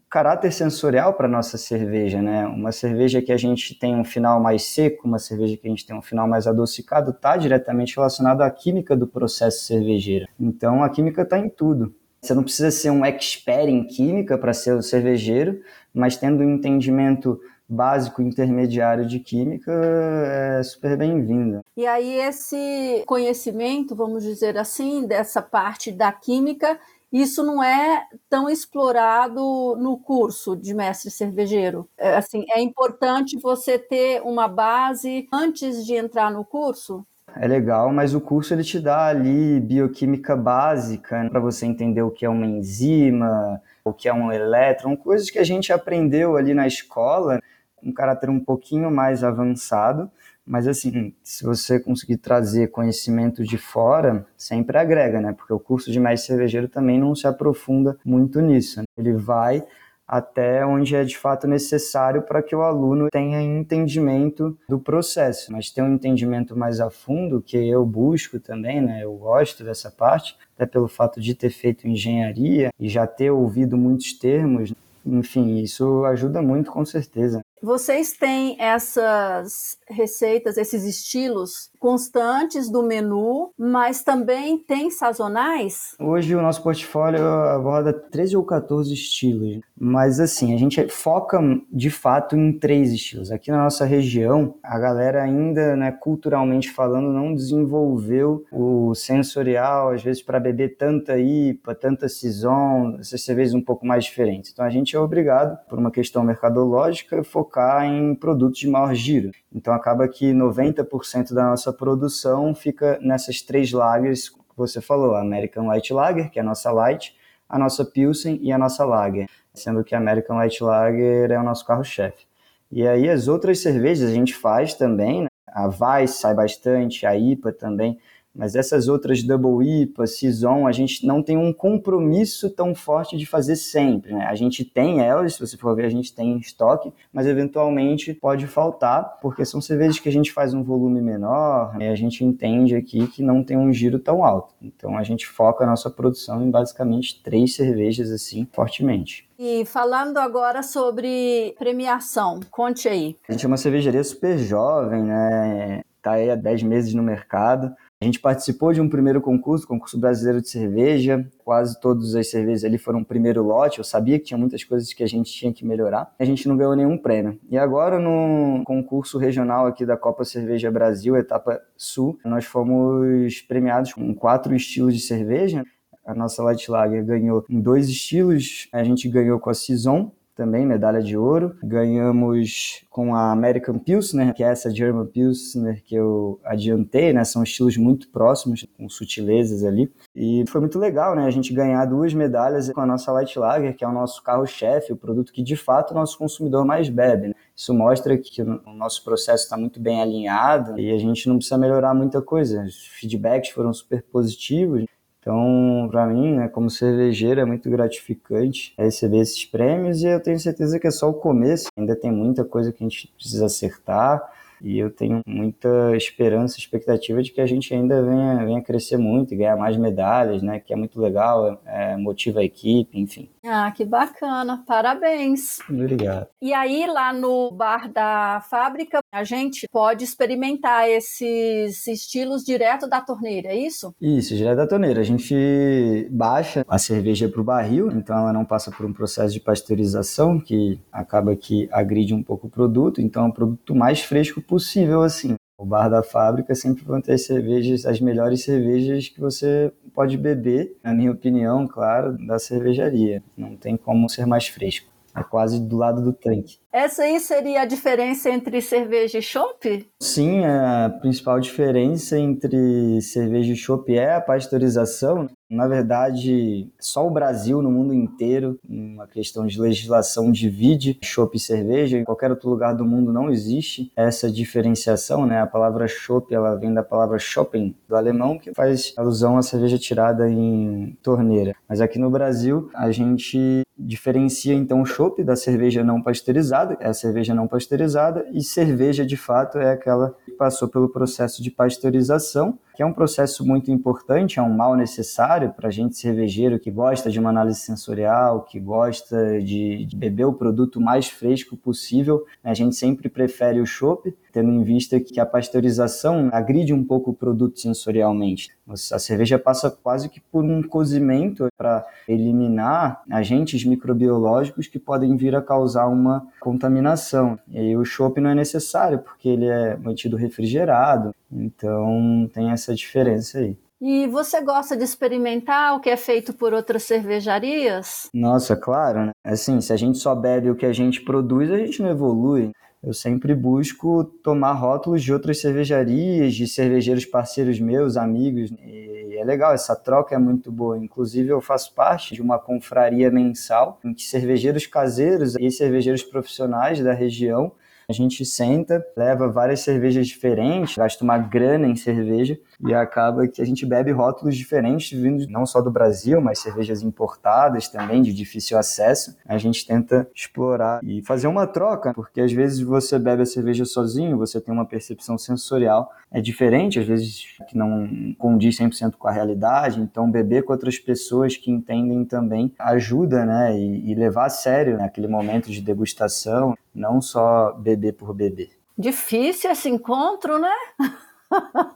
caráter 0.09 0.53
sensorial 0.53 1.15
para 1.15 1.27
nossa 1.27 1.57
cerveja, 1.57 2.21
né? 2.21 2.47
Uma 2.47 2.73
cerveja 2.73 3.23
que 3.23 3.33
a 3.33 3.37
gente 3.39 3.79
tem 3.79 3.97
um 3.97 4.05
final 4.05 4.39
mais 4.39 4.65
seco, 4.65 5.09
uma 5.09 5.19
cerveja 5.19 5.57
que 5.57 5.67
a 5.67 5.71
gente 5.71 5.87
tem 5.87 5.97
um 5.97 6.03
final 6.03 6.29
mais 6.29 6.47
adocicado, 6.47 7.11
está 7.11 7.39
diretamente 7.39 7.97
relacionado 7.97 8.43
à 8.43 8.51
química 8.51 8.95
do 8.95 9.07
processo 9.07 9.65
cervejeiro. 9.65 10.27
Então 10.39 10.83
a 10.83 10.91
química 10.91 11.23
está 11.23 11.39
em 11.39 11.49
tudo. 11.49 11.95
Você 12.21 12.33
não 12.33 12.43
precisa 12.43 12.71
ser 12.71 12.91
um 12.91 13.05
expert 13.05 13.69
em 13.69 13.87
química 13.87 14.39
para 14.39 14.55
ser 14.55 14.75
o 14.75 14.83
cervejeiro, 14.83 15.61
mas 15.93 16.17
tendo 16.17 16.43
um 16.43 16.55
entendimento 16.55 17.39
básico 17.75 18.23
intermediário 18.23 19.07
de 19.07 19.19
química 19.19 19.73
é 19.73 20.63
super 20.63 20.97
bem-vinda. 20.97 21.63
E 21.77 21.87
aí 21.87 22.15
esse 22.21 23.03
conhecimento, 23.07 23.95
vamos 23.95 24.23
dizer 24.23 24.57
assim, 24.57 25.07
dessa 25.07 25.43
parte 25.43 25.91
da 25.91 26.13
química, 26.13 26.79
isso 27.13 27.45
não 27.45 27.63
é 27.63 28.07
tão 28.29 28.51
explorado 28.51 29.77
no 29.77 29.97
curso 29.97 30.57
de 30.57 30.75
mestre 30.75 31.11
cervejeiro. 31.11 31.89
É, 31.97 32.17
assim, 32.17 32.45
é 32.51 32.61
importante 32.61 33.39
você 33.39 33.79
ter 33.79 34.21
uma 34.23 34.49
base 34.49 35.29
antes 35.33 35.87
de 35.87 35.95
entrar 35.95 36.31
no 36.31 36.45
curso? 36.45 37.07
É 37.37 37.47
legal, 37.47 37.93
mas 37.93 38.15
o 38.15 38.21
curso 38.21 38.55
ele 38.55 38.63
te 38.63 38.81
dá 38.81 39.07
ali 39.07 39.61
bioquímica 39.61 40.37
básica 40.37 41.23
né, 41.23 41.29
para 41.29 41.41
você 41.41 41.67
entender 41.67 42.03
o 42.03 42.11
que 42.11 42.25
é 42.25 42.29
uma 42.29 42.47
enzima, 42.47 43.61
o 43.85 43.93
que 43.93 44.09
é 44.09 44.15
um 44.15 44.33
elétron, 44.33 44.97
coisas 44.97 45.31
que 45.31 45.39
a 45.39 45.45
gente 45.45 45.73
aprendeu 45.73 46.37
ali 46.37 46.55
na 46.55 46.67
escola 46.67 47.41
um 47.85 47.93
caráter 47.93 48.31
um 48.31 48.41
pouquinho 48.41 48.91
mais 48.91 49.23
avançado, 49.23 50.11
mas 50.47 50.69
assim, 50.69 51.15
se 51.23 51.45
você 51.45 51.81
conseguir 51.81 52.19
trazer 52.19 52.69
conhecimento 52.71 53.43
de 53.43 53.57
fora, 53.57 54.27
sempre 54.37 54.77
agrega, 54.77 55.21
né? 55.21 55.33
Porque 55.33 55.53
o 55.53 55.59
curso 55.59 55.91
de 55.91 55.99
mestre 55.99 56.29
cervejeiro 56.29 56.69
também 56.69 56.99
não 56.99 57.15
se 57.15 57.27
aprofunda 57.27 57.97
muito 58.05 58.41
nisso. 58.41 58.81
Né? 58.81 58.85
Ele 58.97 59.15
vai 59.15 59.65
até 60.07 60.65
onde 60.67 60.95
é 60.95 61.03
de 61.03 61.17
fato 61.17 61.47
necessário 61.47 62.21
para 62.23 62.43
que 62.43 62.55
o 62.55 62.63
aluno 62.63 63.09
tenha 63.11 63.41
entendimento 63.41 64.57
do 64.69 64.79
processo, 64.79 65.51
mas 65.51 65.71
ter 65.71 65.81
um 65.81 65.95
entendimento 65.95 66.55
mais 66.55 66.79
a 66.79 66.91
fundo, 66.91 67.41
que 67.41 67.57
eu 67.57 67.85
busco 67.87 68.39
também, 68.39 68.83
né? 68.83 69.03
Eu 69.03 69.15
gosto 69.15 69.65
dessa 69.65 69.91
parte, 69.91 70.37
até 70.55 70.67
pelo 70.67 70.89
fato 70.89 71.21
de 71.21 71.35
ter 71.35 71.51
feito 71.51 71.89
engenharia 71.89 72.71
e 72.79 72.87
já 72.89 73.07
ter 73.07 73.31
ouvido 73.31 73.79
muitos 73.79 74.13
termos, 74.13 74.75
enfim, 75.07 75.59
isso 75.59 76.05
ajuda 76.05 76.41
muito 76.43 76.71
com 76.71 76.85
certeza. 76.85 77.41
Vocês 77.65 78.13
têm 78.13 78.61
essas 78.61 79.79
receitas, 79.89 80.59
esses 80.59 80.85
estilos 80.85 81.71
constantes 81.85 82.71
do 82.71 82.83
menu, 82.83 83.53
mas 83.59 84.03
também 84.03 84.57
tem 84.57 84.91
sazonais? 84.91 85.95
Hoje 86.01 86.35
o 86.35 86.41
nosso 86.41 86.63
portfólio 86.63 87.23
aborda 87.23 87.93
13 87.93 88.39
ou 88.39 88.43
14 88.43 88.91
estilos, 88.91 89.61
mas 89.79 90.19
assim, 90.19 90.55
a 90.55 90.57
gente 90.57 90.89
foca 90.89 91.39
de 91.71 91.91
fato 91.91 92.39
em 92.39 92.59
três 92.59 92.91
estilos. 92.91 93.31
Aqui 93.31 93.51
na 93.51 93.65
nossa 93.65 93.85
região, 93.85 94.55
a 94.63 94.79
galera 94.79 95.23
ainda, 95.23 95.77
né, 95.77 95.93
culturalmente 95.93 96.71
falando, 96.71 97.13
não 97.13 97.35
desenvolveu 97.35 98.47
o 98.51 98.95
sensorial, 98.95 99.91
às 99.91 100.03
vezes 100.03 100.23
para 100.23 100.41
beber 100.41 100.79
tanta 100.79 101.19
IPA, 101.19 101.75
tanta 101.75 102.09
Saison, 102.09 102.97
essas 102.99 103.23
cervejas 103.23 103.53
um 103.53 103.61
pouco 103.61 103.85
mais 103.85 104.05
diferentes. 104.05 104.51
Então 104.51 104.65
a 104.65 104.71
gente 104.71 104.97
é 104.97 104.99
obrigado, 104.99 105.59
por 105.69 105.79
uma 105.79 105.91
questão 105.91 106.23
mercadológica, 106.23 107.23
focar 107.23 107.85
em 107.85 108.15
produtos 108.15 108.59
de 108.59 108.71
maior 108.71 108.95
giro. 108.95 109.33
Então 109.55 109.75
acaba 109.75 110.09
que 110.09 110.33
90% 110.33 111.35
da 111.35 111.45
nossa 111.45 111.74
produção 111.75 112.55
fica 112.55 112.99
nessas 113.03 113.43
três 113.43 113.73
lagers 113.73 114.31
que 114.31 114.57
você 114.57 114.81
falou, 114.81 115.15
a 115.15 115.21
American 115.21 115.67
Light 115.67 115.93
Lager, 115.93 116.31
que 116.31 116.39
é 116.39 116.43
a 116.43 116.45
nossa 116.45 116.71
light, 116.71 117.15
a 117.49 117.59
nossa 117.59 117.85
Pilsen 117.85 118.39
e 118.41 118.53
a 118.53 118.59
nossa 118.59 118.85
Lager, 118.85 119.29
sendo 119.53 119.85
que 119.85 119.95
a 119.95 119.99
American 119.99 120.37
Light 120.37 120.63
Lager 120.63 121.31
é 121.31 121.39
o 121.39 121.43
nosso 121.43 121.67
carro-chefe. 121.67 122.27
E 122.71 122.87
aí 122.87 123.09
as 123.09 123.29
outras 123.29 123.61
cervejas 123.61 124.11
a 124.11 124.15
gente 124.15 124.35
faz 124.35 124.75
também, 124.75 125.23
né? 125.23 125.29
a 125.49 125.69
Weiss 125.69 126.17
sai 126.17 126.35
bastante, 126.35 127.07
a 127.07 127.17
IPA 127.17 127.53
também, 127.53 127.99
Mas 128.35 128.57
essas 128.57 128.89
outras 128.89 129.23
Double 129.23 129.65
IPA, 129.83 130.07
Saison, 130.07 130.67
a 130.67 130.73
gente 130.73 131.07
não 131.07 131.23
tem 131.23 131.37
um 131.37 131.53
compromisso 131.53 132.51
tão 132.51 132.75
forte 132.75 133.17
de 133.17 133.25
fazer 133.27 133.57
sempre, 133.57 134.13
né? 134.13 134.27
A 134.27 134.35
gente 134.35 134.65
tem 134.65 135.01
elas, 135.01 135.35
se 135.35 135.41
você 135.41 135.57
for 135.57 135.77
ver, 135.77 135.85
a 135.85 135.91
gente 135.91 136.13
tem 136.13 136.33
em 136.33 136.39
estoque, 136.39 136.93
mas 137.13 137.27
eventualmente 137.27 138.13
pode 138.13 138.47
faltar, 138.47 139.19
porque 139.23 139.45
são 139.45 139.61
cervejas 139.61 140.01
que 140.01 140.09
a 140.09 140.13
gente 140.13 140.33
faz 140.33 140.53
um 140.53 140.63
volume 140.65 141.01
menor 141.01 141.77
e 141.81 141.87
a 141.87 141.95
gente 141.95 142.25
entende 142.25 142.75
aqui 142.75 143.07
que 143.07 143.23
não 143.23 143.45
tem 143.45 143.57
um 143.57 143.73
giro 143.73 143.99
tão 143.99 144.25
alto. 144.25 144.53
Então 144.61 144.99
a 144.99 145.03
gente 145.05 145.27
foca 145.27 145.65
a 145.65 145.67
nossa 145.67 145.89
produção 145.89 146.43
em 146.43 146.51
basicamente 146.51 147.23
três 147.23 147.55
cervejas 147.55 148.11
assim, 148.11 148.49
fortemente. 148.53 149.29
E 149.39 149.65
falando 149.65 150.19
agora 150.19 150.63
sobre 150.63 151.55
premiação, 151.59 152.41
conte 152.51 152.89
aí. 152.89 153.17
A 153.29 153.33
gente 153.33 153.45
é 153.45 153.49
uma 153.49 153.57
cervejaria 153.57 154.03
super 154.03 154.39
jovem, 154.39 155.03
né? 155.03 155.83
Tá 156.01 156.13
aí 156.13 156.31
há 156.31 156.35
10 156.35 156.63
meses 156.65 156.95
no 156.95 157.03
mercado. 157.03 157.75
A 158.05 158.07
gente 158.07 158.21
participou 158.21 158.71
de 158.71 158.83
um 158.83 158.89
primeiro 158.89 159.19
concurso, 159.19 159.67
concurso 159.67 159.99
brasileiro 159.99 160.43
de 160.43 160.51
cerveja. 160.51 161.27
Quase 161.43 161.81
todas 161.81 162.15
as 162.15 162.29
cervejas 162.29 162.63
ali 162.63 162.77
foram 162.77 163.03
primeiro 163.03 163.43
lote. 163.43 163.79
Eu 163.79 163.85
sabia 163.85 164.19
que 164.19 164.27
tinha 164.27 164.37
muitas 164.37 164.63
coisas 164.63 164.93
que 164.93 165.03
a 165.03 165.07
gente 165.07 165.33
tinha 165.33 165.51
que 165.51 165.65
melhorar. 165.65 166.15
A 166.19 166.25
gente 166.27 166.47
não 166.47 166.55
ganhou 166.55 166.77
nenhum 166.77 166.99
prêmio. 166.99 167.41
E 167.49 167.57
agora, 167.57 167.99
no 167.99 168.63
concurso 168.67 169.17
regional 169.17 169.67
aqui 169.67 169.87
da 169.87 169.97
Copa 169.97 170.23
Cerveja 170.23 170.71
Brasil, 170.71 171.17
etapa 171.17 171.59
Sul, 171.79 172.19
nós 172.27 172.45
fomos 172.45 173.41
premiados 173.41 173.95
com 173.95 174.15
quatro 174.15 174.55
estilos 174.55 174.93
de 174.93 175.01
cerveja. 175.01 175.65
A 176.05 176.15
nossa 176.15 176.43
Light 176.43 176.71
Lager 176.71 177.03
ganhou 177.07 177.43
em 177.49 177.59
dois 177.59 177.89
estilos. 177.89 178.69
A 178.71 178.85
gente 178.85 179.09
ganhou 179.09 179.41
com 179.41 179.49
a 179.49 179.55
Saison, 179.55 180.13
também 180.35 180.67
medalha 180.67 181.01
de 181.01 181.17
ouro. 181.17 181.57
Ganhamos 181.63 182.85
com 182.91 183.15
a 183.15 183.31
American 183.31 183.79
Pilsner, 183.79 184.35
que 184.35 184.43
é 184.43 184.49
essa 184.49 184.75
German 184.75 185.07
Pilsner 185.07 185.83
que 185.85 185.95
eu 185.95 186.41
adiantei, 186.45 187.13
né? 187.13 187.25
São 187.25 187.43
estilos 187.43 187.77
muito 187.77 188.09
próximos, 188.09 188.67
com 188.77 188.89
sutilezas 188.89 189.65
ali. 189.65 189.93
E 190.15 190.45
foi 190.49 190.61
muito 190.61 190.79
legal, 190.79 191.15
né? 191.15 191.25
A 191.27 191.31
gente 191.31 191.53
ganhar 191.53 191.85
duas 191.87 192.13
medalhas 192.13 192.71
com 192.71 192.81
a 192.81 192.87
nossa 192.87 193.13
Light 193.13 193.39
Lager, 193.39 193.77
que 193.77 193.85
é 193.85 193.89
o 193.89 193.93
nosso 193.93 194.23
carro-chefe, 194.23 194.93
o 194.93 194.97
produto 194.97 195.33
que 195.33 195.43
de 195.43 195.57
fato 195.57 195.93
o 195.93 195.95
nosso 195.95 196.19
consumidor 196.19 196.65
mais 196.65 196.89
bebe. 196.89 197.29
Né? 197.29 197.35
Isso 197.57 197.73
mostra 197.73 198.19
que 198.19 198.43
o 198.43 198.73
nosso 198.75 199.05
processo 199.05 199.45
está 199.45 199.57
muito 199.57 199.81
bem 199.81 200.03
alinhado 200.03 200.79
e 200.79 200.93
a 200.93 200.99
gente 200.99 201.29
não 201.29 201.37
precisa 201.37 201.57
melhorar 201.57 201.95
muita 201.95 202.21
coisa. 202.21 202.65
Os 202.65 202.87
feedbacks 202.87 203.51
foram 203.51 203.73
super 203.73 204.03
positivos. 204.03 204.85
Então, 205.25 205.89
para 205.91 206.07
mim, 206.07 206.35
né, 206.35 206.49
como 206.49 206.69
cervejeiro, 206.69 207.41
é 207.41 207.47
muito 207.47 207.71
gratificante 207.71 208.75
receber 208.77 209.21
esses 209.21 209.43
prêmios 209.47 210.03
e 210.03 210.07
eu 210.07 210.23
tenho 210.23 210.39
certeza 210.39 210.79
que 210.79 210.87
é 210.87 210.91
só 210.91 211.09
o 211.09 211.15
começo. 211.15 211.69
Ainda 211.79 211.97
tem 211.97 212.13
muita 212.13 212.45
coisa 212.45 212.71
que 212.71 212.85
a 212.85 212.87
gente 212.87 213.11
precisa 213.17 213.47
acertar 213.47 214.23
e 214.65 214.79
eu 214.79 214.91
tenho 214.91 215.21
muita 215.27 215.95
esperança, 215.95 216.59
expectativa 216.59 217.23
de 217.23 217.33
que 217.33 217.41
a 217.41 217.47
gente 217.47 217.73
ainda 217.75 218.03
venha, 218.03 218.45
venha 218.47 218.63
crescer 218.63 218.97
muito 218.97 219.35
e 219.35 219.37
ganhar 219.37 219.57
mais 219.57 219.77
medalhas, 219.77 220.43
né? 220.43 220.59
Que 220.59 220.73
é 220.73 220.77
muito 220.77 220.99
legal, 220.99 221.61
é, 221.67 221.97
motiva 221.99 222.41
a 222.41 222.45
equipe, 222.45 222.99
enfim. 222.99 223.29
Ah, 223.45 223.71
que 223.71 223.85
bacana, 223.85 224.65
parabéns. 224.67 225.59
Obrigado. 225.69 226.29
E 226.41 226.55
aí, 226.55 226.87
lá 226.87 227.13
no 227.13 227.51
bar 227.51 227.93
da 227.93 228.43
fábrica, 228.49 229.01
a 229.15 229.23
gente 229.23 229.69
pode 229.71 230.03
experimentar 230.03 230.91
esses 230.91 231.87
estilos 231.87 232.43
direto 232.43 232.89
da 232.89 233.01
torneira, 233.01 233.51
é 233.51 233.57
isso? 233.57 233.95
Isso, 234.01 234.35
direto 234.35 234.57
da 234.57 234.67
torneira. 234.67 235.01
A 235.01 235.05
gente 235.05 236.09
baixa 236.11 236.65
a 236.67 236.79
cerveja 236.79 237.29
para 237.29 237.41
o 237.41 237.45
barril, 237.45 237.93
então 237.93 238.19
ela 238.19 238.33
não 238.33 238.45
passa 238.45 238.73
por 238.73 238.85
um 238.85 238.93
processo 238.93 239.33
de 239.33 239.39
pasteurização 239.39 240.41
que 240.41 240.81
acaba 240.91 241.37
que 241.37 241.69
agride 241.71 242.13
um 242.13 242.25
pouco 242.25 242.49
o 242.49 242.51
produto, 242.51 243.01
então 243.01 243.23
é 243.23 243.27
um 243.27 243.31
produto 243.31 243.73
mais 243.73 244.01
fresco 244.01 244.43
possível 244.43 245.03
assim. 245.03 245.37
O 245.57 245.65
bar 245.65 245.89
da 245.89 246.03
fábrica 246.03 246.53
sempre 246.53 246.83
vão 246.83 247.01
ter 247.01 247.17
cervejas, 247.17 247.87
as 247.87 248.01
melhores 248.01 248.43
cervejas 248.43 249.09
que 249.09 249.21
você 249.21 249.73
pode 249.95 250.17
beber, 250.17 250.77
na 250.83 250.93
minha 250.93 251.13
opinião, 251.13 251.69
claro, 251.69 252.19
da 252.27 252.41
cervejaria. 252.41 253.23
Não 253.37 253.57
tem 253.57 253.77
como 253.77 254.09
ser 254.09 254.27
mais 254.27 254.49
fresco. 254.49 254.93
É 255.17 255.23
quase 255.23 255.61
do 255.61 255.77
lado 255.77 256.03
do 256.03 256.13
tanque. 256.13 256.59
Essa 256.73 257.05
aí 257.05 257.21
seria 257.21 257.63
a 257.63 257.65
diferença 257.65 258.29
entre 258.29 258.61
cerveja 258.61 259.19
e 259.19 259.23
chopp? 259.23 259.87
Sim, 260.01 260.45
a 260.45 260.93
principal 261.01 261.39
diferença 261.39 262.19
entre 262.19 263.01
cerveja 263.01 263.53
e 263.53 263.57
chopp 263.57 263.97
é 263.97 264.15
a 264.15 264.21
pasteurização. 264.21 265.29
Na 265.49 265.69
verdade, 265.69 266.69
só 266.81 267.07
o 267.07 267.11
Brasil 267.13 267.63
no 267.63 267.71
mundo 267.71 267.95
inteiro, 267.95 268.59
uma 268.69 269.07
questão 269.07 269.47
de 269.47 269.61
legislação, 269.61 270.33
divide 270.33 270.99
chopp 271.05 271.37
e 271.37 271.41
cerveja. 271.41 271.97
Em 271.97 272.05
qualquer 272.05 272.31
outro 272.31 272.51
lugar 272.51 272.75
do 272.75 272.85
mundo 272.85 273.13
não 273.13 273.31
existe 273.31 273.93
essa 273.95 274.29
diferenciação, 274.29 275.25
né? 275.27 275.41
A 275.41 275.47
palavra 275.47 275.87
chopp, 275.87 276.35
ela 276.35 276.57
vem 276.57 276.75
da 276.75 276.83
palavra 276.83 277.21
shopping, 277.21 277.73
do 277.89 277.95
alemão, 277.95 278.37
que 278.37 278.53
faz 278.53 278.93
alusão 278.97 279.39
à 279.39 279.43
cerveja 279.43 279.79
tirada 279.79 280.29
em 280.29 280.99
torneira. 281.03 281.55
Mas 281.69 281.81
aqui 281.81 282.01
no 282.01 282.11
Brasil, 282.11 282.69
a 282.75 282.91
gente 282.91 283.63
diferencia 283.77 284.55
então 284.55 284.81
o 284.81 284.87
chopp 284.87 285.23
da 285.25 285.35
cerveja 285.35 285.83
não 285.83 286.01
pasteurizada 286.01 286.77
é 286.81 286.89
a 286.89 286.95
cerveja 286.95 287.35
não 287.35 287.49
pasteurizada, 287.49 288.27
e 288.33 288.43
cerveja 288.43 289.05
de 289.05 289.17
fato 289.17 289.59
é 289.59 289.73
aquela 289.73 290.17
que 290.25 290.33
passou 290.33 290.69
pelo 290.69 290.89
processo 290.89 291.43
de 291.43 291.51
pasteurização, 291.51 292.59
que 292.75 292.83
é 292.83 292.87
um 292.87 292.93
processo 292.93 293.47
muito 293.47 293.71
importante, 293.71 294.39
é 294.39 294.43
um 294.43 294.53
mal 294.53 294.77
necessário 294.77 295.53
para 295.53 295.69
a 295.69 295.71
gente 295.71 295.97
cervejeiro 295.97 296.59
que 296.59 296.71
gosta 296.71 297.11
de 297.11 297.21
uma 297.21 297.31
análise 297.31 297.61
sensorial, 297.61 298.43
que 298.43 298.59
gosta 298.59 299.41
de, 299.41 299.87
de 299.87 299.97
beber 299.97 300.25
o 300.25 300.33
produto 300.33 300.81
mais 300.81 301.09
fresco 301.09 301.57
possível. 301.57 302.25
A 302.43 302.53
gente 302.53 302.75
sempre 302.75 303.09
prefere 303.09 303.61
o 303.61 303.67
chopp, 303.67 304.13
tendo 304.33 304.51
em 304.51 304.65
vista 304.65 304.99
que 304.99 305.21
a 305.21 305.27
pasteurização 305.27 306.29
agride 306.33 306.75
um 306.75 306.85
pouco 306.85 307.13
o 307.13 307.15
produto 307.15 307.61
sensorialmente. 307.61 308.51
A 308.69 308.99
cerveja 308.99 309.39
passa 309.39 309.71
quase 309.71 310.09
que 310.09 310.21
por 310.21 310.43
um 310.43 310.63
cozimento 310.63 311.47
para 311.57 311.85
eliminar 312.09 313.03
agentes 313.11 313.65
microbiológicos 313.65 314.67
que 314.67 314.79
podem 314.79 315.17
vir 315.17 315.35
a 315.37 315.43
causar 315.43 315.87
uma 315.87 316.27
contaminação. 316.41 317.39
E 317.49 317.77
o 317.77 317.85
chopp 317.85 318.21
não 318.21 318.31
é 318.31 318.35
necessário, 318.35 318.99
porque 319.01 319.29
ele 319.29 319.47
é 319.47 319.77
mantido 319.77 320.17
refrigerado, 320.17 321.15
então 321.31 322.29
tem 322.33 322.51
essa 322.51 322.75
diferença 322.75 323.39
aí. 323.39 323.57
E 323.81 324.07
você 324.07 324.41
gosta 324.41 324.77
de 324.77 324.85
experimentar 324.85 325.77
o 325.77 325.81
que 325.81 325.91
é 325.91 325.97
feito 325.97 326.33
por 326.33 326.55
outras 326.55 326.85
cervejarias? 326.85 328.09
Nossa, 328.15 328.57
claro, 328.57 329.07
né? 329.07 329.11
Assim, 329.23 329.61
se 329.61 329.75
a 329.75 329.77
gente 329.77 329.99
só 329.99 330.15
bebe 330.15 330.49
o 330.49 330.57
que 330.57 330.65
a 330.65 330.73
gente 330.73 331.03
produz, 331.03 331.51
a 331.51 331.59
gente 331.59 331.83
não 331.83 331.91
evolui 331.91 332.53
eu 332.87 332.93
sempre 332.93 333.35
busco 333.35 334.05
tomar 334.23 334.53
rótulos 334.53 335.03
de 335.03 335.13
outras 335.13 335.41
cervejarias, 335.41 336.35
de 336.35 336.47
cervejeiros 336.47 337.07
parceiros 337.07 337.59
meus, 337.59 337.97
amigos. 337.97 338.53
E 338.63 339.17
é 339.17 339.25
legal, 339.25 339.55
essa 339.55 339.75
troca 339.75 340.15
é 340.15 340.19
muito 340.19 340.53
boa. 340.53 340.77
Inclusive, 340.77 341.31
eu 341.31 341.41
faço 341.41 341.73
parte 341.75 342.15
de 342.15 342.21
uma 342.21 342.39
confraria 342.39 343.11
mensal 343.11 343.79
em 343.83 343.95
que 343.95 344.03
cervejeiros 344.03 344.67
caseiros 344.67 345.35
e 345.37 345.51
cervejeiros 345.51 346.03
profissionais 346.03 346.81
da 346.81 346.93
região 346.93 347.53
a 347.89 347.93
gente 347.93 348.25
senta, 348.25 348.85
leva 348.97 349.29
várias 349.29 349.61
cervejas 349.61 350.07
diferentes, 350.07 350.77
gasta 350.77 351.05
uma 351.05 351.19
grana 351.19 351.67
em 351.67 351.77
cerveja 351.77 352.39
e 352.61 352.75
acaba 352.75 353.27
que 353.29 353.41
a 353.41 353.45
gente 353.45 353.65
bebe 353.67 353.91
rótulos 353.91 354.37
diferentes, 354.37 354.99
vindo 354.99 355.27
não 355.29 355.47
só 355.47 355.61
do 355.61 355.71
Brasil, 355.71 356.21
mas 356.21 356.39
cervejas 356.39 356.83
importadas 356.83 357.69
também, 357.69 358.03
de 358.03 358.13
difícil 358.13 358.59
acesso. 358.59 359.17
A 359.27 359.39
gente 359.39 359.67
tenta 359.67 360.09
explorar 360.15 360.81
e 360.83 361.03
fazer 361.03 361.27
uma 361.27 361.47
troca, 361.47 361.93
porque 361.95 362.21
às 362.21 362.33
vezes 362.33 362.61
você 362.61 362.99
bebe 362.99 363.23
a 363.23 363.27
cerveja 363.27 363.65
sozinho, 363.65 364.19
você 364.19 364.41
tem 364.41 364.53
uma 364.53 364.67
percepção 364.67 365.17
sensorial 365.19 365.91
é 366.15 366.21
diferente, 366.21 366.79
às 366.79 366.87
vezes 366.87 367.37
que 367.49 367.59
não 367.59 368.15
condiz 368.17 368.57
100% 368.57 368.93
com 368.97 369.09
a 369.09 369.11
realidade, 369.11 369.81
então 369.81 370.09
beber 370.09 370.45
com 370.45 370.53
outras 370.53 370.79
pessoas 370.79 371.37
que 371.37 371.51
entendem 371.51 372.05
também 372.05 372.55
ajuda, 372.57 373.25
né, 373.27 373.59
e, 373.59 373.91
e 373.91 373.95
levar 373.97 374.27
a 374.27 374.31
sério 374.31 374.77
né, 374.77 374.85
aquele 374.85 375.09
momento 375.09 375.51
de 375.51 375.61
degustação, 375.61 376.57
não 376.73 377.03
só 377.03 377.53
beber 377.55 377.95
por 377.95 378.15
beber. 378.15 378.51
Difícil 378.79 379.51
esse 379.51 379.69
encontro, 379.69 380.39
né? 380.39 380.55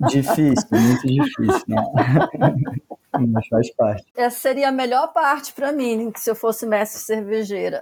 Difícil, 0.08 0.68
muito 0.72 1.06
difícil, 1.06 1.64
né? 1.68 1.82
Mas 3.28 3.48
faz 3.48 3.74
parte. 3.74 4.06
Essa 4.16 4.38
seria 4.38 4.68
a 4.68 4.72
melhor 4.72 5.12
parte 5.12 5.52
para 5.52 5.72
mim, 5.72 6.12
se 6.16 6.30
eu 6.30 6.36
fosse 6.36 6.66
mestre 6.66 7.00
cervejeira. 7.00 7.80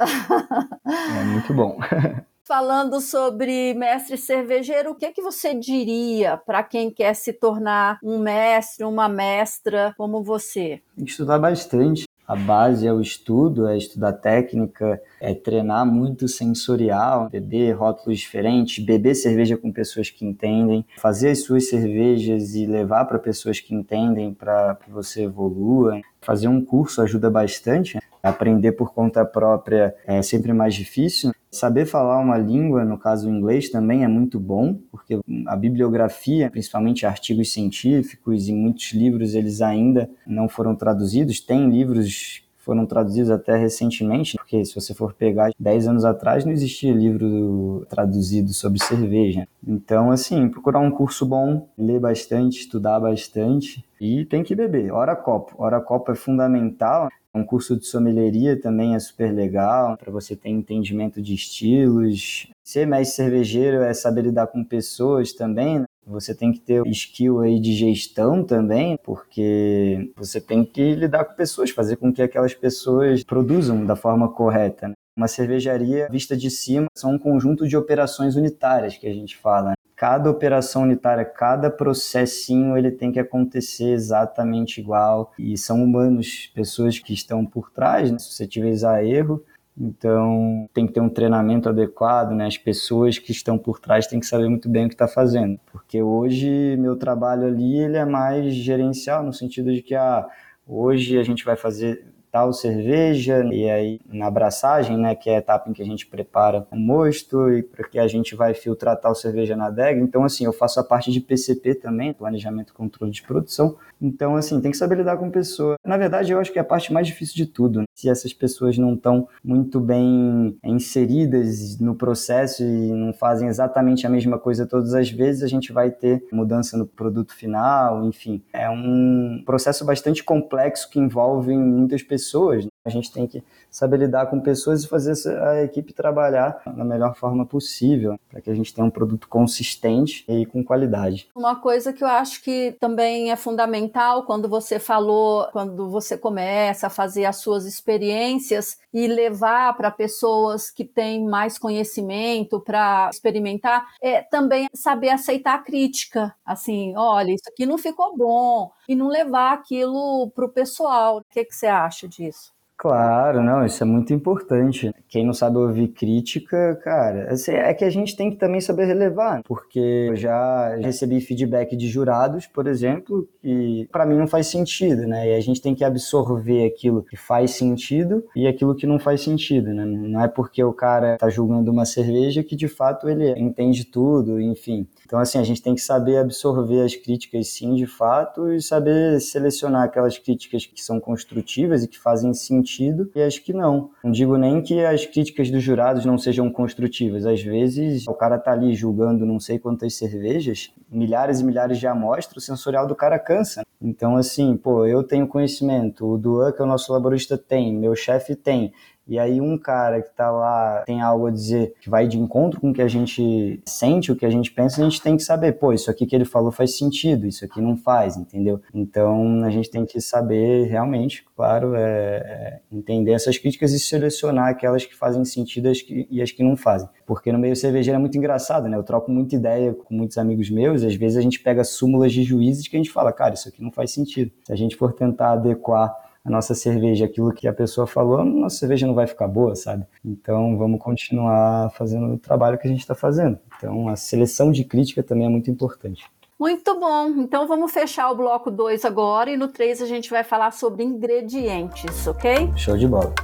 É 0.86 1.24
muito 1.24 1.52
bom. 1.52 1.78
Falando 2.46 3.00
sobre 3.00 3.74
mestre 3.74 4.16
cervejeiro, 4.16 4.92
o 4.92 4.94
que, 4.94 5.10
que 5.10 5.20
você 5.20 5.52
diria 5.52 6.36
para 6.36 6.62
quem 6.62 6.92
quer 6.92 7.12
se 7.14 7.32
tornar 7.32 7.98
um 8.00 8.20
mestre, 8.20 8.84
uma 8.84 9.08
mestra 9.08 9.92
como 9.96 10.22
você? 10.22 10.80
Estudar 10.96 11.40
bastante, 11.40 12.05
a 12.26 12.34
base 12.34 12.86
é 12.86 12.92
o 12.92 13.00
estudo, 13.00 13.68
é 13.68 13.76
estudar 13.76 14.12
técnica, 14.14 15.00
é 15.20 15.32
treinar 15.32 15.86
muito 15.86 16.26
sensorial, 16.26 17.30
beber 17.30 17.72
rótulos 17.72 18.18
diferentes, 18.18 18.84
beber 18.84 19.14
cerveja 19.14 19.56
com 19.56 19.70
pessoas 19.70 20.10
que 20.10 20.24
entendem, 20.24 20.84
fazer 20.98 21.30
as 21.30 21.42
suas 21.42 21.68
cervejas 21.68 22.54
e 22.54 22.66
levar 22.66 23.04
para 23.04 23.18
pessoas 23.18 23.60
que 23.60 23.74
entendem 23.74 24.34
para 24.34 24.76
que 24.84 24.90
você 24.90 25.24
evolua, 25.24 26.00
Fazer 26.26 26.48
um 26.48 26.60
curso 26.60 27.00
ajuda 27.00 27.30
bastante. 27.30 28.00
Aprender 28.20 28.72
por 28.72 28.92
conta 28.92 29.24
própria 29.24 29.94
é 30.04 30.20
sempre 30.22 30.52
mais 30.52 30.74
difícil. 30.74 31.30
Saber 31.48 31.86
falar 31.86 32.18
uma 32.18 32.36
língua, 32.36 32.84
no 32.84 32.98
caso 32.98 33.28
o 33.28 33.32
inglês, 33.32 33.70
também 33.70 34.02
é 34.02 34.08
muito 34.08 34.40
bom, 34.40 34.76
porque 34.90 35.20
a 35.46 35.54
bibliografia, 35.54 36.50
principalmente 36.50 37.06
artigos 37.06 37.52
científicos 37.52 38.48
e 38.48 38.52
muitos 38.52 38.92
livros, 38.92 39.36
eles 39.36 39.62
ainda 39.62 40.10
não 40.26 40.48
foram 40.48 40.74
traduzidos. 40.74 41.40
Tem 41.40 41.70
livros 41.70 42.42
foram 42.58 42.84
traduzidos 42.84 43.30
até 43.30 43.56
recentemente, 43.56 44.36
porque 44.36 44.64
se 44.64 44.74
você 44.74 44.92
for 44.92 45.14
pegar 45.14 45.52
10 45.56 45.86
anos 45.86 46.04
atrás 46.04 46.44
não 46.44 46.50
existia 46.50 46.92
livro 46.92 47.86
traduzido 47.88 48.52
sobre 48.52 48.82
cerveja. 48.82 49.46
Então, 49.64 50.10
assim, 50.10 50.48
procurar 50.48 50.80
um 50.80 50.90
curso 50.90 51.24
bom, 51.24 51.68
ler 51.78 52.00
bastante, 52.00 52.58
estudar 52.58 52.98
bastante 52.98 53.85
e 54.00 54.24
tem 54.24 54.42
que 54.42 54.54
beber. 54.54 54.92
Hora 54.92 55.16
copo. 55.16 55.54
Hora 55.58 55.80
copo 55.80 56.12
é 56.12 56.14
fundamental. 56.14 57.08
Um 57.34 57.44
curso 57.44 57.76
de 57.76 57.86
sommelieria 57.86 58.58
também 58.58 58.94
é 58.94 58.98
super 58.98 59.30
legal 59.30 59.96
para 59.98 60.10
você 60.10 60.34
ter 60.34 60.48
entendimento 60.48 61.20
de 61.20 61.34
estilos. 61.34 62.50
Ser 62.64 62.86
mestre 62.86 63.16
cervejeiro 63.16 63.82
é 63.82 63.92
saber 63.92 64.22
lidar 64.22 64.46
com 64.46 64.64
pessoas 64.64 65.32
também. 65.32 65.80
Né? 65.80 65.84
Você 66.06 66.34
tem 66.34 66.52
que 66.52 66.60
ter 66.60 66.86
skill 66.86 67.40
aí 67.40 67.60
de 67.60 67.74
gestão 67.74 68.42
também, 68.42 68.98
porque 69.04 70.10
você 70.16 70.40
tem 70.40 70.64
que 70.64 70.94
lidar 70.94 71.24
com 71.24 71.34
pessoas, 71.34 71.70
fazer 71.70 71.96
com 71.96 72.12
que 72.12 72.22
aquelas 72.22 72.54
pessoas 72.54 73.22
produzam 73.22 73.84
da 73.84 73.96
forma 73.96 74.32
correta. 74.32 74.88
Né? 74.88 74.94
Uma 75.16 75.28
cervejaria 75.28 76.08
vista 76.10 76.36
de 76.36 76.50
cima 76.50 76.86
são 76.94 77.12
um 77.14 77.18
conjunto 77.18 77.66
de 77.66 77.76
operações 77.76 78.36
unitárias 78.36 78.96
que 78.96 79.06
a 79.06 79.12
gente 79.12 79.36
fala. 79.36 79.74
Cada 79.96 80.30
operação 80.30 80.82
unitária, 80.82 81.24
cada 81.24 81.70
processinho, 81.70 82.76
ele 82.76 82.90
tem 82.90 83.10
que 83.10 83.18
acontecer 83.18 83.92
exatamente 83.92 84.78
igual. 84.78 85.32
E 85.38 85.56
são 85.56 85.82
humanos, 85.82 86.52
pessoas 86.54 86.98
que 86.98 87.14
estão 87.14 87.46
por 87.46 87.70
trás, 87.70 88.10
né? 88.10 88.18
suscetíveis 88.18 88.84
a 88.84 89.02
erro. 89.02 89.42
Então, 89.78 90.68
tem 90.72 90.86
que 90.86 90.92
ter 90.92 91.00
um 91.00 91.08
treinamento 91.08 91.68
adequado, 91.68 92.32
né? 92.32 92.46
As 92.46 92.56
pessoas 92.56 93.18
que 93.18 93.32
estão 93.32 93.58
por 93.58 93.78
trás 93.78 94.06
têm 94.06 94.20
que 94.20 94.26
saber 94.26 94.48
muito 94.48 94.68
bem 94.68 94.86
o 94.86 94.88
que 94.88 94.94
está 94.94 95.08
fazendo. 95.08 95.58
Porque 95.72 96.02
hoje, 96.02 96.76
meu 96.78 96.96
trabalho 96.96 97.46
ali, 97.46 97.78
ele 97.78 97.96
é 97.96 98.04
mais 98.04 98.54
gerencial, 98.54 99.22
no 99.22 99.32
sentido 99.32 99.72
de 99.72 99.82
que, 99.82 99.94
ah, 99.94 100.26
hoje 100.66 101.18
a 101.18 101.22
gente 101.22 101.44
vai 101.44 101.56
fazer 101.56 102.06
tal 102.36 102.52
cerveja, 102.52 103.48
e 103.50 103.70
aí 103.70 103.98
na 104.06 104.26
abraçagem, 104.26 104.98
né, 104.98 105.14
que 105.14 105.30
é 105.30 105.36
a 105.36 105.38
etapa 105.38 105.70
em 105.70 105.72
que 105.72 105.80
a 105.80 105.86
gente 105.86 106.06
prepara 106.06 106.66
o 106.70 106.76
mosto 106.76 107.50
e 107.50 107.62
porque 107.62 107.98
a 107.98 108.06
gente 108.06 108.34
vai 108.34 108.52
filtrar 108.52 108.94
tal 109.00 109.14
cerveja 109.14 109.56
na 109.56 109.68
adega. 109.68 109.98
Então, 109.98 110.22
assim, 110.22 110.44
eu 110.44 110.52
faço 110.52 110.78
a 110.78 110.84
parte 110.84 111.10
de 111.10 111.18
PCP 111.18 111.76
também, 111.76 112.12
planejamento 112.12 112.68
e 112.68 112.74
controle 112.74 113.10
de 113.10 113.22
produção. 113.22 113.78
Então, 114.02 114.36
assim, 114.36 114.60
tem 114.60 114.70
que 114.70 114.76
saber 114.76 114.98
lidar 114.98 115.16
com 115.16 115.30
pessoa. 115.30 115.76
Na 115.82 115.96
verdade, 115.96 116.30
eu 116.30 116.38
acho 116.38 116.52
que 116.52 116.58
é 116.58 116.62
a 116.62 116.64
parte 116.64 116.92
mais 116.92 117.06
difícil 117.06 117.36
de 117.36 117.46
tudo. 117.46 117.84
Se 117.96 118.10
essas 118.10 118.34
pessoas 118.34 118.76
não 118.76 118.92
estão 118.92 119.26
muito 119.42 119.80
bem 119.80 120.54
inseridas 120.62 121.80
no 121.80 121.94
processo 121.94 122.62
e 122.62 122.92
não 122.92 123.14
fazem 123.14 123.48
exatamente 123.48 124.06
a 124.06 124.10
mesma 124.10 124.38
coisa 124.38 124.66
todas 124.66 124.92
as 124.92 125.08
vezes, 125.10 125.42
a 125.42 125.46
gente 125.46 125.72
vai 125.72 125.90
ter 125.90 126.22
mudança 126.30 126.76
no 126.76 126.86
produto 126.86 127.34
final, 127.34 128.04
enfim. 128.04 128.42
É 128.52 128.68
um 128.68 129.42
processo 129.46 129.82
bastante 129.82 130.22
complexo 130.22 130.90
que 130.90 130.98
envolve 130.98 131.56
muitas 131.56 132.02
pessoas. 132.02 132.66
A 132.84 132.90
gente 132.90 133.10
tem 133.10 133.26
que 133.26 133.42
saber 133.70 133.96
lidar 133.96 134.26
com 134.26 134.40
pessoas 134.40 134.84
e 134.84 134.88
fazer 134.88 135.14
a 135.40 135.64
equipe 135.64 135.92
trabalhar 135.92 136.62
da 136.66 136.84
melhor 136.84 137.16
forma 137.16 137.44
possível, 137.44 138.16
para 138.30 138.40
que 138.40 138.50
a 138.50 138.54
gente 138.54 138.72
tenha 138.72 138.86
um 138.86 138.90
produto 138.90 139.26
consistente 139.26 140.24
e 140.28 140.44
com 140.46 140.62
qualidade. 140.62 141.28
Uma 141.34 141.56
coisa 141.56 141.92
que 141.92 142.04
eu 142.04 142.08
acho 142.08 142.44
que 142.44 142.76
também 142.78 143.32
é 143.32 143.36
fundamental 143.36 144.24
quando 144.24 144.48
você 144.48 144.78
falou, 144.78 145.48
quando 145.50 145.88
você 145.90 146.16
começa 146.16 146.86
a 146.86 146.90
fazer 146.90 147.24
as 147.24 147.36
suas 147.36 147.66
experiências 147.86 148.78
e 148.92 149.06
levar 149.06 149.76
para 149.76 149.90
pessoas 149.90 150.70
que 150.70 150.84
têm 150.84 151.24
mais 151.24 151.58
conhecimento 151.58 152.60
para 152.60 153.08
experimentar, 153.10 153.94
é 154.02 154.22
também 154.22 154.68
saber 154.74 155.10
aceitar 155.10 155.54
a 155.54 155.62
crítica. 155.62 156.34
Assim, 156.44 156.94
olha, 156.96 157.32
isso 157.32 157.48
aqui 157.48 157.64
não 157.64 157.78
ficou 157.78 158.16
bom, 158.16 158.70
e 158.88 158.94
não 158.94 159.08
levar 159.08 159.52
aquilo 159.52 160.30
para 160.30 160.46
o 160.46 160.52
pessoal. 160.52 161.18
O 161.18 161.24
que, 161.30 161.44
que 161.44 161.54
você 161.54 161.66
acha 161.66 162.08
disso? 162.08 162.55
Claro, 162.78 163.42
não, 163.42 163.64
isso 163.64 163.82
é 163.82 163.86
muito 163.86 164.12
importante. 164.12 164.92
Quem 165.08 165.24
não 165.24 165.32
sabe 165.32 165.56
ouvir 165.56 165.88
crítica, 165.88 166.78
cara, 166.84 167.32
assim, 167.32 167.52
é 167.52 167.72
que 167.72 167.84
a 167.84 167.88
gente 167.90 168.14
tem 168.14 168.30
que 168.30 168.36
também 168.36 168.60
saber 168.60 168.84
relevar, 168.84 169.42
porque 169.44 169.78
eu 169.78 170.14
já 170.14 170.76
recebi 170.76 171.20
feedback 171.22 171.74
de 171.74 171.88
jurados, 171.88 172.46
por 172.46 172.66
exemplo, 172.66 173.26
que 173.40 173.88
para 173.90 174.04
mim 174.04 174.18
não 174.18 174.26
faz 174.26 174.48
sentido, 174.48 175.06
né? 175.06 175.30
E 175.30 175.34
a 175.34 175.40
gente 175.40 175.62
tem 175.62 175.74
que 175.74 175.84
absorver 175.84 176.66
aquilo 176.66 177.02
que 177.02 177.16
faz 177.16 177.52
sentido 177.52 178.22
e 178.36 178.46
aquilo 178.46 178.74
que 178.74 178.86
não 178.86 178.98
faz 178.98 179.22
sentido, 179.22 179.72
né? 179.72 179.84
Não 179.86 180.20
é 180.20 180.28
porque 180.28 180.62
o 180.62 180.72
cara 180.72 181.16
tá 181.16 181.30
julgando 181.30 181.72
uma 181.72 181.86
cerveja 181.86 182.42
que 182.42 182.54
de 182.54 182.68
fato 182.68 183.08
ele 183.08 183.30
entende 183.40 183.86
tudo, 183.86 184.38
enfim. 184.38 184.86
Então, 185.06 185.18
assim, 185.18 185.38
a 185.38 185.44
gente 185.44 185.62
tem 185.62 185.74
que 185.74 185.80
saber 185.80 186.18
absorver 186.18 186.82
as 186.82 186.94
críticas, 186.94 187.48
sim, 187.48 187.74
de 187.74 187.86
fato, 187.86 188.52
e 188.52 188.60
saber 188.60 189.18
selecionar 189.20 189.84
aquelas 189.84 190.18
críticas 190.18 190.66
que 190.66 190.82
são 190.82 191.00
construtivas 191.00 191.82
e 191.82 191.88
que 191.88 191.98
fazem 191.98 192.34
sentido 192.34 192.65
e 193.14 193.22
as 193.22 193.38
que 193.38 193.52
não. 193.52 193.90
Não 194.02 194.10
digo 194.10 194.36
nem 194.36 194.60
que 194.62 194.84
as 194.84 195.06
críticas 195.06 195.50
dos 195.50 195.62
jurados 195.62 196.04
não 196.04 196.18
sejam 196.18 196.50
construtivas. 196.50 197.24
Às 197.26 197.42
vezes, 197.42 198.06
o 198.06 198.14
cara 198.14 198.38
tá 198.38 198.52
ali 198.52 198.74
julgando 198.74 199.24
não 199.24 199.38
sei 199.38 199.58
quantas 199.58 199.94
cervejas, 199.94 200.72
milhares 200.90 201.40
e 201.40 201.44
milhares 201.44 201.78
de 201.78 201.86
amostras, 201.86 202.42
o 202.42 202.46
sensorial 202.46 202.86
do 202.86 202.94
cara 202.94 203.18
cansa. 203.18 203.64
Então, 203.80 204.16
assim, 204.16 204.56
pô, 204.56 204.86
eu 204.86 205.02
tenho 205.02 205.28
conhecimento, 205.28 206.06
o 206.06 206.18
Duan, 206.18 206.52
que 206.52 206.60
é 206.60 206.64
o 206.64 206.68
nosso 206.68 206.92
laborista, 206.92 207.36
tem, 207.36 207.74
meu 207.74 207.94
chefe 207.94 208.34
tem 208.34 208.72
e 209.06 209.18
aí 209.18 209.40
um 209.40 209.56
cara 209.56 210.02
que 210.02 210.08
está 210.08 210.30
lá 210.30 210.82
tem 210.84 211.00
algo 211.00 211.26
a 211.26 211.30
dizer 211.30 211.74
que 211.80 211.88
vai 211.88 212.08
de 212.08 212.18
encontro 212.18 212.60
com 212.60 212.70
o 212.70 212.74
que 212.74 212.82
a 212.82 212.88
gente 212.88 213.60
sente, 213.64 214.10
o 214.10 214.16
que 214.16 214.26
a 214.26 214.30
gente 214.30 214.50
pensa, 214.50 214.80
a 214.80 214.84
gente 214.84 215.00
tem 215.00 215.16
que 215.16 215.22
saber, 215.22 215.52
pô, 215.52 215.72
isso 215.72 215.90
aqui 215.90 216.06
que 216.06 216.14
ele 216.14 216.24
falou 216.24 216.50
faz 216.50 216.76
sentido, 216.76 217.26
isso 217.26 217.44
aqui 217.44 217.60
não 217.60 217.76
faz, 217.76 218.16
entendeu? 218.16 218.60
Então 218.74 219.44
a 219.44 219.50
gente 219.50 219.70
tem 219.70 219.84
que 219.86 220.00
saber 220.00 220.66
realmente, 220.66 221.24
claro, 221.36 221.74
é, 221.74 221.80
é 221.80 222.60
entender 222.72 223.12
essas 223.12 223.38
críticas 223.38 223.72
e 223.72 223.78
selecionar 223.78 224.48
aquelas 224.48 224.84
que 224.84 224.94
fazem 224.94 225.24
sentido 225.24 225.70
e 226.10 226.20
as 226.20 226.32
que 226.32 226.42
não 226.42 226.56
fazem. 226.56 226.88
Porque 227.06 227.30
no 227.30 227.38
meio 227.38 227.54
cervejeiro 227.54 227.96
é 227.96 228.00
muito 228.00 228.18
engraçado, 228.18 228.68
né? 228.68 228.76
Eu 228.76 228.82
troco 228.82 229.10
muita 229.10 229.36
ideia 229.36 229.72
com 229.72 229.94
muitos 229.94 230.18
amigos 230.18 230.50
meus, 230.50 230.82
às 230.82 230.94
vezes 230.94 231.16
a 231.16 231.22
gente 231.22 231.40
pega 231.40 231.62
súmulas 231.62 232.12
de 232.12 232.22
juízes 232.22 232.66
que 232.66 232.76
a 232.76 232.78
gente 232.78 232.90
fala, 232.90 233.12
cara, 233.12 233.34
isso 233.34 233.48
aqui 233.48 233.62
não 233.62 233.70
faz 233.70 233.92
sentido. 233.92 234.32
Se 234.44 234.52
a 234.52 234.56
gente 234.56 234.74
for 234.74 234.92
tentar 234.92 235.32
adequar 235.32 235.94
a 236.26 236.30
nossa 236.30 236.54
cerveja, 236.54 237.04
aquilo 237.04 237.32
que 237.32 237.46
a 237.46 237.52
pessoa 237.52 237.86
falou, 237.86 238.18
a 238.18 238.24
nossa 238.24 238.56
cerveja 238.56 238.84
não 238.84 238.94
vai 238.94 239.06
ficar 239.06 239.28
boa, 239.28 239.54
sabe? 239.54 239.84
Então 240.04 240.58
vamos 240.58 240.80
continuar 240.80 241.70
fazendo 241.70 242.14
o 242.14 242.18
trabalho 242.18 242.58
que 242.58 242.66
a 242.66 242.70
gente 242.70 242.80
está 242.80 242.96
fazendo. 242.96 243.38
Então 243.56 243.88
a 243.88 243.94
seleção 243.94 244.50
de 244.50 244.64
crítica 244.64 245.04
também 245.04 245.26
é 245.26 245.30
muito 245.30 245.50
importante. 245.50 246.04
Muito 246.38 246.78
bom. 246.78 247.06
Então 247.18 247.46
vamos 247.46 247.70
fechar 247.72 248.10
o 248.10 248.16
bloco 248.16 248.50
2 248.50 248.84
agora 248.84 249.30
e 249.30 249.36
no 249.36 249.48
3 249.48 249.80
a 249.82 249.86
gente 249.86 250.10
vai 250.10 250.24
falar 250.24 250.50
sobre 250.50 250.82
ingredientes, 250.82 252.06
ok? 252.08 252.50
Show 252.56 252.76
de 252.76 252.88
bola. 252.88 253.14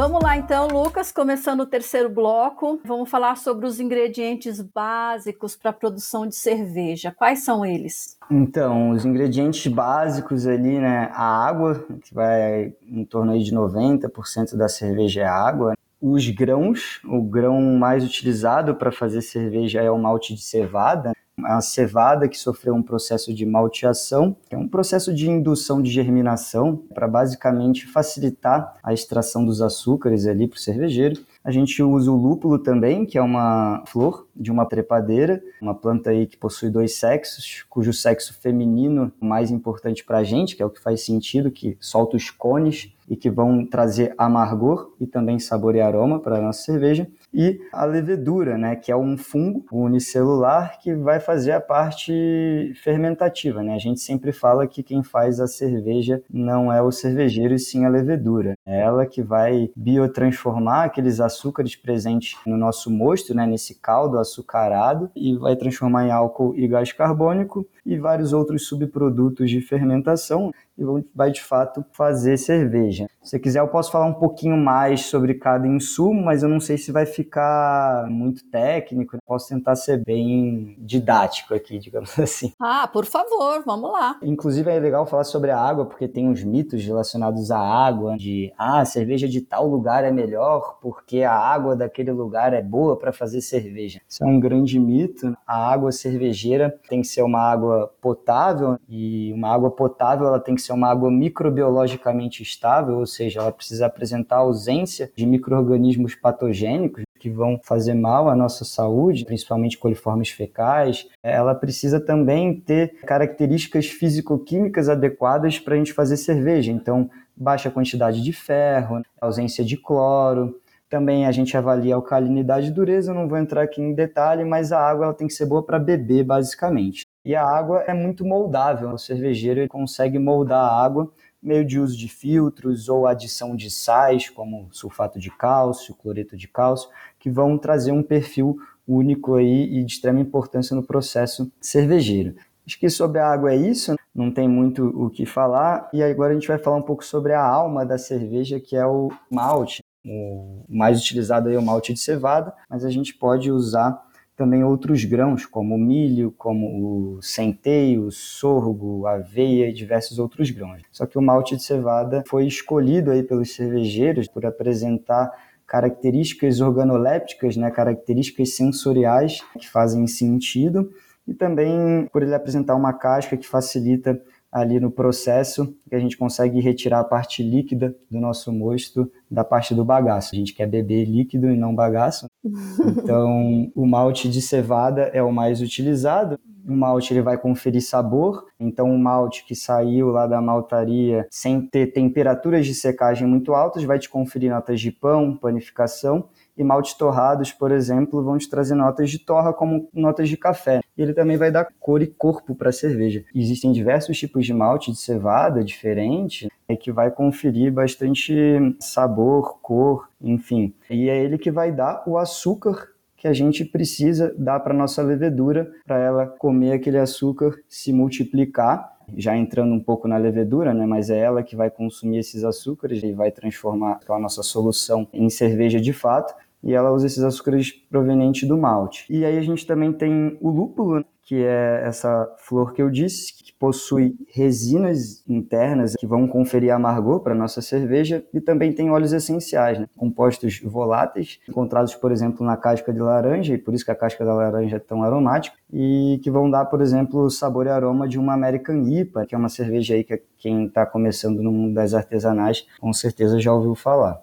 Vamos 0.00 0.22
lá 0.22 0.34
então, 0.34 0.66
Lucas, 0.66 1.12
começando 1.12 1.60
o 1.60 1.66
terceiro 1.66 2.08
bloco, 2.08 2.80
vamos 2.86 3.10
falar 3.10 3.36
sobre 3.36 3.66
os 3.66 3.78
ingredientes 3.78 4.58
básicos 4.58 5.54
para 5.54 5.72
a 5.72 5.74
produção 5.74 6.26
de 6.26 6.34
cerveja. 6.36 7.12
Quais 7.14 7.44
são 7.44 7.66
eles? 7.66 8.16
Então, 8.30 8.92
os 8.92 9.04
ingredientes 9.04 9.70
básicos 9.70 10.46
ali, 10.46 10.78
né, 10.78 11.10
a 11.12 11.46
água, 11.46 11.84
que 12.02 12.14
vai 12.14 12.72
em 12.88 13.04
torno 13.04 13.32
aí 13.32 13.42
de 13.42 13.54
90% 13.54 14.56
da 14.56 14.70
cerveja 14.70 15.20
é 15.20 15.26
água. 15.26 15.74
Os 16.00 16.26
grãos, 16.30 17.02
o 17.04 17.20
grão 17.20 17.60
mais 17.60 18.02
utilizado 18.02 18.74
para 18.76 18.90
fazer 18.90 19.20
cerveja 19.20 19.82
é 19.82 19.90
o 19.90 19.98
malte 19.98 20.34
de 20.34 20.40
cevada 20.40 21.12
a 21.44 21.60
cevada 21.60 22.28
que 22.28 22.38
sofreu 22.38 22.74
um 22.74 22.82
processo 22.82 23.32
de 23.34 23.44
malteação, 23.44 24.36
que 24.48 24.54
é 24.54 24.58
um 24.58 24.68
processo 24.68 25.14
de 25.14 25.28
indução 25.28 25.82
de 25.82 25.90
germinação 25.90 26.76
para 26.94 27.08
basicamente 27.08 27.86
facilitar 27.86 28.76
a 28.82 28.92
extração 28.92 29.44
dos 29.44 29.60
açúcares 29.60 30.26
ali 30.26 30.46
para 30.46 30.56
o 30.56 30.60
cervejeiro. 30.60 31.20
A 31.42 31.50
gente 31.50 31.82
usa 31.82 32.10
o 32.10 32.16
lúpulo 32.16 32.58
também, 32.58 33.06
que 33.06 33.16
é 33.16 33.22
uma 33.22 33.82
flor 33.86 34.26
de 34.36 34.50
uma 34.50 34.66
trepadeira, 34.66 35.42
uma 35.60 35.74
planta 35.74 36.10
aí 36.10 36.26
que 36.26 36.36
possui 36.36 36.70
dois 36.70 36.96
sexos, 36.96 37.64
cujo 37.68 37.92
sexo 37.92 38.34
feminino 38.34 39.10
mais 39.20 39.50
importante 39.50 40.04
para 40.04 40.18
a 40.18 40.24
gente, 40.24 40.54
que 40.54 40.62
é 40.62 40.66
o 40.66 40.70
que 40.70 40.80
faz 40.80 41.02
sentido, 41.04 41.50
que 41.50 41.76
solta 41.80 42.16
os 42.16 42.30
cones 42.30 42.92
e 43.08 43.16
que 43.16 43.28
vão 43.28 43.66
trazer 43.66 44.14
amargor 44.16 44.92
e 45.00 45.06
também 45.06 45.38
sabor 45.38 45.74
e 45.74 45.80
aroma 45.80 46.20
para 46.20 46.36
a 46.36 46.40
nossa 46.40 46.62
cerveja. 46.62 47.08
E 47.32 47.60
a 47.72 47.84
levedura, 47.84 48.58
né, 48.58 48.76
que 48.76 48.90
é 48.90 48.96
um 48.96 49.16
fungo 49.16 49.64
unicelular 49.70 50.78
que 50.80 50.94
vai 50.94 51.20
fazer 51.20 51.52
a 51.52 51.60
parte 51.60 52.72
fermentativa, 52.82 53.62
né? 53.62 53.74
A 53.74 53.78
gente 53.78 54.00
sempre 54.00 54.32
fala 54.32 54.66
que 54.66 54.82
quem 54.82 55.02
faz 55.02 55.40
a 55.40 55.46
cerveja 55.46 56.22
não 56.30 56.72
é 56.72 56.82
o 56.82 56.90
cervejeiro 56.90 57.54
e 57.54 57.58
sim 57.58 57.84
a 57.84 57.88
levedura. 57.88 58.54
É 58.66 58.80
ela 58.80 59.06
que 59.06 59.22
vai 59.22 59.70
biotransformar 59.76 60.84
aqueles 60.84 61.20
açúcares 61.20 61.76
presentes 61.76 62.36
no 62.46 62.56
nosso 62.56 62.90
mosto, 62.90 63.34
né, 63.34 63.46
nesse 63.46 63.74
caldo 63.80 64.18
açucarado 64.18 65.10
e 65.14 65.36
vai 65.36 65.56
transformar 65.56 66.06
em 66.06 66.10
álcool 66.10 66.54
e 66.56 66.66
gás 66.66 66.92
carbônico 66.92 67.66
e 67.84 67.98
vários 67.98 68.32
outros 68.32 68.66
subprodutos 68.66 69.50
de 69.50 69.60
fermentação 69.60 70.52
e 70.80 71.04
vai 71.14 71.30
de 71.30 71.42
fato 71.42 71.84
fazer 71.92 72.36
cerveja. 72.36 73.06
Se 73.22 73.38
quiser, 73.38 73.60
eu 73.60 73.68
posso 73.68 73.92
falar 73.92 74.06
um 74.06 74.14
pouquinho 74.14 74.56
mais 74.56 75.06
sobre 75.06 75.34
cada 75.34 75.68
insumo, 75.68 76.22
mas 76.22 76.42
eu 76.42 76.48
não 76.48 76.58
sei 76.58 76.78
se 76.78 76.90
vai 76.90 77.04
ficar 77.04 78.06
muito 78.08 78.44
técnico. 78.50 79.16
Eu 79.16 79.20
posso 79.26 79.48
tentar 79.48 79.76
ser 79.76 80.02
bem 80.02 80.74
didático 80.78 81.54
aqui, 81.54 81.78
digamos 81.80 82.18
assim. 82.18 82.52
Ah, 82.58 82.88
por 82.90 83.04
favor, 83.04 83.62
vamos 83.64 83.92
lá. 83.92 84.18
Inclusive 84.22 84.70
é 84.70 84.78
legal 84.80 85.06
falar 85.06 85.24
sobre 85.24 85.50
a 85.50 85.58
água, 85.58 85.84
porque 85.84 86.08
tem 86.08 86.28
uns 86.28 86.42
mitos 86.42 86.84
relacionados 86.84 87.50
à 87.50 87.58
água, 87.58 88.16
de 88.16 88.52
ah, 88.56 88.80
a 88.80 88.84
cerveja 88.84 89.28
de 89.28 89.40
tal 89.42 89.68
lugar 89.68 90.02
é 90.04 90.10
melhor 90.10 90.78
porque 90.80 91.22
a 91.22 91.34
água 91.34 91.76
daquele 91.76 92.12
lugar 92.12 92.54
é 92.54 92.62
boa 92.62 92.96
para 92.96 93.12
fazer 93.12 93.42
cerveja. 93.42 94.00
Isso 94.08 94.24
é 94.24 94.26
um 94.26 94.40
grande 94.40 94.78
mito. 94.78 95.36
A 95.46 95.70
água 95.70 95.92
cervejeira 95.92 96.74
tem 96.88 97.02
que 97.02 97.06
ser 97.06 97.22
uma 97.22 97.40
água 97.40 97.92
potável 98.00 98.78
e 98.88 99.32
uma 99.32 99.52
água 99.52 99.70
potável 99.70 100.26
ela 100.26 100.40
tem 100.40 100.54
que 100.54 100.62
ser 100.62 100.69
uma 100.74 100.88
água 100.88 101.10
microbiologicamente 101.10 102.42
estável, 102.42 102.98
ou 102.98 103.06
seja, 103.06 103.40
ela 103.40 103.52
precisa 103.52 103.86
apresentar 103.86 104.36
ausência 104.36 105.10
de 105.16 105.26
micro-organismos 105.26 106.14
patogênicos 106.14 107.04
que 107.18 107.28
vão 107.28 107.60
fazer 107.62 107.94
mal 107.94 108.30
à 108.30 108.34
nossa 108.34 108.64
saúde, 108.64 109.26
principalmente 109.26 109.78
coliformes 109.78 110.30
fecais. 110.30 111.06
Ela 111.22 111.54
precisa 111.54 112.00
também 112.00 112.58
ter 112.58 112.94
características 113.02 113.86
físico-químicas 113.86 114.88
adequadas 114.88 115.58
para 115.58 115.74
a 115.74 115.76
gente 115.76 115.92
fazer 115.92 116.16
cerveja. 116.16 116.72
Então, 116.72 117.10
baixa 117.36 117.70
quantidade 117.70 118.22
de 118.22 118.32
ferro, 118.32 119.02
ausência 119.20 119.64
de 119.64 119.76
cloro. 119.76 120.58
Também 120.88 121.24
a 121.24 121.30
gente 121.30 121.56
avalia 121.56 121.94
a 121.94 121.96
alcalinidade 121.96 122.68
e 122.68 122.72
dureza, 122.72 123.14
não 123.14 123.28
vou 123.28 123.38
entrar 123.38 123.62
aqui 123.62 123.80
em 123.80 123.94
detalhe, 123.94 124.44
mas 124.44 124.72
a 124.72 124.80
água 124.80 125.04
ela 125.04 125.14
tem 125.14 125.28
que 125.28 125.34
ser 125.34 125.46
boa 125.46 125.62
para 125.62 125.78
beber, 125.78 126.24
basicamente. 126.24 127.06
E 127.24 127.34
a 127.34 127.44
água 127.44 127.82
é 127.86 127.92
muito 127.92 128.24
moldável, 128.24 128.90
o 128.90 128.98
cervejeiro 128.98 129.68
consegue 129.68 130.18
moldar 130.18 130.64
a 130.64 130.84
água 130.84 131.12
meio 131.42 131.64
de 131.64 131.78
uso 131.78 131.96
de 131.96 132.08
filtros 132.08 132.88
ou 132.88 133.06
adição 133.06 133.56
de 133.56 133.70
sais, 133.70 134.28
como 134.28 134.68
sulfato 134.70 135.18
de 135.18 135.30
cálcio, 135.30 135.94
cloreto 135.94 136.36
de 136.36 136.46
cálcio, 136.46 136.90
que 137.18 137.30
vão 137.30 137.56
trazer 137.56 137.92
um 137.92 138.02
perfil 138.02 138.58
único 138.86 139.36
aí 139.36 139.78
e 139.78 139.84
de 139.84 139.92
extrema 139.92 140.20
importância 140.20 140.76
no 140.76 140.82
processo 140.82 141.50
cervejeiro. 141.60 142.34
Acho 142.66 142.78
que 142.78 142.90
sobre 142.90 143.18
a 143.18 143.26
água 143.26 143.52
é 143.52 143.56
isso, 143.56 143.96
não 144.14 144.30
tem 144.30 144.48
muito 144.48 144.86
o 144.86 145.08
que 145.10 145.24
falar. 145.24 145.88
E 145.92 146.02
agora 146.02 146.32
a 146.32 146.34
gente 146.34 146.48
vai 146.48 146.58
falar 146.58 146.76
um 146.76 146.82
pouco 146.82 147.04
sobre 147.04 147.32
a 147.32 147.42
alma 147.42 147.86
da 147.86 147.98
cerveja, 147.98 148.60
que 148.60 148.76
é 148.76 148.86
o 148.86 149.10
malte. 149.30 149.82
O 150.04 150.64
mais 150.68 151.00
utilizado 151.00 151.48
aí 151.48 151.54
é 151.54 151.58
o 151.58 151.62
malte 151.62 151.92
de 151.92 152.00
cevada, 152.00 152.54
mas 152.68 152.84
a 152.84 152.90
gente 152.90 153.14
pode 153.14 153.50
usar 153.50 154.02
também 154.40 154.64
outros 154.64 155.04
grãos, 155.04 155.44
como 155.44 155.74
o 155.74 155.78
milho, 155.78 156.32
como 156.38 157.18
o 157.18 157.22
centeio, 157.22 158.10
sorgo, 158.10 159.06
aveia 159.06 159.68
e 159.68 159.72
diversos 159.74 160.18
outros 160.18 160.50
grãos. 160.50 160.80
Só 160.90 161.04
que 161.04 161.18
o 161.18 161.20
malte 161.20 161.56
de 161.56 161.62
cevada 161.62 162.24
foi 162.26 162.46
escolhido 162.46 163.10
aí 163.10 163.22
pelos 163.22 163.54
cervejeiros 163.54 164.28
por 164.28 164.46
apresentar 164.46 165.30
características 165.66 166.62
organolépticas, 166.62 167.54
né, 167.54 167.70
características 167.70 168.54
sensoriais 168.54 169.42
que 169.58 169.68
fazem 169.68 170.06
sentido 170.06 170.90
e 171.28 171.34
também 171.34 172.08
por 172.10 172.22
ele 172.22 172.34
apresentar 172.34 172.74
uma 172.74 172.94
casca 172.94 173.36
que 173.36 173.46
facilita 173.46 174.18
ali 174.50 174.80
no 174.80 174.90
processo 174.90 175.76
que 175.86 175.94
a 175.94 176.00
gente 176.00 176.16
consegue 176.16 176.60
retirar 176.60 177.00
a 177.00 177.04
parte 177.04 177.42
líquida 177.42 177.94
do 178.10 178.18
nosso 178.18 178.50
mosto 178.50 179.12
da 179.30 179.44
parte 179.44 179.74
do 179.74 179.84
bagaço. 179.84 180.34
A 180.34 180.38
gente 180.38 180.54
quer 180.54 180.66
beber 180.66 181.04
líquido 181.04 181.50
e 181.50 181.56
não 181.58 181.74
bagaço. 181.74 182.26
Então, 182.44 183.70
o 183.74 183.86
malte 183.86 184.28
de 184.28 184.40
cevada 184.40 185.02
é 185.12 185.22
o 185.22 185.32
mais 185.32 185.60
utilizado. 185.60 186.38
O 186.66 186.72
malte 186.72 187.12
ele 187.12 187.22
vai 187.22 187.38
conferir 187.38 187.82
sabor, 187.82 188.46
então 188.58 188.94
o 188.94 188.98
malte 188.98 189.44
que 189.44 189.54
saiu 189.54 190.08
lá 190.08 190.26
da 190.26 190.40
maltaria 190.40 191.26
sem 191.30 191.60
ter 191.60 191.88
temperaturas 191.88 192.66
de 192.66 192.74
secagem 192.74 193.26
muito 193.26 193.54
altas 193.54 193.82
vai 193.82 193.98
te 193.98 194.08
conferir 194.08 194.50
notas 194.50 194.80
de 194.80 194.92
pão, 194.92 195.36
panificação 195.36 196.28
e 196.60 196.64
maltes 196.64 196.92
torrados, 196.92 197.52
por 197.52 197.72
exemplo, 197.72 198.22
vão 198.22 198.36
te 198.36 198.48
trazer 198.48 198.74
notas 198.74 199.10
de 199.10 199.18
torra 199.18 199.50
como 199.50 199.88
notas 199.94 200.28
de 200.28 200.36
café. 200.36 200.82
Ele 200.96 201.14
também 201.14 201.38
vai 201.38 201.50
dar 201.50 201.66
cor 201.80 202.02
e 202.02 202.06
corpo 202.06 202.54
para 202.54 202.68
a 202.68 202.72
cerveja. 202.72 203.24
Existem 203.34 203.72
diversos 203.72 204.18
tipos 204.18 204.44
de 204.44 204.52
malte 204.52 204.92
de 204.92 204.98
cevada 204.98 205.64
diferente 205.64 206.48
e 206.68 206.76
que 206.76 206.92
vai 206.92 207.10
conferir 207.10 207.72
bastante 207.72 208.34
sabor, 208.78 209.58
cor, 209.62 210.08
enfim. 210.20 210.74
E 210.90 211.08
é 211.08 211.24
ele 211.24 211.38
que 211.38 211.50
vai 211.50 211.72
dar 211.72 212.02
o 212.06 212.18
açúcar 212.18 212.88
que 213.16 213.26
a 213.26 213.32
gente 213.32 213.64
precisa 213.64 214.34
dar 214.36 214.60
para 214.60 214.74
nossa 214.74 215.02
levedura 215.02 215.70
para 215.86 215.98
ela 215.98 216.26
comer 216.26 216.72
aquele 216.72 216.98
açúcar, 216.98 217.58
se 217.68 217.90
multiplicar 217.90 219.00
já 219.16 219.36
entrando 219.36 219.74
um 219.74 219.80
pouco 219.80 220.06
na 220.06 220.16
levedura, 220.16 220.72
né, 220.72 220.86
mas 220.86 221.10
é 221.10 221.18
ela 221.18 221.42
que 221.42 221.56
vai 221.56 221.68
consumir 221.68 222.18
esses 222.18 222.44
açúcares 222.44 223.02
e 223.02 223.12
vai 223.12 223.30
transformar 223.30 223.98
a 224.08 224.18
nossa 224.18 224.42
solução 224.42 225.08
em 225.12 225.28
cerveja 225.28 225.80
de 225.80 225.92
fato 225.92 226.32
e 226.62 226.74
ela 226.74 226.92
usa 226.92 227.06
esses 227.06 227.22
açúcares 227.22 227.72
provenientes 227.72 228.48
do 228.48 228.56
malte. 228.56 229.06
E 229.10 229.24
aí 229.24 229.38
a 229.38 229.42
gente 229.42 229.66
também 229.66 229.92
tem 229.92 230.36
o 230.40 230.50
lúpulo, 230.50 231.04
que 231.22 231.44
é 231.44 231.82
essa 231.84 232.28
flor 232.38 232.72
que 232.72 232.82
eu 232.82 232.90
disse, 232.90 233.32
que 233.32 233.52
possui 233.52 234.16
resinas 234.32 235.22
internas 235.28 235.94
que 235.94 236.06
vão 236.06 236.26
conferir 236.26 236.72
amargor 236.72 237.20
para 237.20 237.34
nossa 237.34 237.60
cerveja 237.62 238.24
e 238.32 238.40
também 238.40 238.72
tem 238.72 238.90
óleos 238.90 239.12
essenciais, 239.12 239.78
né? 239.78 239.86
compostos 239.96 240.60
voláteis, 240.64 241.38
encontrados, 241.48 241.94
por 241.94 242.10
exemplo, 242.10 242.44
na 242.44 242.56
casca 242.56 242.92
de 242.92 242.98
laranja, 242.98 243.54
e 243.54 243.58
por 243.58 243.74
isso 243.74 243.84
que 243.84 243.90
a 243.90 243.94
casca 243.94 244.24
da 244.24 244.34
laranja 244.34 244.76
é 244.76 244.80
tão 244.80 245.02
aromática, 245.02 245.56
e 245.72 246.18
que 246.22 246.30
vão 246.30 246.50
dar, 246.50 246.64
por 246.64 246.80
exemplo, 246.80 247.20
o 247.20 247.30
sabor 247.30 247.66
e 247.66 247.68
aroma 247.68 248.08
de 248.08 248.18
uma 248.18 248.32
American 248.32 248.82
IPA, 248.88 249.26
que 249.26 249.34
é 249.34 249.38
uma 249.38 249.48
cerveja 249.48 249.94
aí 249.94 250.02
que 250.02 250.20
quem 250.38 250.66
está 250.66 250.84
começando 250.86 251.42
no 251.42 251.52
mundo 251.52 251.74
das 251.74 251.94
artesanais 251.94 252.66
com 252.80 252.92
certeza 252.92 253.38
já 253.38 253.52
ouviu 253.52 253.74
falar. 253.74 254.20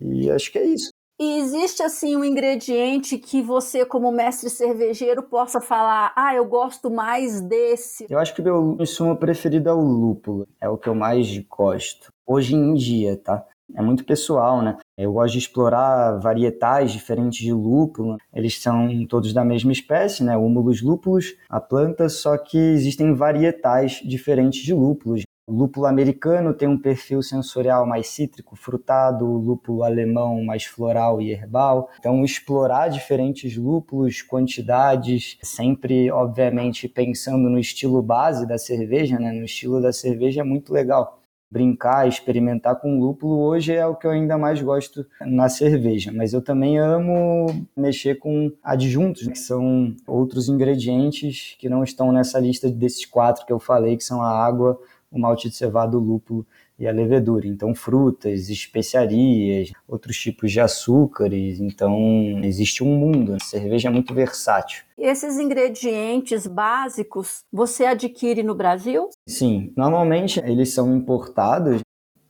E 0.00 0.30
acho 0.30 0.50
que 0.50 0.58
é 0.58 0.64
isso. 0.64 0.90
E 1.20 1.38
existe 1.38 1.82
assim 1.82 2.16
um 2.16 2.24
ingrediente 2.24 3.18
que 3.18 3.42
você, 3.42 3.84
como 3.84 4.10
mestre 4.10 4.48
cervejeiro, 4.48 5.22
possa 5.22 5.60
falar: 5.60 6.14
ah, 6.16 6.34
eu 6.34 6.46
gosto 6.46 6.90
mais 6.90 7.42
desse? 7.42 8.06
Eu 8.08 8.18
acho 8.18 8.34
que 8.34 8.40
meu 8.40 8.78
insumo 8.80 9.14
preferido 9.14 9.68
é 9.68 9.72
o 9.74 9.82
lúpulo, 9.82 10.48
é 10.58 10.66
o 10.66 10.78
que 10.78 10.88
eu 10.88 10.94
mais 10.94 11.36
gosto. 11.46 12.10
Hoje 12.26 12.54
em 12.54 12.72
dia, 12.72 13.18
tá? 13.18 13.44
É 13.74 13.82
muito 13.82 14.02
pessoal, 14.02 14.62
né? 14.62 14.78
Eu 14.96 15.12
gosto 15.12 15.34
de 15.34 15.40
explorar 15.40 16.18
varietais 16.18 16.90
diferentes 16.90 17.38
de 17.38 17.52
lúpulo. 17.52 18.16
Eles 18.34 18.60
são 18.60 18.88
todos 19.06 19.34
da 19.34 19.44
mesma 19.44 19.72
espécie, 19.72 20.24
né? 20.24 20.38
Húmulos 20.38 20.80
lúpulos, 20.80 21.34
a 21.50 21.60
planta, 21.60 22.08
só 22.08 22.38
que 22.38 22.56
existem 22.56 23.12
varietais 23.14 24.00
diferentes 24.02 24.62
de 24.62 24.72
lúpulos. 24.72 25.22
O 25.50 25.52
lúpulo 25.52 25.86
americano 25.86 26.54
tem 26.54 26.68
um 26.68 26.78
perfil 26.78 27.20
sensorial 27.24 27.84
mais 27.84 28.06
cítrico, 28.06 28.54
frutado, 28.54 29.26
o 29.26 29.36
lúpulo 29.36 29.82
alemão 29.82 30.44
mais 30.44 30.64
floral 30.64 31.20
e 31.20 31.32
herbal. 31.32 31.90
Então, 31.98 32.24
explorar 32.24 32.86
diferentes 32.86 33.56
lúpulos, 33.56 34.22
quantidades, 34.22 35.36
sempre, 35.42 36.08
obviamente, 36.08 36.86
pensando 36.86 37.50
no 37.50 37.58
estilo 37.58 38.00
base 38.00 38.46
da 38.46 38.56
cerveja, 38.58 39.18
né? 39.18 39.32
no 39.32 39.44
estilo 39.44 39.82
da 39.82 39.92
cerveja 39.92 40.42
é 40.42 40.44
muito 40.44 40.72
legal. 40.72 41.20
Brincar, 41.50 42.06
experimentar 42.06 42.80
com 42.80 43.00
lúpulo 43.00 43.40
hoje 43.40 43.74
é 43.74 43.84
o 43.84 43.96
que 43.96 44.06
eu 44.06 44.12
ainda 44.12 44.38
mais 44.38 44.62
gosto 44.62 45.04
na 45.20 45.48
cerveja, 45.48 46.12
mas 46.14 46.32
eu 46.32 46.40
também 46.40 46.78
amo 46.78 47.66
mexer 47.76 48.20
com 48.20 48.52
adjuntos, 48.62 49.26
que 49.26 49.36
são 49.36 49.96
outros 50.06 50.48
ingredientes 50.48 51.56
que 51.58 51.68
não 51.68 51.82
estão 51.82 52.12
nessa 52.12 52.38
lista 52.38 52.70
desses 52.70 53.04
quatro 53.04 53.44
que 53.44 53.52
eu 53.52 53.58
falei, 53.58 53.96
que 53.96 54.04
são 54.04 54.22
a 54.22 54.30
água, 54.30 54.78
o 55.10 55.18
malte 55.18 55.48
de 55.48 55.56
cevada, 55.56 55.96
o 55.96 56.00
lúpulo 56.00 56.46
e 56.78 56.86
a 56.86 56.92
levedura. 56.92 57.46
Então, 57.46 57.74
frutas, 57.74 58.48
especiarias, 58.48 59.72
outros 59.88 60.16
tipos 60.16 60.52
de 60.52 60.60
açúcares. 60.60 61.60
Então, 61.60 62.40
existe 62.44 62.84
um 62.84 62.96
mundo. 62.96 63.34
A 63.34 63.40
cerveja 63.40 63.88
é 63.88 63.90
muito 63.90 64.14
versátil. 64.14 64.84
Esses 64.96 65.38
ingredientes 65.38 66.46
básicos 66.46 67.44
você 67.52 67.84
adquire 67.86 68.42
no 68.42 68.54
Brasil? 68.54 69.08
Sim, 69.26 69.72
normalmente 69.76 70.40
eles 70.40 70.72
são 70.72 70.94
importados. 70.96 71.80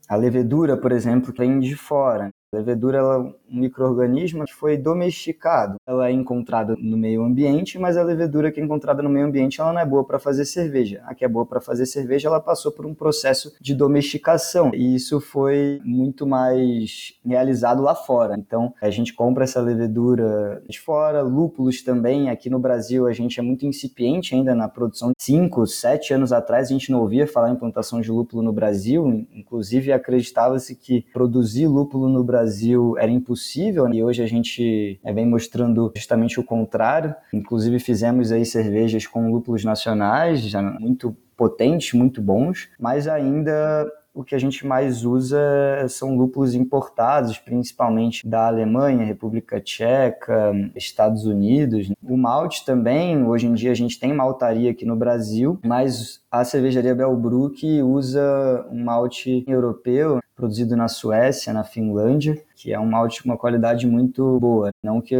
A 0.08 0.16
levedura, 0.16 0.76
por 0.76 0.90
exemplo, 0.90 1.32
vem 1.36 1.60
de 1.60 1.76
fora. 1.76 2.30
Levedura 2.52 2.98
é 2.98 3.02
um 3.02 3.32
microorganismo 3.48 4.44
que 4.44 4.52
foi 4.52 4.76
domesticado. 4.76 5.76
Ela 5.86 6.08
é 6.08 6.12
encontrada 6.12 6.74
no 6.80 6.96
meio 6.96 7.22
ambiente, 7.22 7.78
mas 7.78 7.96
a 7.96 8.02
levedura 8.02 8.50
que 8.50 8.60
é 8.60 8.64
encontrada 8.64 9.00
no 9.04 9.08
meio 9.08 9.26
ambiente 9.26 9.60
ela 9.60 9.72
não 9.72 9.80
é 9.80 9.86
boa 9.86 10.04
para 10.04 10.18
fazer 10.18 10.44
cerveja. 10.44 11.00
A 11.06 11.14
que 11.14 11.24
é 11.24 11.28
boa 11.28 11.46
para 11.46 11.60
fazer 11.60 11.86
cerveja, 11.86 12.26
ela 12.26 12.40
passou 12.40 12.72
por 12.72 12.84
um 12.84 12.92
processo 12.92 13.54
de 13.60 13.72
domesticação 13.72 14.72
e 14.74 14.96
isso 14.96 15.20
foi 15.20 15.80
muito 15.84 16.26
mais 16.26 17.14
realizado 17.24 17.84
lá 17.84 17.94
fora. 17.94 18.34
Então, 18.36 18.74
a 18.82 18.90
gente 18.90 19.14
compra 19.14 19.44
essa 19.44 19.60
levedura 19.60 20.60
de 20.68 20.80
fora, 20.80 21.22
lúpulos 21.22 21.82
também. 21.82 22.30
Aqui 22.30 22.50
no 22.50 22.58
Brasil, 22.58 23.06
a 23.06 23.12
gente 23.12 23.38
é 23.38 23.42
muito 23.44 23.64
incipiente 23.64 24.34
ainda 24.34 24.56
na 24.56 24.68
produção. 24.68 25.12
Cinco, 25.16 25.68
sete 25.68 26.12
anos 26.12 26.32
atrás, 26.32 26.68
a 26.68 26.72
gente 26.72 26.90
não 26.90 27.00
ouvia 27.00 27.28
falar 27.28 27.50
em 27.50 27.56
plantação 27.56 28.00
de 28.00 28.10
lúpulo 28.10 28.42
no 28.42 28.52
Brasil. 28.52 29.24
Inclusive, 29.32 29.92
acreditava-se 29.92 30.74
que 30.74 31.06
produzir 31.12 31.68
lúpulo 31.68 32.08
no 32.08 32.24
Brasil 32.24 32.39
era 32.98 33.10
impossível 33.10 33.88
e 33.92 34.02
hoje 34.02 34.22
a 34.22 34.26
gente 34.26 35.00
é, 35.02 35.12
vem 35.12 35.26
mostrando 35.26 35.92
justamente 35.94 36.38
o 36.38 36.44
contrário. 36.44 37.14
Inclusive, 37.32 37.78
fizemos 37.78 38.32
aí 38.32 38.44
cervejas 38.44 39.06
com 39.06 39.30
lúpulos 39.30 39.64
nacionais, 39.64 40.40
já 40.42 40.62
muito 40.62 41.16
potentes, 41.36 41.94
muito 41.94 42.20
bons, 42.20 42.68
mas 42.78 43.08
ainda 43.08 43.90
o 44.14 44.24
que 44.24 44.34
a 44.34 44.38
gente 44.38 44.66
mais 44.66 45.04
usa 45.04 45.38
são 45.88 46.16
lúpulos 46.16 46.54
importados, 46.54 47.38
principalmente 47.38 48.26
da 48.26 48.46
Alemanha, 48.46 49.04
República 49.04 49.60
Tcheca, 49.60 50.52
Estados 50.74 51.24
Unidos. 51.24 51.90
O 52.02 52.16
malte 52.16 52.64
também, 52.64 53.24
hoje 53.24 53.46
em 53.46 53.54
dia 53.54 53.70
a 53.70 53.74
gente 53.74 53.98
tem 53.98 54.12
maltaria 54.12 54.70
aqui 54.70 54.84
no 54.84 54.96
Brasil, 54.96 55.58
mas 55.64 56.20
a 56.30 56.44
cervejaria 56.44 56.94
Belbruck 56.94 57.82
usa 57.82 58.66
um 58.70 58.84
malte 58.84 59.44
europeu 59.46 60.20
produzido 60.34 60.76
na 60.76 60.88
Suécia, 60.88 61.52
na 61.52 61.64
Finlândia, 61.64 62.42
que 62.56 62.72
é 62.72 62.80
um 62.80 62.86
malte 62.86 63.22
com 63.22 63.28
uma 63.28 63.38
qualidade 63.38 63.86
muito 63.86 64.38
boa. 64.40 64.70
Não 64.82 65.00
que 65.00 65.16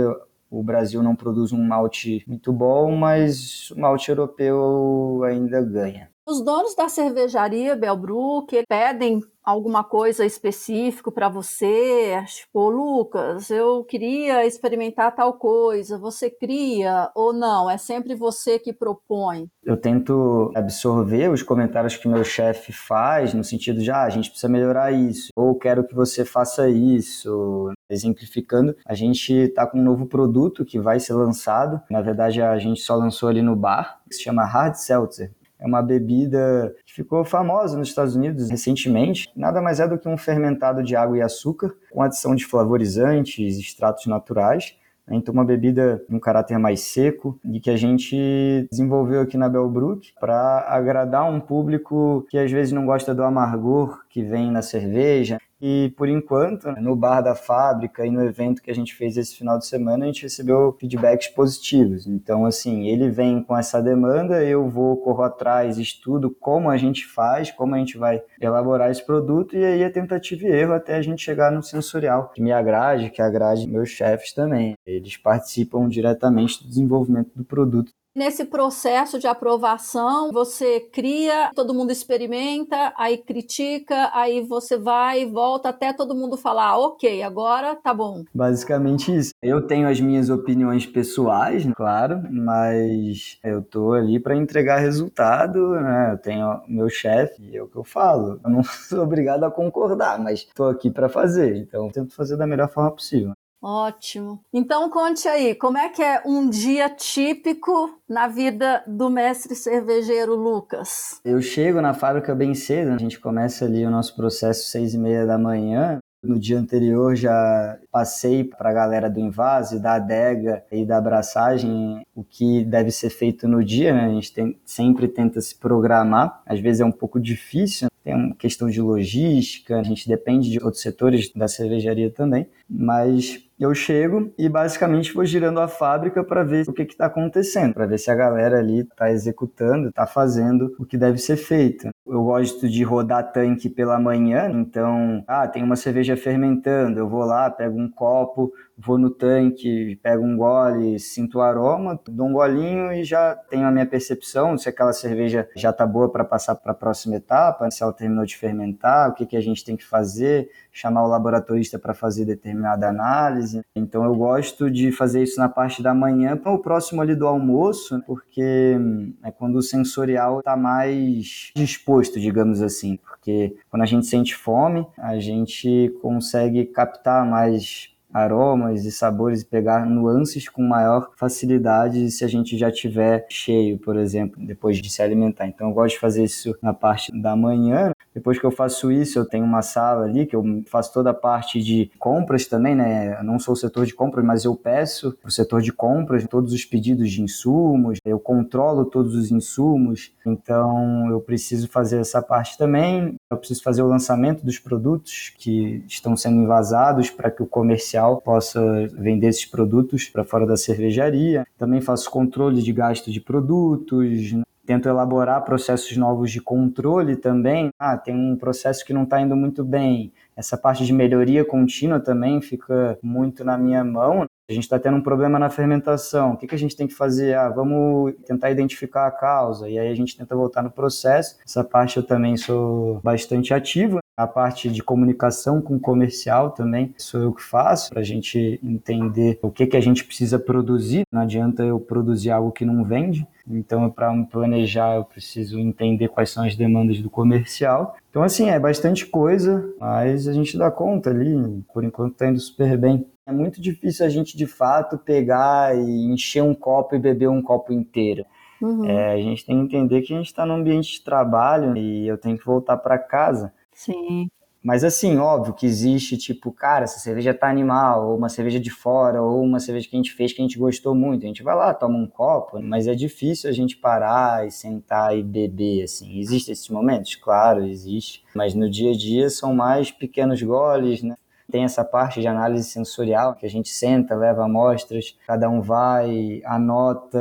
o 0.50 0.62
Brasil 0.62 1.02
não 1.02 1.14
produz 1.14 1.52
um 1.52 1.62
malte 1.62 2.24
muito 2.26 2.52
bom, 2.52 2.96
mas 2.96 3.70
o 3.70 3.78
malte 3.78 4.10
europeu 4.10 5.22
ainda 5.24 5.62
ganha. 5.62 6.08
Os 6.30 6.40
donos 6.40 6.76
da 6.76 6.88
cervejaria 6.88 7.74
Belbrook 7.74 8.62
pedem 8.68 9.20
alguma 9.42 9.82
coisa 9.82 10.24
específico 10.24 11.10
para 11.10 11.28
você? 11.28 12.22
Tipo, 12.24 12.70
Lucas, 12.70 13.50
eu 13.50 13.82
queria 13.82 14.46
experimentar 14.46 15.12
tal 15.12 15.32
coisa. 15.32 15.98
Você 15.98 16.30
cria 16.30 17.10
ou 17.16 17.32
não? 17.32 17.68
É 17.68 17.76
sempre 17.76 18.14
você 18.14 18.60
que 18.60 18.72
propõe? 18.72 19.48
Eu 19.64 19.76
tento 19.76 20.52
absorver 20.54 21.32
os 21.32 21.42
comentários 21.42 21.96
que 21.96 22.06
meu 22.06 22.22
chefe 22.22 22.72
faz, 22.72 23.34
no 23.34 23.42
sentido 23.42 23.82
de, 23.82 23.90
ah, 23.90 24.04
a 24.04 24.10
gente 24.10 24.30
precisa 24.30 24.48
melhorar 24.48 24.92
isso, 24.92 25.30
ou 25.34 25.58
quero 25.58 25.84
que 25.84 25.96
você 25.96 26.24
faça 26.24 26.68
isso. 26.70 27.72
Exemplificando, 27.90 28.76
a 28.86 28.94
gente 28.94 29.32
está 29.32 29.66
com 29.66 29.80
um 29.80 29.82
novo 29.82 30.06
produto 30.06 30.64
que 30.64 30.78
vai 30.78 31.00
ser 31.00 31.14
lançado. 31.14 31.80
Na 31.90 32.00
verdade, 32.00 32.40
a 32.40 32.56
gente 32.56 32.80
só 32.82 32.94
lançou 32.94 33.28
ali 33.28 33.42
no 33.42 33.56
bar, 33.56 34.00
que 34.08 34.14
se 34.14 34.22
chama 34.22 34.44
Hard 34.44 34.76
Seltzer. 34.76 35.32
É 35.60 35.66
uma 35.66 35.82
bebida 35.82 36.74
que 36.86 36.94
ficou 36.94 37.24
famosa 37.24 37.78
nos 37.78 37.88
Estados 37.88 38.16
Unidos 38.16 38.48
recentemente. 38.48 39.30
Nada 39.36 39.60
mais 39.60 39.78
é 39.78 39.86
do 39.86 39.98
que 39.98 40.08
um 40.08 40.16
fermentado 40.16 40.82
de 40.82 40.96
água 40.96 41.18
e 41.18 41.22
açúcar, 41.22 41.74
com 41.90 42.02
adição 42.02 42.34
de 42.34 42.46
flavorizantes, 42.46 43.58
extratos 43.58 44.06
naturais. 44.06 44.74
Então, 45.10 45.34
uma 45.34 45.44
bebida 45.44 46.02
com 46.06 46.16
um 46.16 46.20
caráter 46.20 46.56
mais 46.58 46.80
seco 46.80 47.38
e 47.44 47.58
que 47.58 47.68
a 47.68 47.76
gente 47.76 48.66
desenvolveu 48.70 49.20
aqui 49.22 49.36
na 49.36 49.48
Belbrook 49.48 50.12
para 50.20 50.64
agradar 50.68 51.28
um 51.28 51.40
público 51.40 52.24
que 52.30 52.38
às 52.38 52.50
vezes 52.50 52.72
não 52.72 52.86
gosta 52.86 53.12
do 53.12 53.24
amargor 53.24 54.02
que 54.08 54.22
vem 54.22 54.52
na 54.52 54.62
cerveja, 54.62 55.38
e 55.60 55.92
por 55.96 56.08
enquanto, 56.08 56.70
no 56.80 56.96
bar 56.96 57.20
da 57.20 57.34
fábrica 57.34 58.06
e 58.06 58.10
no 58.10 58.24
evento 58.24 58.62
que 58.62 58.70
a 58.70 58.74
gente 58.74 58.94
fez 58.94 59.16
esse 59.16 59.36
final 59.36 59.58
de 59.58 59.66
semana, 59.66 60.04
a 60.04 60.06
gente 60.06 60.22
recebeu 60.22 60.76
feedbacks 60.80 61.28
positivos. 61.28 62.06
Então, 62.06 62.46
assim, 62.46 62.88
ele 62.88 63.10
vem 63.10 63.42
com 63.42 63.56
essa 63.56 63.82
demanda, 63.82 64.42
eu 64.42 64.68
vou, 64.68 64.96
corro 64.96 65.22
atrás, 65.22 65.78
estudo 65.78 66.30
como 66.30 66.70
a 66.70 66.76
gente 66.76 67.06
faz, 67.06 67.50
como 67.50 67.74
a 67.74 67.78
gente 67.78 67.98
vai 67.98 68.22
elaborar 68.40 68.90
esse 68.90 69.04
produto, 69.04 69.56
e 69.56 69.64
aí 69.64 69.82
é 69.82 69.90
tentativa 69.90 70.46
e 70.46 70.50
erro 70.50 70.72
até 70.72 70.96
a 70.96 71.02
gente 71.02 71.22
chegar 71.22 71.52
no 71.52 71.62
sensorial, 71.62 72.30
que 72.30 72.40
me 72.40 72.52
agrade, 72.52 73.10
que 73.10 73.20
agrade 73.20 73.68
meus 73.68 73.90
chefes 73.90 74.32
também. 74.32 74.74
Eles 74.86 75.16
participam 75.16 75.88
diretamente 75.88 76.62
do 76.62 76.68
desenvolvimento 76.68 77.30
do 77.36 77.44
produto. 77.44 77.92
Nesse 78.14 78.44
processo 78.44 79.20
de 79.20 79.28
aprovação, 79.28 80.32
você 80.32 80.80
cria, 80.80 81.52
todo 81.54 81.72
mundo 81.72 81.92
experimenta, 81.92 82.92
aí 82.96 83.16
critica, 83.16 84.10
aí 84.12 84.40
você 84.40 84.76
vai 84.76 85.22
e 85.22 85.26
volta 85.26 85.68
até 85.68 85.92
todo 85.92 86.14
mundo 86.14 86.36
falar, 86.36 86.76
ok, 86.76 87.22
agora 87.22 87.76
tá 87.76 87.94
bom. 87.94 88.24
Basicamente 88.34 89.14
isso. 89.14 89.30
Eu 89.40 89.64
tenho 89.64 89.88
as 89.88 90.00
minhas 90.00 90.28
opiniões 90.28 90.86
pessoais, 90.86 91.64
claro, 91.76 92.20
mas 92.28 93.38
eu 93.44 93.62
tô 93.62 93.92
ali 93.92 94.18
para 94.18 94.34
entregar 94.34 94.78
resultado, 94.78 95.70
né? 95.74 96.12
Eu 96.12 96.18
tenho 96.18 96.62
meu 96.66 96.88
chefe 96.88 97.40
e 97.40 97.56
é 97.56 97.62
o 97.62 97.68
que 97.68 97.76
eu 97.76 97.84
falo. 97.84 98.40
Eu 98.42 98.50
não 98.50 98.62
sou 98.64 99.04
obrigado 99.04 99.44
a 99.44 99.50
concordar, 99.52 100.18
mas 100.18 100.48
tô 100.52 100.64
aqui 100.64 100.90
para 100.90 101.08
fazer, 101.08 101.56
então 101.56 101.88
tento 101.90 102.12
fazer 102.12 102.36
da 102.36 102.46
melhor 102.46 102.68
forma 102.68 102.90
possível. 102.90 103.34
Ótimo. 103.62 104.40
Então 104.52 104.88
conte 104.88 105.28
aí, 105.28 105.54
como 105.54 105.76
é 105.76 105.90
que 105.90 106.02
é 106.02 106.22
um 106.24 106.48
dia 106.48 106.88
típico 106.88 108.00
na 108.08 108.26
vida 108.26 108.82
do 108.86 109.10
mestre 109.10 109.54
cervejeiro 109.54 110.34
Lucas? 110.34 111.20
Eu 111.24 111.42
chego 111.42 111.80
na 111.80 111.92
fábrica 111.92 112.34
bem 112.34 112.54
cedo, 112.54 112.92
a 112.92 112.98
gente 112.98 113.20
começa 113.20 113.66
ali 113.66 113.84
o 113.84 113.90
nosso 113.90 114.16
processo 114.16 114.68
seis 114.68 114.94
e 114.94 114.98
meia 114.98 115.26
da 115.26 115.36
manhã. 115.36 115.98
No 116.22 116.38
dia 116.38 116.58
anterior 116.58 117.16
já 117.16 117.78
passei 117.90 118.44
para 118.44 118.68
a 118.68 118.74
galera 118.74 119.08
do 119.08 119.18
invase, 119.18 119.80
da 119.80 119.94
adega 119.94 120.62
e 120.70 120.84
da 120.84 120.98
abraçagem 120.98 122.02
o 122.14 122.22
que 122.22 122.62
deve 122.62 122.90
ser 122.90 123.08
feito 123.08 123.48
no 123.48 123.64
dia, 123.64 123.94
né? 123.94 124.04
A 124.04 124.10
gente 124.10 124.32
tem, 124.32 124.60
sempre 124.62 125.08
tenta 125.08 125.40
se 125.40 125.54
programar, 125.54 126.42
às 126.44 126.60
vezes 126.60 126.82
é 126.82 126.84
um 126.84 126.92
pouco 126.92 127.18
difícil, 127.18 127.88
tem 128.04 128.14
uma 128.14 128.34
questão 128.34 128.68
de 128.68 128.82
logística, 128.82 129.78
a 129.78 129.82
gente 129.82 130.06
depende 130.06 130.50
de 130.50 130.62
outros 130.62 130.82
setores 130.82 131.32
da 131.32 131.48
cervejaria 131.48 132.10
também, 132.10 132.46
mas 132.68 133.49
eu 133.60 133.74
chego 133.74 134.32
e 134.38 134.48
basicamente 134.48 135.12
vou 135.12 135.24
girando 135.24 135.60
a 135.60 135.68
fábrica 135.68 136.24
para 136.24 136.42
ver 136.42 136.66
o 136.66 136.72
que 136.72 136.82
está 136.82 137.06
acontecendo, 137.06 137.74
para 137.74 137.86
ver 137.86 137.98
se 137.98 138.10
a 138.10 138.14
galera 138.14 138.58
ali 138.58 138.80
está 138.80 139.10
executando, 139.10 139.90
está 139.90 140.06
fazendo 140.06 140.74
o 140.78 140.86
que 140.86 140.96
deve 140.96 141.18
ser 141.18 141.36
feito. 141.36 141.90
Eu 142.06 142.24
gosto 142.24 142.66
de 142.66 142.82
rodar 142.82 143.32
tanque 143.32 143.68
pela 143.68 144.00
manhã, 144.00 144.50
então, 144.50 145.22
ah, 145.28 145.46
tem 145.46 145.62
uma 145.62 145.76
cerveja 145.76 146.16
fermentando, 146.16 146.98
eu 146.98 147.08
vou 147.08 147.24
lá, 147.24 147.50
pego 147.50 147.78
um 147.78 147.90
copo, 147.90 148.50
vou 148.82 148.98
no 148.98 149.10
tanque, 149.10 149.98
pego 150.02 150.24
um 150.24 150.36
gole, 150.36 150.98
sinto 150.98 151.38
o 151.38 151.42
aroma, 151.42 152.00
dou 152.08 152.28
um 152.28 152.32
golinho 152.32 152.92
e 152.92 153.04
já 153.04 153.34
tenho 153.34 153.66
a 153.66 153.70
minha 153.70 153.86
percepção 153.86 154.56
se 154.56 154.68
aquela 154.68 154.92
cerveja 154.92 155.48
já 155.54 155.70
está 155.70 155.86
boa 155.86 156.10
para 156.10 156.24
passar 156.24 156.54
para 156.54 156.72
a 156.72 156.74
próxima 156.74 157.16
etapa, 157.16 157.70
se 157.70 157.82
ela 157.82 157.92
terminou 157.92 158.24
de 158.24 158.36
fermentar, 158.36 159.10
o 159.10 159.14
que, 159.14 159.26
que 159.26 159.36
a 159.36 159.40
gente 159.40 159.64
tem 159.64 159.76
que 159.76 159.84
fazer, 159.84 160.48
chamar 160.72 161.04
o 161.04 161.08
laboratorista 161.08 161.78
para 161.78 161.92
fazer 161.92 162.24
determinada 162.24 162.88
análise. 162.88 163.60
Então 163.76 164.04
eu 164.04 164.14
gosto 164.14 164.70
de 164.70 164.90
fazer 164.90 165.22
isso 165.22 165.38
na 165.38 165.48
parte 165.48 165.82
da 165.82 165.92
manhã 165.92 166.36
para 166.36 166.52
o 166.52 166.58
próximo 166.58 167.02
ali 167.02 167.14
do 167.14 167.26
almoço, 167.26 168.02
porque 168.06 168.76
é 169.22 169.30
quando 169.30 169.56
o 169.56 169.62
sensorial 169.62 170.38
está 170.38 170.56
mais 170.56 171.50
disposto, 171.54 172.18
digamos 172.18 172.62
assim, 172.62 172.96
porque 172.96 173.56
quando 173.68 173.82
a 173.82 173.86
gente 173.86 174.06
sente 174.06 174.34
fome, 174.34 174.86
a 174.96 175.18
gente 175.18 175.94
consegue 176.00 176.64
captar 176.64 177.26
mais 177.26 177.90
aromas 178.12 178.84
e 178.84 178.92
sabores 178.92 179.42
e 179.42 179.46
pegar 179.46 179.86
nuances 179.86 180.48
com 180.48 180.62
maior 180.62 181.10
facilidade 181.16 182.10
se 182.10 182.24
a 182.24 182.28
gente 182.28 182.56
já 182.56 182.70
tiver 182.70 183.26
cheio, 183.28 183.78
por 183.78 183.96
exemplo, 183.96 184.44
depois 184.44 184.78
de 184.78 184.90
se 184.90 185.02
alimentar. 185.02 185.46
Então 185.46 185.68
eu 185.68 185.74
gosto 185.74 185.94
de 185.94 186.00
fazer 186.00 186.24
isso 186.24 186.56
na 186.62 186.72
parte 186.72 187.12
da 187.20 187.36
manhã. 187.36 187.92
Depois 188.12 188.38
que 188.38 188.44
eu 188.44 188.50
faço 188.50 188.90
isso, 188.90 189.18
eu 189.18 189.24
tenho 189.24 189.44
uma 189.44 189.62
sala 189.62 190.04
ali 190.04 190.26
que 190.26 190.34
eu 190.34 190.44
faço 190.66 190.92
toda 190.92 191.10
a 191.10 191.14
parte 191.14 191.62
de 191.62 191.90
compras 191.98 192.46
também, 192.46 192.74
né? 192.74 193.18
Eu 193.18 193.24
não 193.24 193.38
sou 193.38 193.54
o 193.54 193.56
setor 193.56 193.86
de 193.86 193.94
compras, 193.94 194.24
mas 194.24 194.44
eu 194.44 194.54
peço 194.56 195.16
o 195.24 195.30
setor 195.30 195.62
de 195.62 195.72
compras 195.72 196.26
todos 196.26 196.52
os 196.52 196.64
pedidos 196.64 197.10
de 197.10 197.22
insumos, 197.22 197.98
eu 198.04 198.18
controlo 198.18 198.84
todos 198.84 199.14
os 199.14 199.30
insumos, 199.30 200.12
então 200.26 201.08
eu 201.10 201.20
preciso 201.20 201.68
fazer 201.68 202.00
essa 202.00 202.20
parte 202.20 202.58
também. 202.58 203.14
Eu 203.30 203.36
preciso 203.36 203.62
fazer 203.62 203.82
o 203.82 203.86
lançamento 203.86 204.44
dos 204.44 204.58
produtos 204.58 205.32
que 205.38 205.84
estão 205.86 206.16
sendo 206.16 206.42
envasados 206.42 207.10
para 207.10 207.30
que 207.30 207.42
o 207.42 207.46
comercial 207.46 207.99
possa 208.08 208.60
vender 208.92 209.28
esses 209.28 209.46
produtos 209.46 210.08
para 210.08 210.24
fora 210.24 210.46
da 210.46 210.56
cervejaria. 210.56 211.46
Também 211.58 211.80
faço 211.80 212.10
controle 212.10 212.62
de 212.62 212.72
gasto 212.72 213.10
de 213.10 213.20
produtos, 213.20 214.34
tento 214.66 214.88
elaborar 214.88 215.44
processos 215.44 215.96
novos 215.96 216.30
de 216.30 216.40
controle 216.40 217.16
também. 217.16 217.70
Ah, 217.78 217.96
tem 217.96 218.14
um 218.14 218.36
processo 218.36 218.84
que 218.84 218.92
não 218.92 219.02
está 219.02 219.20
indo 219.20 219.34
muito 219.34 219.64
bem. 219.64 220.12
Essa 220.36 220.56
parte 220.56 220.86
de 220.86 220.92
melhoria 220.92 221.44
contínua 221.44 221.98
também 221.98 222.40
fica 222.40 222.96
muito 223.02 223.44
na 223.44 223.58
minha 223.58 223.82
mão. 223.82 224.26
A 224.50 224.52
gente 224.52 224.64
está 224.64 224.80
tendo 224.80 224.96
um 224.96 225.00
problema 225.00 225.38
na 225.38 225.48
fermentação. 225.48 226.32
O 226.32 226.36
que, 226.36 226.44
que 226.44 226.54
a 226.56 226.58
gente 226.58 226.74
tem 226.74 226.88
que 226.88 226.92
fazer? 226.92 227.36
Ah, 227.36 227.48
vamos 227.48 228.14
tentar 228.26 228.50
identificar 228.50 229.06
a 229.06 229.10
causa. 229.12 229.68
E 229.68 229.78
aí 229.78 229.88
a 229.88 229.94
gente 229.94 230.16
tenta 230.16 230.34
voltar 230.34 230.60
no 230.60 230.70
processo. 230.72 231.38
Essa 231.46 231.62
parte 231.62 231.98
eu 231.98 232.02
também 232.02 232.36
sou 232.36 233.00
bastante 233.00 233.54
ativo. 233.54 234.00
A 234.16 234.26
parte 234.26 234.68
de 234.68 234.82
comunicação 234.82 235.62
com 235.62 235.78
comercial 235.78 236.50
também 236.50 236.92
sou 236.98 237.22
eu 237.22 237.32
que 237.32 237.42
faço, 237.42 237.90
para 237.90 238.00
a 238.00 238.04
gente 238.04 238.60
entender 238.62 239.38
o 239.40 239.50
que, 239.50 239.66
que 239.66 239.76
a 239.76 239.80
gente 239.80 240.04
precisa 240.04 240.38
produzir. 240.38 241.04
Não 241.12 241.22
adianta 241.22 241.62
eu 241.62 241.78
produzir 241.78 242.30
algo 242.30 242.50
que 242.50 242.64
não 242.64 242.84
vende. 242.84 243.26
Então, 243.48 243.88
para 243.88 244.12
planejar, 244.24 244.96
eu 244.96 245.04
preciso 245.04 245.58
entender 245.58 246.08
quais 246.08 246.30
são 246.30 246.44
as 246.44 246.54
demandas 246.54 247.00
do 247.00 247.08
comercial. 247.08 247.96
Então, 248.10 248.22
assim, 248.22 248.50
é 248.50 248.58
bastante 248.58 249.06
coisa, 249.06 249.72
mas 249.78 250.28
a 250.28 250.32
gente 250.32 250.58
dá 250.58 250.70
conta 250.70 251.10
ali. 251.10 251.64
Por 251.72 251.82
enquanto, 251.82 252.12
está 252.12 252.28
indo 252.28 252.40
super 252.40 252.76
bem. 252.76 253.06
É 253.30 253.32
muito 253.32 253.60
difícil 253.60 254.04
a 254.04 254.08
gente, 254.08 254.36
de 254.36 254.46
fato, 254.46 254.98
pegar 254.98 255.76
e 255.76 256.04
encher 256.06 256.42
um 256.42 256.52
copo 256.52 256.96
e 256.96 256.98
beber 256.98 257.28
um 257.28 257.40
copo 257.40 257.72
inteiro. 257.72 258.26
Uhum. 258.60 258.84
É, 258.84 259.12
a 259.12 259.16
gente 259.16 259.46
tem 259.46 259.56
que 259.56 259.76
entender 259.76 260.02
que 260.02 260.12
a 260.12 260.16
gente 260.16 260.26
está 260.26 260.44
num 260.44 260.54
ambiente 260.54 260.94
de 260.94 261.02
trabalho 261.02 261.76
e 261.76 262.08
eu 262.08 262.18
tenho 262.18 262.36
que 262.36 262.44
voltar 262.44 262.76
para 262.76 262.98
casa. 262.98 263.52
Sim. 263.72 264.28
Mas 264.62 264.84
assim, 264.84 265.16
óbvio 265.16 265.54
que 265.54 265.64
existe, 265.64 266.18
tipo, 266.18 266.52
cara, 266.52 266.84
essa 266.84 266.98
cerveja 266.98 267.32
tá 267.32 267.48
animal, 267.48 268.10
ou 268.10 268.18
uma 268.18 268.28
cerveja 268.28 268.60
de 268.60 268.68
fora, 268.68 269.22
ou 269.22 269.40
uma 269.42 269.58
cerveja 269.58 269.88
que 269.88 269.96
a 269.96 269.98
gente 269.98 270.12
fez 270.12 270.34
que 270.34 270.42
a 270.42 270.44
gente 270.44 270.58
gostou 270.58 270.94
muito. 270.94 271.24
A 271.24 271.28
gente 271.28 271.42
vai 271.42 271.54
lá, 271.54 271.72
toma 271.72 271.96
um 271.96 272.06
copo, 272.06 272.60
mas 272.60 272.86
é 272.86 272.94
difícil 272.94 273.48
a 273.48 273.52
gente 273.54 273.76
parar 273.76 274.46
e 274.46 274.50
sentar 274.50 275.16
e 275.16 275.22
beber, 275.22 275.84
assim. 275.84 276.18
Existem 276.18 276.52
esses 276.52 276.68
momentos? 276.68 277.14
Claro, 277.14 277.64
existe. 277.64 278.22
Mas 278.34 278.54
no 278.54 278.68
dia 278.68 278.90
a 278.90 278.94
dia 278.94 279.30
são 279.30 279.54
mais 279.54 279.90
pequenos 279.90 280.42
goles, 280.42 281.02
né? 281.02 281.14
Tem 281.50 281.64
essa 281.64 281.84
parte 281.84 282.20
de 282.20 282.26
análise 282.26 282.68
sensorial, 282.68 283.34
que 283.34 283.44
a 283.44 283.50
gente 283.50 283.68
senta, 283.68 284.14
leva 284.14 284.44
amostras, 284.44 285.16
cada 285.26 285.48
um 285.48 285.60
vai, 285.60 286.40
anota 286.44 287.18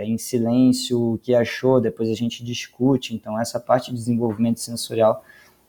em 0.00 0.16
silêncio 0.16 1.14
o 1.14 1.18
que 1.18 1.34
achou, 1.34 1.80
depois 1.80 2.08
a 2.08 2.14
gente 2.14 2.44
discute. 2.44 3.14
Então, 3.14 3.40
essa 3.40 3.58
parte 3.58 3.90
de 3.90 3.96
desenvolvimento 3.96 4.60
sensorial 4.60 5.24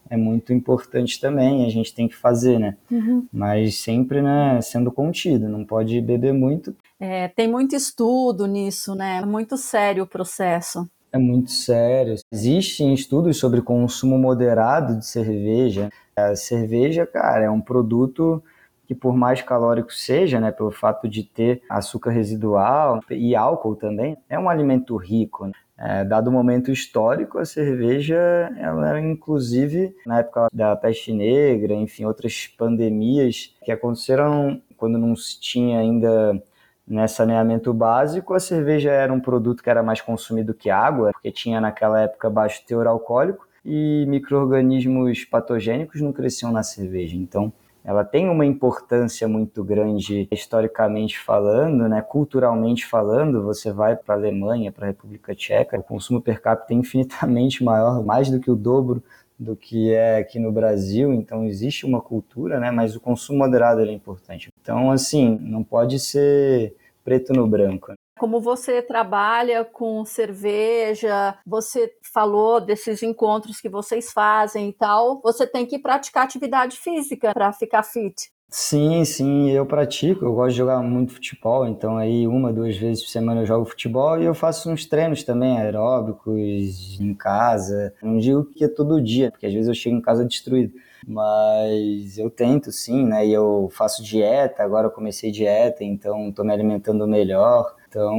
é 0.09 0.17
muito 0.17 0.53
importante 0.53 1.19
também, 1.19 1.65
a 1.65 1.69
gente 1.69 1.93
tem 1.93 2.07
que 2.07 2.15
fazer, 2.15 2.59
né? 2.59 2.77
Uhum. 2.91 3.25
Mas 3.31 3.77
sempre, 3.79 4.21
né, 4.21 4.61
sendo 4.61 4.91
contido, 4.91 5.49
não 5.49 5.65
pode 5.65 5.99
beber 6.01 6.33
muito. 6.33 6.75
É, 6.99 7.27
tem 7.27 7.47
muito 7.47 7.75
estudo 7.75 8.45
nisso, 8.45 8.95
né? 8.95 9.21
É 9.21 9.25
muito 9.25 9.57
sério 9.57 10.03
o 10.03 10.07
processo. 10.07 10.87
É 11.11 11.17
muito 11.17 11.51
sério. 11.51 12.15
Existem 12.31 12.93
estudos 12.93 13.37
sobre 13.37 13.61
consumo 13.61 14.17
moderado 14.17 14.97
de 14.97 15.05
cerveja. 15.05 15.89
A 16.15 16.35
cerveja, 16.35 17.05
cara, 17.05 17.45
é 17.45 17.49
um 17.49 17.61
produto 17.61 18.43
que 18.85 18.93
por 18.93 19.15
mais 19.15 19.41
calórico 19.41 19.93
seja, 19.93 20.39
né, 20.39 20.51
pelo 20.51 20.71
fato 20.71 21.07
de 21.07 21.23
ter 21.23 21.61
açúcar 21.69 22.11
residual 22.11 22.99
e 23.09 23.35
álcool 23.35 23.75
também, 23.75 24.17
é 24.29 24.37
um 24.37 24.49
alimento 24.49 24.95
rico. 24.97 25.47
Né? 25.47 25.53
É, 25.77 26.05
dado 26.05 26.27
o 26.27 26.31
momento 26.31 26.71
histórico, 26.71 27.39
a 27.39 27.45
cerveja, 27.45 28.15
ela 28.57 28.99
inclusive 28.99 29.95
na 30.05 30.19
época 30.19 30.47
da 30.53 30.75
peste 30.75 31.11
negra, 31.11 31.73
enfim, 31.73 32.05
outras 32.05 32.47
pandemias 32.47 33.55
que 33.63 33.71
aconteceram 33.71 34.61
quando 34.77 34.97
não 34.97 35.15
se 35.15 35.39
tinha 35.39 35.79
ainda 35.79 36.41
né, 36.87 37.07
saneamento 37.07 37.73
básico, 37.73 38.33
a 38.33 38.39
cerveja 38.39 38.91
era 38.91 39.11
um 39.11 39.19
produto 39.19 39.63
que 39.63 39.69
era 39.69 39.81
mais 39.81 40.01
consumido 40.01 40.53
que 40.53 40.69
água, 40.69 41.11
porque 41.13 41.31
tinha 41.31 41.59
naquela 41.59 42.01
época 42.01 42.29
baixo 42.29 42.63
teor 42.67 42.85
alcoólico 42.85 43.47
e 43.65 44.05
micro-organismos 44.07 45.25
patogênicos 45.25 46.01
não 46.01 46.11
cresciam 46.11 46.51
na 46.51 46.63
cerveja. 46.63 47.15
Então, 47.15 47.51
ela 47.83 48.05
tem 48.05 48.29
uma 48.29 48.45
importância 48.45 49.27
muito 49.27 49.63
grande 49.63 50.27
historicamente 50.31 51.19
falando, 51.19 51.87
né, 51.89 52.01
culturalmente 52.01 52.85
falando. 52.85 53.43
Você 53.43 53.71
vai 53.73 53.95
para 53.95 54.15
a 54.15 54.17
Alemanha, 54.17 54.71
para 54.71 54.85
a 54.85 54.87
República 54.87 55.35
Tcheca, 55.35 55.77
o 55.77 55.83
consumo 55.83 56.21
per 56.21 56.41
capita 56.41 56.73
é 56.73 56.77
infinitamente 56.77 57.61
maior, 57.63 58.03
mais 58.03 58.29
do 58.29 58.39
que 58.39 58.49
o 58.49 58.55
dobro 58.55 59.03
do 59.37 59.55
que 59.55 59.91
é 59.91 60.17
aqui 60.17 60.39
no 60.39 60.51
Brasil. 60.51 61.11
Então 61.13 61.43
existe 61.43 61.85
uma 61.85 61.99
cultura, 61.99 62.59
né, 62.59 62.71
mas 62.71 62.95
o 62.95 63.01
consumo 63.01 63.39
moderado 63.39 63.81
é 63.81 63.91
importante. 63.91 64.49
Então 64.61 64.89
assim, 64.89 65.37
não 65.41 65.63
pode 65.63 65.99
ser 65.99 66.75
preto 67.03 67.33
no 67.33 67.45
branco. 67.45 67.93
Como 68.23 68.39
você 68.39 68.81
trabalha 68.81 69.65
com 69.65 70.05
cerveja, 70.05 71.37
você 71.45 71.91
falou 72.13 72.61
desses 72.61 73.03
encontros 73.03 73.59
que 73.59 73.67
vocês 73.67 74.13
fazem 74.13 74.69
e 74.69 74.71
tal, 74.71 75.19
você 75.21 75.45
tem 75.45 75.65
que 75.65 75.77
praticar 75.77 76.23
atividade 76.23 76.77
física 76.77 77.33
para 77.33 77.51
ficar 77.51 77.83
fit. 77.83 78.31
Sim, 78.47 79.03
sim, 79.03 79.51
eu 79.51 79.65
pratico, 79.65 80.23
eu 80.23 80.33
gosto 80.33 80.51
de 80.51 80.57
jogar 80.57 80.81
muito 80.81 81.11
futebol, 81.11 81.67
então 81.67 81.97
aí 81.97 82.25
uma, 82.25 82.53
duas 82.53 82.77
vezes 82.77 83.03
por 83.03 83.09
semana 83.09 83.41
eu 83.41 83.45
jogo 83.45 83.65
futebol 83.65 84.17
e 84.17 84.23
eu 84.23 84.33
faço 84.33 84.71
uns 84.71 84.85
treinos 84.85 85.23
também 85.23 85.57
aeróbicos 85.57 86.97
em 87.01 87.13
casa. 87.13 87.93
Não 88.01 88.19
digo 88.19 88.45
que 88.45 88.63
é 88.63 88.69
todo 88.69 89.03
dia, 89.03 89.31
porque 89.31 89.47
às 89.47 89.53
vezes 89.53 89.67
eu 89.67 89.75
chego 89.75 89.97
em 89.97 90.01
casa 90.01 90.23
destruído, 90.23 90.71
mas 91.07 92.17
eu 92.17 92.29
tento 92.29 92.71
sim, 92.71 93.05
né? 93.05 93.25
E 93.25 93.33
eu 93.33 93.69
faço 93.71 94.03
dieta, 94.03 94.63
agora 94.63 94.87
eu 94.87 94.91
comecei 94.91 95.31
dieta, 95.31 95.83
então 95.83 96.29
estou 96.29 96.45
me 96.45 96.53
alimentando 96.53 97.07
melhor. 97.07 97.75
Então, 97.87 98.15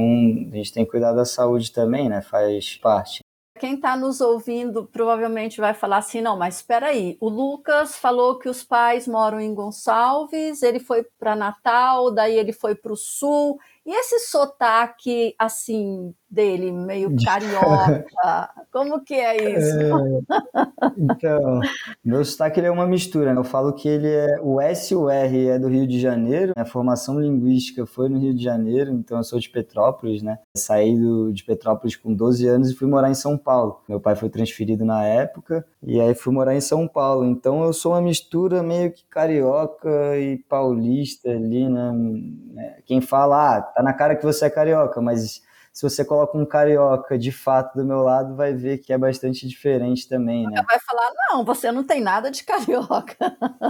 a 0.51 0.55
gente 0.55 0.71
tem 0.71 0.85
que 0.85 0.91
cuidar 0.91 1.11
da 1.11 1.25
saúde 1.25 1.71
também, 1.71 2.07
né? 2.07 2.21
Faz 2.21 2.77
parte. 2.77 3.19
Quem 3.57 3.75
está 3.75 3.95
nos 3.95 4.19
ouvindo 4.19 4.85
provavelmente 4.85 5.61
vai 5.61 5.73
falar 5.73 5.97
assim: 5.97 6.19
não, 6.19 6.37
mas 6.37 6.57
espera 6.57 6.87
aí, 6.87 7.17
o 7.21 7.29
Lucas 7.29 7.95
falou 7.95 8.37
que 8.37 8.49
os 8.49 8.63
pais 8.63 9.07
moram 9.07 9.39
em 9.39 9.53
Gonçalves, 9.53 10.61
ele 10.61 10.79
foi 10.79 11.05
para 11.17 11.37
Natal, 11.37 12.11
daí 12.11 12.37
ele 12.37 12.51
foi 12.51 12.75
para 12.75 12.91
o 12.91 12.97
Sul, 12.97 13.57
e 13.85 13.91
esse 13.97 14.19
sotaque, 14.27 15.33
assim, 15.39 16.13
dele, 16.29 16.71
meio 16.71 17.15
carioca, 17.23 18.49
como 18.71 19.03
que 19.03 19.13
é 19.13 19.57
isso? 19.57 19.79
É, 19.79 20.67
então, 20.97 21.59
meu 22.03 22.23
sotaque 22.25 22.59
é 22.59 22.71
uma 22.71 22.87
mistura. 22.87 23.33
Né? 23.33 23.39
Eu 23.39 23.43
falo 23.43 23.73
que 23.73 23.87
ele 23.87 24.09
é 24.09 24.39
o 24.41 24.59
S 24.59 24.93
e 24.93 24.97
o 24.97 25.09
R 25.09 25.47
é 25.47 25.59
do 25.59 25.67
Rio 25.67 25.87
de 25.87 25.99
Janeiro, 25.99 26.53
a 26.57 26.65
formação 26.65 27.19
linguística 27.19 27.85
foi 27.85 28.09
no 28.09 28.19
Rio 28.19 28.33
de 28.33 28.43
Janeiro, 28.43 28.91
então 28.91 29.17
eu 29.17 29.23
sou 29.23 29.39
de 29.39 29.49
Petrópolis, 29.49 30.21
né? 30.21 30.39
Saí 30.57 30.97
do, 30.97 31.31
de 31.31 31.43
Petrópolis 31.43 31.95
com 31.95 32.13
12 32.13 32.47
anos 32.47 32.71
e 32.71 32.75
fui 32.75 32.87
morar 32.87 33.09
em 33.09 33.15
São 33.15 33.37
Paulo. 33.37 33.81
Meu 33.87 33.99
pai 33.99 34.15
foi 34.15 34.29
transferido 34.29 34.83
na 34.83 35.03
época 35.03 35.65
e 35.81 35.99
aí 36.01 36.13
fui 36.13 36.33
morar 36.33 36.55
em 36.55 36.61
São 36.61 36.87
Paulo. 36.87 37.25
Então 37.25 37.63
eu 37.63 37.73
sou 37.73 37.93
uma 37.93 38.01
mistura 38.01 38.61
meio 38.61 38.91
que 38.91 39.05
carioca 39.05 40.17
e 40.17 40.37
paulista 40.49 41.29
ali, 41.29 41.69
né? 41.69 42.77
Quem 42.85 43.01
fala, 43.01 43.57
ah, 43.57 43.61
tá 43.61 43.83
na 43.83 43.93
cara 43.93 44.15
que 44.15 44.23
você 44.23 44.45
é 44.45 44.49
carioca, 44.49 45.01
mas 45.01 45.41
se 45.75 45.83
você 45.83 46.05
coloca 46.05 46.37
um 46.37 46.45
carioca 46.45 47.19
de 47.19 47.33
fato 47.33 47.75
do 47.75 47.83
meu 47.83 48.01
lado, 48.01 48.33
vai 48.33 48.53
ver 48.53 48.77
que 48.77 48.93
é 48.93 48.97
bastante 48.97 49.45
diferente 49.45 50.07
também, 50.07 50.45
né? 50.47 50.63
Vai 50.65 50.79
falar, 50.79 51.11
não, 51.29 51.43
você 51.43 51.69
não 51.69 51.83
tem 51.83 51.99
nada 51.99 52.31
de 52.31 52.45
carioca. 52.45 53.17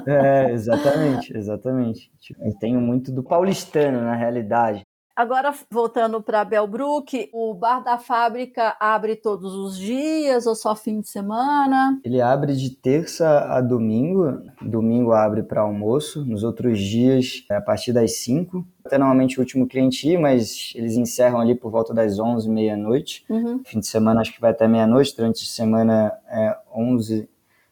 É, 0.05 0.51
exatamente, 0.51 1.35
exatamente. 1.35 2.11
Tipo, 2.19 2.45
eu 2.45 2.55
tenho 2.59 2.79
muito 2.79 3.11
do 3.11 3.23
paulistano, 3.23 4.01
na 4.01 4.13
realidade. 4.15 4.85
Agora, 5.15 5.53
voltando 5.71 6.21
para 6.21 6.43
Belbrook, 6.43 7.29
o 7.31 7.53
bar 7.53 7.81
da 7.81 7.97
fábrica 7.97 8.75
abre 8.77 9.15
todos 9.15 9.53
os 9.53 9.77
dias 9.77 10.45
ou 10.45 10.53
só 10.53 10.75
fim 10.75 10.99
de 10.99 11.07
semana? 11.07 12.01
Ele 12.03 12.19
abre 12.19 12.53
de 12.53 12.69
terça 12.71 13.45
a 13.45 13.61
domingo. 13.61 14.41
Domingo 14.61 15.13
abre 15.13 15.41
para 15.41 15.61
almoço. 15.61 16.25
Nos 16.25 16.43
outros 16.43 16.77
dias, 16.77 17.45
é 17.49 17.55
a 17.55 17.61
partir 17.61 17.93
das 17.93 18.17
5. 18.17 18.67
Até 18.83 18.97
normalmente 18.97 19.37
o 19.37 19.41
último 19.41 19.65
cliente 19.65 20.05
ir, 20.05 20.19
mas 20.19 20.73
eles 20.75 20.97
encerram 20.97 21.39
ali 21.39 21.55
por 21.55 21.71
volta 21.71 21.93
das 21.93 22.19
11, 22.19 22.49
meia-noite. 22.49 23.23
Uhum. 23.29 23.61
Fim 23.63 23.79
de 23.79 23.87
semana 23.87 24.19
acho 24.19 24.33
que 24.33 24.41
vai 24.41 24.51
até 24.51 24.67
meia-noite. 24.67 25.15
Durante 25.15 25.43
a 25.43 25.47
semana 25.47 26.11
é 26.27 26.57
11 26.75 27.29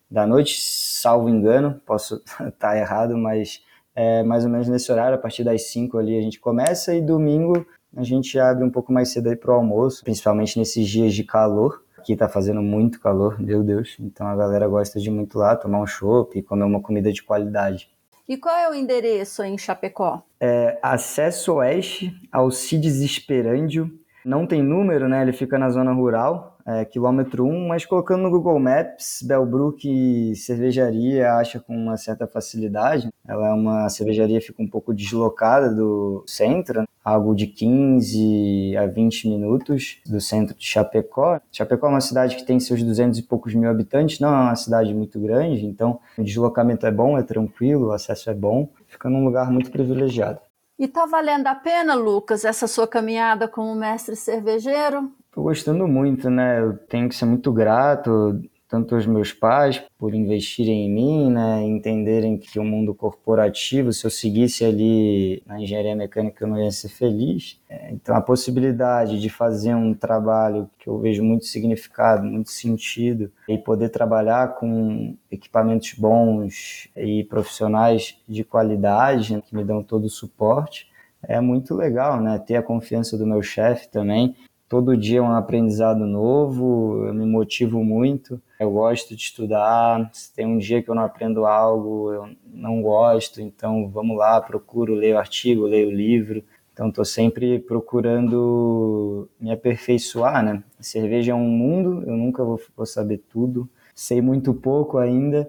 da 0.10 0.26
noite, 0.26 0.62
salvo 0.62 1.28
engano. 1.28 1.82
Posso 1.86 2.24
estar 2.48 2.78
errado, 2.80 3.18
mas 3.18 3.62
é, 3.96 4.24
mais 4.24 4.46
ou 4.46 4.52
menos 4.52 4.68
nesse 4.68 4.92
horário, 4.92 5.16
a 5.16 5.22
partir 5.22 5.44
das 5.44 5.64
5 5.64 5.98
ali 5.98 6.18
a 6.18 6.22
gente 6.22 6.40
começa 6.40 6.94
e 6.94 7.02
domingo 7.02 7.66
a 7.96 8.04
gente 8.04 8.40
abre 8.40 8.64
um 8.64 8.72
pouco 8.72 8.92
mais 8.92 9.10
cedo 9.10 9.30
aí 9.30 9.36
pro 9.36 9.54
almoço, 9.54 10.04
principalmente 10.04 10.58
nesses 10.58 10.88
dias 10.88 11.14
de 11.14 11.24
calor. 11.24 11.84
Aqui 11.98 12.16
tá 12.16 12.28
fazendo 12.28 12.62
muito 12.62 13.00
calor, 13.00 13.40
meu 13.40 13.64
Deus. 13.64 13.96
Então 14.00 14.28
a 14.28 14.36
galera 14.36 14.68
gosta 14.68 15.00
de 15.00 15.10
muito 15.10 15.38
lá 15.38 15.56
tomar 15.56 15.80
um 15.80 15.86
chopp 15.86 16.38
e 16.38 16.42
comer 16.42 16.64
uma 16.64 16.82
comida 16.82 17.14
de 17.14 17.24
qualidade. 17.24 17.90
E 18.28 18.38
qual 18.38 18.56
é 18.56 18.70
o 18.70 18.74
endereço 18.74 19.44
em 19.44 19.58
Chapecó? 19.58 20.24
É 20.40 20.80
acesso 20.82 21.56
oeste 21.56 22.14
ao 22.32 22.50
Cides 22.50 23.02
Esperândio. 23.02 23.92
Não 24.26 24.48
tem 24.48 24.64
número, 24.64 25.08
né? 25.08 25.22
Ele 25.22 25.34
fica 25.34 25.60
na 25.60 25.70
zona 25.70 25.94
rural, 25.94 26.53
é, 26.66 26.86
quilômetro 26.86 27.46
1, 27.46 27.68
mas 27.68 27.86
colocando 27.86 28.24
no 28.24 28.30
Google 28.30 28.60
Maps, 28.60 29.22
Belbrook 29.24 30.36
Cervejaria 30.36 31.34
acha 31.34 31.60
com 31.60 31.76
uma 31.76 31.98
certa 31.98 32.28
facilidade. 32.28 33.10
Ela 33.28 33.50
é 33.50 33.54
uma 33.54 33.90
cervejaria 33.90 34.40
que 34.40 34.48
fica 34.48 34.62
um 34.62 34.68
pouco 34.68 34.94
deslocada 34.94 35.74
do 35.74 36.24
centro, 36.28 36.86
algo 37.04 37.36
de 37.36 37.48
15 37.48 38.78
a 38.78 38.86
20 38.86 39.28
minutos 39.28 40.00
do 40.06 40.22
centro 40.22 40.56
de 40.56 40.66
Chapecó. 40.66 41.40
Chapecó 41.52 41.88
é 41.88 41.90
uma 41.90 42.02
cidade 42.02 42.36
que 42.36 42.46
tem 42.46 42.60
seus 42.60 42.82
200 42.82 43.20
e 43.20 43.24
poucos 43.24 43.54
mil 43.54 43.70
habitantes, 43.70 44.20
não 44.20 44.30
é 44.30 44.42
uma 44.44 44.56
cidade 44.56 44.94
muito 44.94 45.20
grande, 45.20 45.66
então 45.66 46.00
o 46.18 46.24
deslocamento 46.24 46.86
é 46.86 46.92
bom, 46.92 47.18
é 47.18 47.24
tranquilo, 47.24 47.88
o 47.88 47.92
acesso 47.92 48.30
é 48.30 48.34
bom, 48.34 48.70
fica 48.88 49.10
num 49.10 49.26
lugar 49.26 49.52
muito 49.52 49.70
privilegiado. 49.72 50.40
E 50.80 50.88
tá 50.88 51.06
valendo 51.06 51.48
a 51.48 51.56
pena, 51.56 51.94
Lucas, 51.94 52.44
essa 52.44 52.68
sua 52.68 52.88
caminhada 52.88 53.48
como 53.48 53.76
mestre 53.76 54.16
cervejeiro? 54.16 55.12
Tô 55.34 55.42
gostando 55.42 55.88
muito, 55.88 56.30
né? 56.30 56.62
Eu 56.62 56.78
tenho 56.78 57.10
que 57.10 57.16
ser 57.16 57.26
muito 57.26 57.52
grato 57.52 58.40
tanto 58.74 58.96
os 58.96 59.06
meus 59.06 59.32
pais 59.32 59.84
por 60.00 60.16
investirem 60.16 60.88
em 60.88 60.92
mim, 60.92 61.32
né, 61.32 61.62
entenderem 61.62 62.40
que 62.40 62.58
o 62.58 62.64
mundo 62.64 62.92
corporativo, 62.92 63.94
se 63.94 64.04
eu 64.04 64.10
seguisse 64.10 64.66
ali 64.66 65.44
na 65.46 65.62
engenharia 65.62 65.96
mecânica, 65.96 66.44
eu 66.44 66.48
não 66.48 66.60
ia 66.60 66.72
ser 66.72 66.90
feliz. 66.90 67.62
É, 67.70 67.92
então, 67.92 68.16
a 68.16 68.22
possibilidade 68.22 69.22
de 69.22 69.30
fazer 69.30 69.76
um 69.76 69.94
trabalho 69.94 70.68
que 70.80 70.88
eu 70.90 70.98
vejo 70.98 71.24
muito 71.24 71.46
significado, 71.46 72.26
muito 72.26 72.50
sentido, 72.50 73.32
e 73.48 73.60
poder 73.60 73.90
trabalhar 73.90 74.56
com 74.56 75.16
equipamentos 75.30 75.94
bons 75.94 76.90
e 76.98 77.24
profissionais 77.26 78.18
de 78.28 78.44
qualidade, 78.44 79.36
né, 79.36 79.44
que 79.48 79.56
me 79.56 79.64
dão 79.64 79.84
todo 79.84 80.06
o 80.06 80.10
suporte, 80.10 80.92
é 81.22 81.40
muito 81.40 81.76
legal, 81.76 82.20
né? 82.20 82.38
Ter 82.40 82.58
a 82.58 82.64
confiança 82.64 83.18
do 83.18 83.26
meu 83.26 83.42
chefe 83.42 83.88
também 83.88 84.36
todo 84.74 84.98
dia 84.98 85.20
é 85.20 85.22
um 85.22 85.36
aprendizado 85.36 86.04
novo, 86.08 87.06
eu 87.06 87.14
me 87.14 87.28
motivo 87.28 87.84
muito. 87.84 88.42
Eu 88.60 88.72
gosto 88.72 89.16
de 89.16 89.22
estudar. 89.22 90.10
Se 90.12 90.34
tem 90.34 90.48
um 90.48 90.58
dia 90.58 90.82
que 90.82 90.90
eu 90.90 90.96
não 90.96 91.04
aprendo 91.04 91.46
algo, 91.46 92.12
eu 92.12 92.30
não 92.52 92.82
gosto, 92.82 93.40
então 93.40 93.88
vamos 93.88 94.18
lá, 94.18 94.42
procuro, 94.42 94.96
leio 94.96 95.20
artigo, 95.20 95.68
leio 95.68 95.92
livro. 95.92 96.44
Então 96.74 96.90
estou 96.90 97.06
sempre 97.06 97.60
procurando 97.60 99.30
me 99.40 99.52
aperfeiçoar, 99.52 100.44
né? 100.44 100.64
Cerveja 100.80 101.34
é 101.34 101.36
um 101.36 101.48
mundo, 101.48 102.04
eu 102.08 102.18
nunca 102.18 102.44
vou, 102.44 102.60
vou 102.76 102.88
saber 102.88 103.20
tudo. 103.30 103.70
Sei 103.94 104.24
muito 104.24 104.56
pouco 104.56 104.98
ainda, 104.98 105.48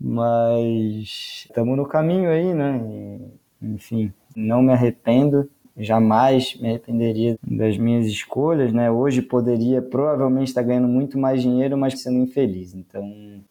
mas 0.00 1.44
estamos 1.48 1.76
no 1.76 1.86
caminho 1.86 2.30
aí, 2.30 2.54
né? 2.54 2.80
E, 2.88 3.74
enfim, 3.74 4.12
não 4.36 4.62
me 4.62 4.72
arrependo 4.72 5.50
jamais 5.84 6.56
me 6.56 6.68
arrependeria 6.68 7.38
das 7.42 7.76
minhas 7.76 8.06
escolhas, 8.06 8.72
né? 8.72 8.90
Hoje 8.90 9.22
poderia 9.22 9.80
provavelmente 9.82 10.48
estar 10.48 10.62
ganhando 10.62 10.88
muito 10.88 11.18
mais 11.18 11.42
dinheiro, 11.42 11.76
mas 11.76 12.00
sendo 12.00 12.18
infeliz. 12.18 12.74
Então, 12.74 13.02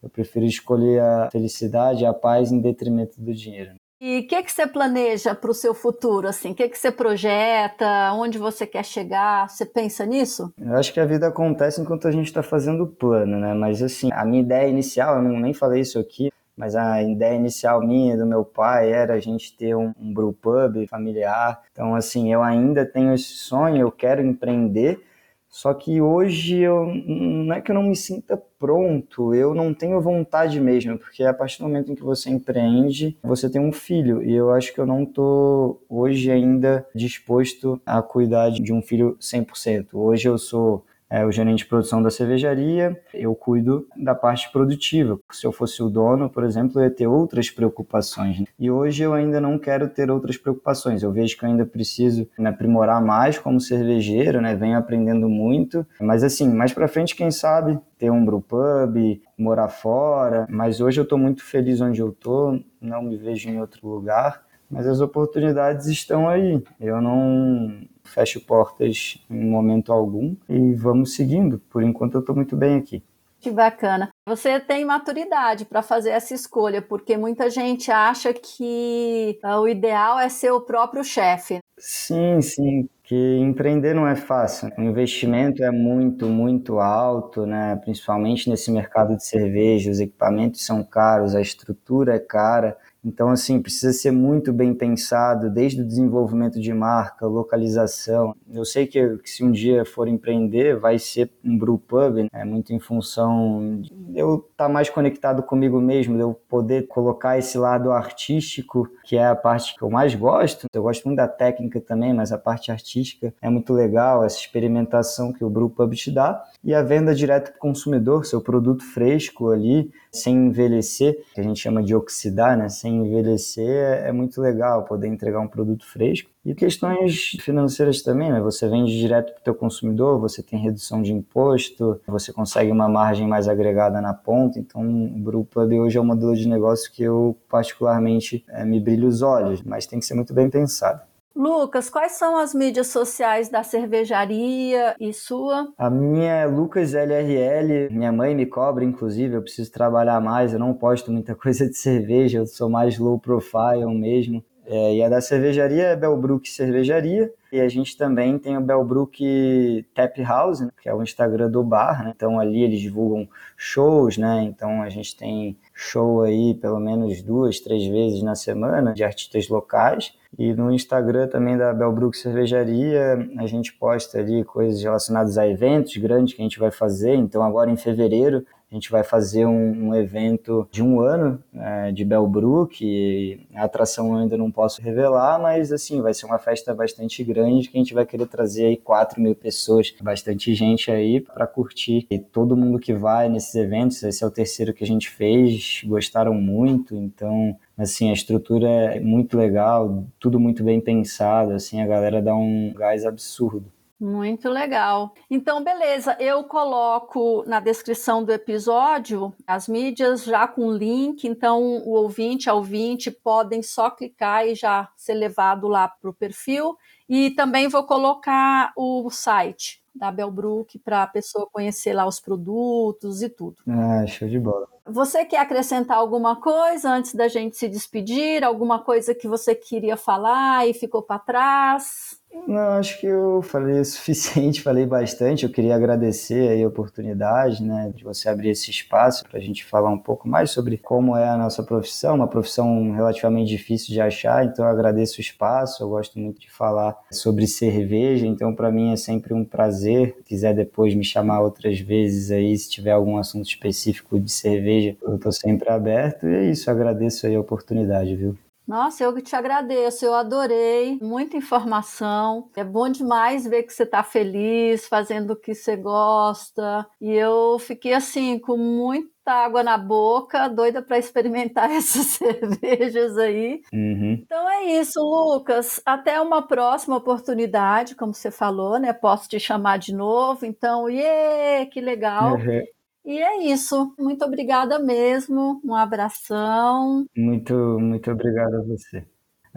eu 0.01 0.09
prefiro 0.09 0.45
escolher 0.45 1.01
a 1.01 1.29
felicidade, 1.31 2.05
a 2.05 2.13
paz 2.13 2.51
em 2.51 2.59
detrimento 2.59 3.21
do 3.21 3.33
dinheiro. 3.33 3.71
E 4.01 4.19
o 4.19 4.27
que, 4.27 4.41
que 4.43 4.51
você 4.51 4.65
planeja 4.65 5.35
para 5.35 5.51
o 5.51 5.53
seu 5.53 5.73
futuro? 5.73 6.25
Assim, 6.25 6.51
o 6.51 6.55
que, 6.55 6.69
que 6.69 6.79
você 6.79 6.89
projeta? 6.89 8.13
Onde 8.13 8.37
você 8.37 8.65
quer 8.65 8.85
chegar? 8.85 9.49
Você 9.49 9.65
pensa 9.65 10.05
nisso? 10.05 10.53
Eu 10.57 10.77
acho 10.77 10.93
que 10.93 11.01
a 11.01 11.05
vida 11.05 11.27
acontece 11.27 11.81
enquanto 11.81 12.07
a 12.07 12.11
gente 12.11 12.27
está 12.27 12.41
fazendo 12.41 12.85
o 12.85 12.87
plano, 12.87 13.37
né? 13.37 13.53
Mas 13.53 13.83
assim, 13.83 14.09
a 14.13 14.23
minha 14.23 14.41
ideia 14.41 14.69
inicial, 14.69 15.17
eu 15.17 15.21
nem 15.23 15.53
falei 15.53 15.81
isso 15.81 15.99
aqui, 15.99 16.31
mas 16.59 16.75
a 16.75 17.01
ideia 17.01 17.37
inicial 17.37 17.79
minha 17.79 18.17
do 18.17 18.25
meu 18.25 18.43
pai 18.43 18.91
era 18.91 19.13
a 19.13 19.19
gente 19.19 19.55
ter 19.55 19.73
um, 19.77 19.93
um 19.97 20.13
brew 20.13 20.33
pub 20.33 20.85
familiar. 20.89 21.61
Então, 21.71 21.95
assim, 21.95 22.33
eu 22.33 22.43
ainda 22.43 22.85
tenho 22.85 23.13
esse 23.13 23.23
sonho, 23.23 23.77
eu 23.77 23.89
quero 23.89 24.21
empreender, 24.21 25.01
só 25.47 25.73
que 25.73 26.01
hoje 26.01 26.57
eu 26.57 26.85
não 26.85 27.53
é 27.53 27.61
que 27.61 27.71
eu 27.71 27.75
não 27.75 27.83
me 27.83 27.95
sinta 27.95 28.35
pronto, 28.59 29.33
eu 29.33 29.55
não 29.55 29.73
tenho 29.73 30.01
vontade 30.01 30.59
mesmo, 30.59 30.97
porque 30.99 31.23
a 31.23 31.33
partir 31.33 31.59
do 31.59 31.63
momento 31.63 31.93
em 31.93 31.95
que 31.95 32.03
você 32.03 32.29
empreende, 32.29 33.17
você 33.23 33.49
tem 33.49 33.61
um 33.61 33.71
filho, 33.71 34.21
e 34.21 34.35
eu 34.35 34.51
acho 34.51 34.73
que 34.73 34.79
eu 34.79 34.85
não 34.85 35.05
tô 35.05 35.79
hoje 35.87 36.29
ainda 36.29 36.85
disposto 36.93 37.81
a 37.85 38.01
cuidar 38.01 38.51
de 38.51 38.73
um 38.73 38.81
filho 38.81 39.17
100%. 39.17 39.87
Hoje 39.93 40.27
eu 40.27 40.37
sou 40.37 40.85
é 41.09 41.25
o 41.25 41.31
gerente 41.31 41.59
de 41.59 41.65
produção 41.65 42.01
da 42.03 42.09
cervejaria, 42.09 42.99
eu 43.13 43.33
cuido 43.33 43.87
da 43.97 44.13
parte 44.13 44.51
produtiva. 44.51 45.19
Se 45.31 45.45
eu 45.45 45.51
fosse 45.51 45.81
o 45.81 45.89
dono, 45.89 46.29
por 46.29 46.43
exemplo, 46.43 46.79
eu 46.79 46.83
ia 46.83 46.91
ter 46.91 47.07
outras 47.07 47.49
preocupações. 47.49 48.39
Né? 48.39 48.45
E 48.59 48.69
hoje 48.69 49.03
eu 49.03 49.13
ainda 49.13 49.41
não 49.41 49.57
quero 49.57 49.89
ter 49.89 50.11
outras 50.11 50.37
preocupações. 50.37 51.01
Eu 51.01 51.11
vejo 51.11 51.37
que 51.37 51.43
eu 51.43 51.49
ainda 51.49 51.65
preciso 51.65 52.27
me 52.37 52.47
aprimorar 52.47 53.01
mais 53.01 53.37
como 53.37 53.59
cervejeiro, 53.59 54.39
né? 54.39 54.55
Venho 54.55 54.77
aprendendo 54.77 55.27
muito. 55.27 55.85
Mas 55.99 56.23
assim, 56.23 56.47
mais 56.47 56.73
para 56.73 56.87
frente, 56.87 57.15
quem 57.15 57.31
sabe, 57.31 57.79
ter 57.97 58.11
um 58.11 58.23
brewpub, 58.23 59.21
morar 59.37 59.69
fora. 59.69 60.45
Mas 60.49 60.79
hoje 60.79 60.99
eu 60.99 61.03
estou 61.03 61.17
muito 61.17 61.43
feliz 61.43 61.81
onde 61.81 61.99
eu 61.99 62.09
estou, 62.09 62.59
não 62.79 63.01
me 63.01 63.17
vejo 63.17 63.49
em 63.49 63.59
outro 63.59 63.87
lugar. 63.87 64.47
Mas 64.69 64.85
as 64.85 65.01
oportunidades 65.01 65.87
estão 65.87 66.27
aí. 66.27 66.61
Eu 66.79 67.01
não 67.01 67.81
fecho 68.03 68.39
portas 68.41 69.23
em 69.29 69.49
momento 69.49 69.91
algum 69.91 70.35
e 70.47 70.73
vamos 70.73 71.15
seguindo. 71.15 71.59
Por 71.69 71.83
enquanto 71.83 72.15
eu 72.15 72.19
estou 72.19 72.35
muito 72.35 72.55
bem 72.55 72.75
aqui. 72.77 73.03
Que 73.39 73.49
bacana. 73.49 74.09
Você 74.27 74.59
tem 74.59 74.83
maturidade 74.83 75.63
para 75.63 75.81
fazer 75.81 76.09
essa 76.09 76.33
escolha, 76.33 76.81
porque 76.81 77.15
muita 77.15 77.49
gente 77.49 77.89
acha 77.89 78.33
que 78.33 79.39
ah, 79.41 79.61
o 79.61 79.67
ideal 79.67 80.19
é 80.19 80.27
ser 80.27 80.51
o 80.51 80.59
próprio 80.59 81.05
chefe. 81.05 81.59
Sim, 81.77 82.41
sim. 82.41 82.89
Que 83.01 83.37
empreender 83.37 83.95
não 83.95 84.05
é 84.05 84.15
fácil. 84.15 84.69
O 84.77 84.81
investimento 84.81 85.63
é 85.63 85.71
muito, 85.71 86.27
muito 86.27 86.79
alto, 86.79 87.45
né? 87.45 87.77
Principalmente 87.77 88.49
nesse 88.49 88.69
mercado 88.71 89.15
de 89.15 89.25
cerveja. 89.25 89.89
Os 89.89 90.01
equipamentos 90.01 90.65
são 90.65 90.83
caros, 90.83 91.33
a 91.33 91.41
estrutura 91.41 92.15
é 92.15 92.19
cara. 92.19 92.77
Então, 93.03 93.29
assim, 93.29 93.61
precisa 93.61 93.93
ser 93.93 94.11
muito 94.11 94.51
bem 94.51 94.73
pensado, 94.73 95.49
desde 95.49 95.81
o 95.81 95.87
desenvolvimento 95.87 96.59
de 96.59 96.73
marca, 96.73 97.25
localização. 97.25 98.35
Eu 98.51 98.65
sei 98.65 98.85
que, 98.85 99.17
que 99.17 99.29
se 99.29 99.43
um 99.43 99.51
dia 99.51 99.85
for 99.85 100.07
empreender, 100.07 100.77
vai 100.77 100.99
ser 100.99 101.31
um 101.43 101.57
brewpub, 101.57 102.23
né? 102.23 102.29
é 102.33 102.43
muito 102.43 102.73
em 102.73 102.79
função 102.79 103.81
de 103.81 104.19
eu 104.19 104.35
estar 104.35 104.67
tá 104.67 104.69
mais 104.69 104.89
conectado 104.89 105.41
comigo 105.43 105.79
mesmo, 105.79 106.15
de 106.15 106.21
eu 106.21 106.33
poder 106.49 106.87
colocar 106.87 107.37
esse 107.37 107.57
lado 107.57 107.91
artístico, 107.91 108.89
que 109.05 109.15
é 109.17 109.27
a 109.27 109.35
parte 109.35 109.75
que 109.75 109.81
eu 109.81 109.89
mais 109.89 110.13
gosto. 110.13 110.67
Eu 110.73 110.83
gosto 110.83 111.05
muito 111.05 111.17
da 111.17 111.27
técnica 111.27 111.79
também, 111.79 112.13
mas 112.13 112.31
a 112.31 112.37
parte 112.37 112.71
artística 112.71 113.33
é 113.41 113.49
muito 113.49 113.73
legal, 113.73 114.23
essa 114.23 114.37
experimentação 114.37 115.31
que 115.31 115.43
o 115.43 115.49
brewpub 115.49 115.95
te 115.95 116.11
dá. 116.11 116.43
E 116.63 116.73
a 116.73 116.81
venda 116.81 117.15
direto 117.15 117.51
para 117.51 117.57
o 117.57 117.59
consumidor, 117.59 118.25
seu 118.25 118.41
produto 118.41 118.83
fresco 118.83 119.51
ali, 119.51 119.89
sem 120.11 120.47
envelhecer, 120.47 121.23
que 121.33 121.39
a 121.39 121.43
gente 121.43 121.59
chama 121.59 121.83
de 121.83 121.95
oxidar, 121.95 122.57
né? 122.57 122.69
Sem 122.69 122.97
envelhecer, 122.97 123.69
é, 123.69 124.09
é 124.09 124.11
muito 124.11 124.41
legal 124.41 124.83
poder 124.85 125.07
entregar 125.07 125.39
um 125.39 125.47
produto 125.47 125.85
fresco. 125.85 126.29
E 126.45 126.55
questões 126.55 127.37
financeiras 127.41 128.01
também, 128.01 128.31
né? 128.31 128.41
Você 128.41 128.67
vende 128.67 128.97
direto 128.97 129.33
para 129.33 129.41
o 129.41 129.43
teu 129.43 129.55
consumidor, 129.55 130.19
você 130.19 130.41
tem 130.41 130.59
redução 130.59 131.01
de 131.01 131.13
imposto, 131.13 132.01
você 132.07 132.33
consegue 132.33 132.71
uma 132.71 132.89
margem 132.89 133.27
mais 133.27 133.47
agregada 133.47 134.01
na 134.01 134.13
ponta. 134.13 134.57
Então, 134.57 134.81
o 134.81 135.19
Brewpub 135.19 135.79
hoje 135.79 135.97
é 135.97 136.01
um 136.01 136.05
modelo 136.05 136.35
de 136.35 136.47
negócio 136.47 136.91
que 136.91 137.03
eu 137.03 137.37
particularmente 137.49 138.43
é, 138.49 138.65
me 138.65 138.79
brilho 138.79 139.07
os 139.07 139.21
olhos, 139.21 139.61
mas 139.61 139.85
tem 139.85 139.99
que 139.99 140.05
ser 140.05 140.15
muito 140.15 140.33
bem 140.33 140.49
pensado. 140.49 141.08
Lucas, 141.39 141.89
quais 141.89 142.17
são 142.17 142.37
as 142.37 142.53
mídias 142.53 142.87
sociais 142.87 143.47
da 143.47 143.63
cervejaria 143.63 144.93
e 144.99 145.13
sua? 145.13 145.71
A 145.77 145.89
minha 145.89 146.33
é 146.33 146.45
Lucas 146.45 146.93
LRL. 146.93 147.87
Minha 147.91 148.11
mãe 148.11 148.35
me 148.35 148.45
cobra, 148.45 148.83
inclusive, 148.83 149.35
eu 149.35 149.41
preciso 149.41 149.71
trabalhar 149.71 150.19
mais, 150.19 150.51
eu 150.51 150.59
não 150.59 150.73
posto 150.73 151.13
muita 151.13 151.33
coisa 151.39 151.65
de 151.65 151.77
cerveja, 151.77 152.39
eu 152.39 152.45
sou 152.45 152.69
mais 152.69 152.99
low 152.99 153.17
profile 153.17 153.85
mesmo. 153.97 154.43
É, 154.65 154.95
e 154.95 155.01
a 155.01 155.07
da 155.07 155.21
cervejaria 155.21 155.83
é 155.83 155.95
Belbrook 155.95 156.49
Cervejaria. 156.49 157.33
E 157.53 157.59
a 157.61 157.69
gente 157.69 157.97
também 157.97 158.37
tem 158.37 158.57
o 158.57 158.61
Belbrook 158.61 159.83
Tap 159.95 160.17
House, 160.19 160.59
né, 160.59 160.69
que 160.81 160.89
é 160.89 160.93
o 160.93 161.01
Instagram 161.01 161.49
do 161.49 161.63
bar. 161.63 162.03
Né? 162.03 162.13
Então 162.15 162.37
ali 162.37 162.63
eles 162.63 162.81
divulgam 162.81 163.27
shows, 163.57 164.17
né? 164.17 164.43
Então 164.43 164.83
a 164.83 164.89
gente 164.89 165.15
tem 165.15 165.57
show 165.81 166.21
aí 166.21 166.53
pelo 166.55 166.77
menos 166.77 167.21
duas, 167.21 167.61
três 167.61 167.87
vezes 167.87 168.21
na 168.21 168.35
semana 168.35 168.93
de 168.93 169.01
artistas 169.01 169.47
locais. 169.47 170.13
E 170.37 170.53
no 170.53 170.71
Instagram 170.71 171.27
também 171.27 171.57
da 171.57 171.73
Belbrook 171.73 172.17
Cervejaria, 172.17 173.17
a 173.37 173.47
gente 173.47 173.73
posta 173.73 174.19
ali 174.19 174.43
coisas 174.43 174.83
relacionadas 174.83 175.37
a 175.37 175.47
eventos 175.47 175.95
grandes 175.95 176.33
que 176.33 176.41
a 176.41 176.43
gente 176.43 176.59
vai 176.59 176.69
fazer. 176.69 177.15
Então 177.15 177.41
agora 177.41 177.71
em 177.71 177.77
fevereiro 177.77 178.45
a 178.71 178.75
gente 178.75 178.91
vai 178.91 179.03
fazer 179.03 179.47
um, 179.47 179.89
um 179.89 179.95
evento 179.95 180.67
de 180.71 180.83
um 180.83 180.99
ano 180.99 181.43
é, 181.55 181.91
de 181.91 182.05
Belbrook. 182.05 182.85
E 182.85 183.39
a 183.55 183.63
atração 183.63 184.15
ainda 184.15 184.37
não 184.37 184.51
posso 184.51 184.81
revelar, 184.81 185.39
mas 185.39 185.71
assim, 185.71 186.01
vai 186.01 186.13
ser 186.13 186.27
uma 186.27 186.37
festa 186.37 186.73
bastante 186.73 187.23
grande 187.23 187.67
que 187.67 187.77
a 187.77 187.79
gente 187.79 187.93
vai 187.93 188.05
querer 188.05 188.27
trazer 188.27 188.65
aí 188.67 188.77
4 188.77 189.19
mil 189.19 189.33
pessoas, 189.35 189.93
bastante 190.01 190.53
gente 190.53 190.91
aí 190.91 191.19
para 191.19 191.47
curtir. 191.47 192.05
E 192.11 192.19
todo 192.19 192.55
mundo 192.55 192.77
que 192.77 192.93
vai 192.93 193.27
nesses 193.27 193.55
eventos, 193.55 194.03
esse 194.03 194.23
é 194.23 194.27
o 194.27 194.31
terceiro 194.31 194.73
que 194.73 194.83
a 194.83 194.87
gente 194.87 195.09
fez, 195.09 195.81
gostaram 195.85 196.35
muito, 196.35 196.95
então 196.95 197.57
assim, 197.77 198.09
a 198.09 198.13
estrutura 198.13 198.67
é 198.67 198.99
muito 198.99 199.37
legal, 199.37 200.03
tudo 200.19 200.39
muito 200.39 200.63
bem 200.63 200.81
pensado, 200.81 201.53
assim, 201.53 201.81
a 201.81 201.87
galera 201.87 202.21
dá 202.21 202.35
um 202.35 202.73
gás 202.75 203.05
absurdo. 203.05 203.71
Muito 203.99 204.47
legal. 204.47 205.13
Então, 205.29 205.61
beleza, 205.61 206.15
eu 206.21 206.45
coloco 206.45 207.43
na 207.45 207.59
descrição 207.59 208.23
do 208.23 208.31
episódio 208.31 209.33
as 209.45 209.67
mídias 209.67 210.23
já 210.23 210.47
com 210.47 210.71
link, 210.71 211.27
então 211.27 211.61
o 211.61 211.91
ouvinte, 211.91 212.49
a 212.49 212.53
ouvinte 212.53 213.11
podem 213.11 213.61
só 213.61 213.89
clicar 213.89 214.47
e 214.47 214.55
já 214.55 214.89
ser 214.95 215.15
levado 215.15 215.67
lá 215.67 215.87
para 215.87 216.09
o 216.09 216.13
perfil. 216.13 216.77
E 217.09 217.31
também 217.31 217.67
vou 217.67 217.83
colocar 217.83 218.71
o 218.77 219.09
site 219.09 219.83
da 219.93 220.11
Belbrook 220.11 220.79
para 220.79 221.03
a 221.03 221.07
pessoa 221.07 221.49
conhecer 221.51 221.93
lá 221.93 222.07
os 222.07 222.21
produtos 222.21 223.21
e 223.21 223.27
tudo. 223.27 223.57
Ah, 223.67 224.05
show 224.07 224.29
de 224.29 224.39
bola. 224.39 224.67
Você 224.85 225.25
quer 225.25 225.39
acrescentar 225.39 225.97
alguma 225.97 226.37
coisa 226.37 226.89
antes 226.89 227.13
da 227.13 227.27
gente 227.27 227.57
se 227.57 227.67
despedir? 227.67 228.43
Alguma 228.45 228.79
coisa 228.79 229.13
que 229.13 229.27
você 229.27 229.53
queria 229.53 229.97
falar 229.97 230.67
e 230.67 230.73
ficou 230.73 231.01
para 231.01 231.19
trás? 231.19 232.18
Não, 232.49 232.79
acho 232.79 232.99
que 232.99 233.05
eu 233.05 233.41
falei 233.43 233.79
o 233.79 233.85
suficiente, 233.85 234.61
falei 234.61 234.85
bastante. 234.85 235.45
Eu 235.45 235.51
queria 235.51 235.75
agradecer 235.75 236.49
aí 236.49 236.63
a 236.63 236.67
oportunidade, 236.67 237.63
né, 237.63 237.91
de 237.95 238.03
você 238.03 238.27
abrir 238.27 238.49
esse 238.49 238.71
espaço 238.71 239.23
para 239.27 239.37
a 239.37 239.41
gente 239.41 239.63
falar 239.63 239.91
um 239.91 239.97
pouco 239.97 240.27
mais 240.27 240.49
sobre 240.49 240.77
como 240.77 241.15
é 241.15 241.29
a 241.29 241.37
nossa 241.37 241.61
profissão, 241.61 242.15
uma 242.15 242.27
profissão 242.27 242.91
relativamente 242.91 243.49
difícil 243.49 243.93
de 243.93 244.01
achar. 244.01 244.45
Então, 244.45 244.65
eu 244.65 244.71
agradeço 244.71 245.17
o 245.17 245.21
espaço. 245.21 245.83
Eu 245.83 245.89
gosto 245.89 246.17
muito 246.19 246.41
de 246.41 246.49
falar 246.49 246.97
sobre 247.11 247.45
cerveja, 247.45 248.25
então 248.25 248.55
para 248.55 248.71
mim 248.71 248.93
é 248.93 248.95
sempre 248.95 249.33
um 249.33 249.45
prazer. 249.45 250.15
Se 250.17 250.23
quiser 250.23 250.55
depois 250.55 250.95
me 250.95 251.03
chamar 251.03 251.41
outras 251.41 251.79
vezes 251.79 252.31
aí, 252.31 252.57
se 252.57 252.69
tiver 252.69 252.91
algum 252.91 253.17
assunto 253.17 253.47
específico 253.47 254.19
de 254.19 254.31
cerveja, 254.31 254.97
eu 255.03 255.15
estou 255.15 255.31
sempre 255.31 255.69
aberto. 255.69 256.27
E 256.27 256.33
é 256.33 256.49
isso, 256.49 256.69
agradeço 256.71 257.27
aí 257.27 257.35
a 257.35 257.39
oportunidade, 257.39 258.15
viu? 258.15 258.35
Nossa, 258.69 259.03
eu 259.03 259.11
que 259.15 259.23
te 259.23 259.35
agradeço, 259.35 260.05
eu 260.05 260.13
adorei, 260.13 260.99
muita 261.01 261.35
informação. 261.35 262.51
É 262.55 262.63
bom 262.63 262.87
demais 262.87 263.43
ver 263.47 263.63
que 263.63 263.73
você 263.73 263.81
está 263.81 264.03
feliz, 264.03 264.87
fazendo 264.87 265.31
o 265.31 265.35
que 265.35 265.55
você 265.55 265.75
gosta. 265.75 266.85
E 267.01 267.11
eu 267.11 267.57
fiquei 267.57 267.93
assim, 267.95 268.37
com 268.37 268.57
muita 268.57 269.31
água 269.31 269.63
na 269.63 269.75
boca, 269.75 270.47
doida 270.47 270.83
para 270.83 270.99
experimentar 270.99 271.67
essas 271.73 272.05
cervejas 272.05 273.17
aí. 273.17 273.59
Uhum. 273.73 274.19
Então 274.21 274.47
é 274.47 274.65
isso, 274.79 275.01
Lucas. 275.01 275.81
Até 275.83 276.21
uma 276.21 276.43
próxima 276.43 276.95
oportunidade, 276.95 277.95
como 277.95 278.13
você 278.13 278.29
falou, 278.29 278.77
né? 278.77 278.93
Posso 278.93 279.27
te 279.27 279.39
chamar 279.39 279.79
de 279.79 279.95
novo. 279.95 280.45
Então, 280.45 280.87
yeah, 280.87 281.65
que 281.65 281.81
legal. 281.81 282.35
Uhum. 282.35 282.61
E 283.09 283.17
é 283.17 283.43
isso. 283.51 283.91
Muito 283.97 284.23
obrigada 284.23 284.77
mesmo. 284.77 285.59
Um 285.65 285.73
abração. 285.73 287.07
Muito, 287.17 287.55
muito 287.79 288.11
obrigado 288.11 288.57
a 288.57 288.61
você. 288.61 289.03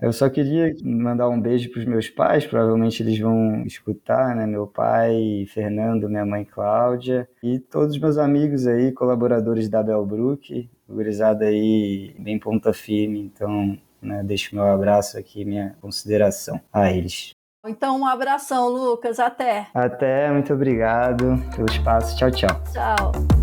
Eu 0.01 0.11
só 0.11 0.31
queria 0.31 0.75
mandar 0.83 1.29
um 1.29 1.39
beijo 1.39 1.71
para 1.71 1.81
os 1.81 1.85
meus 1.85 2.09
pais, 2.09 2.47
provavelmente 2.47 3.03
eles 3.03 3.19
vão 3.19 3.63
escutar, 3.67 4.35
né? 4.35 4.47
Meu 4.47 4.67
pai, 4.67 5.45
Fernando, 5.53 6.09
minha 6.09 6.25
mãe 6.25 6.47
Cláudia, 6.47 7.29
e 7.43 7.59
todos 7.59 7.95
os 7.95 8.01
meus 8.01 8.17
amigos 8.17 8.67
aí, 8.67 8.91
colaboradores 8.91 9.69
da 9.69 9.83
Belbrook, 9.83 10.71
gurizada 10.89 11.45
aí 11.45 12.17
bem 12.19 12.39
ponta 12.39 12.73
firme, 12.73 13.21
então 13.21 13.79
né, 14.01 14.23
deixo 14.25 14.55
meu 14.55 14.65
abraço 14.65 15.19
aqui, 15.19 15.45
minha 15.45 15.77
consideração 15.79 16.59
a 16.73 16.91
eles. 16.91 17.33
Então, 17.67 18.01
um 18.01 18.07
abração, 18.07 18.69
Lucas. 18.69 19.21
Até. 19.21 19.69
Até, 19.75 20.33
muito 20.33 20.55
obrigado 20.55 21.39
pelo 21.55 21.71
espaço. 21.71 22.17
Tchau, 22.17 22.31
tchau. 22.31 22.63
Tchau. 22.73 23.42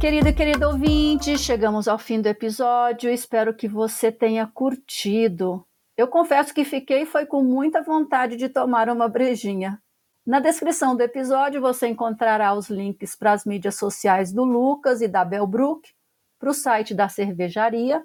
Querido 0.00 0.28
e 0.28 0.32
querido 0.32 0.66
ouvinte, 0.66 1.36
chegamos 1.36 1.86
ao 1.86 1.98
fim 1.98 2.22
do 2.22 2.26
episódio. 2.26 3.10
Espero 3.10 3.52
que 3.52 3.68
você 3.68 4.10
tenha 4.10 4.46
curtido. 4.46 5.62
Eu 5.94 6.08
confesso 6.08 6.54
que 6.54 6.64
fiquei 6.64 7.04
foi 7.04 7.26
com 7.26 7.42
muita 7.42 7.82
vontade 7.82 8.34
de 8.36 8.48
tomar 8.48 8.88
uma 8.88 9.10
brejinha. 9.10 9.78
Na 10.26 10.40
descrição 10.40 10.96
do 10.96 11.02
episódio 11.02 11.60
você 11.60 11.86
encontrará 11.86 12.54
os 12.54 12.70
links 12.70 13.14
para 13.14 13.32
as 13.32 13.44
mídias 13.44 13.74
sociais 13.74 14.32
do 14.32 14.42
Lucas 14.42 15.02
e 15.02 15.06
da 15.06 15.22
Belbrook, 15.22 15.90
para 16.38 16.48
o 16.48 16.54
site 16.54 16.94
da 16.94 17.06
cervejaria 17.06 18.02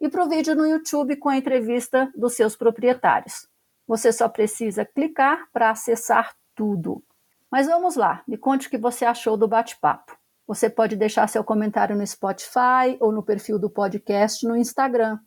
e 0.00 0.08
para 0.08 0.22
o 0.22 0.28
vídeo 0.28 0.54
no 0.54 0.64
YouTube 0.64 1.16
com 1.16 1.30
a 1.30 1.36
entrevista 1.36 2.12
dos 2.14 2.34
seus 2.34 2.54
proprietários. 2.54 3.48
Você 3.88 4.12
só 4.12 4.28
precisa 4.28 4.84
clicar 4.84 5.48
para 5.52 5.70
acessar 5.70 6.32
tudo. 6.54 7.02
Mas 7.50 7.66
vamos 7.66 7.96
lá, 7.96 8.22
me 8.24 8.38
conte 8.38 8.68
o 8.68 8.70
que 8.70 8.78
você 8.78 9.04
achou 9.04 9.36
do 9.36 9.48
bate-papo. 9.48 10.16
Você 10.46 10.68
pode 10.68 10.96
deixar 10.96 11.26
seu 11.28 11.42
comentário 11.42 11.96
no 11.96 12.06
Spotify 12.06 12.98
ou 13.00 13.10
no 13.10 13.22
perfil 13.22 13.58
do 13.58 13.70
podcast 13.70 14.46
no 14.46 14.54
Instagram. 14.56 15.18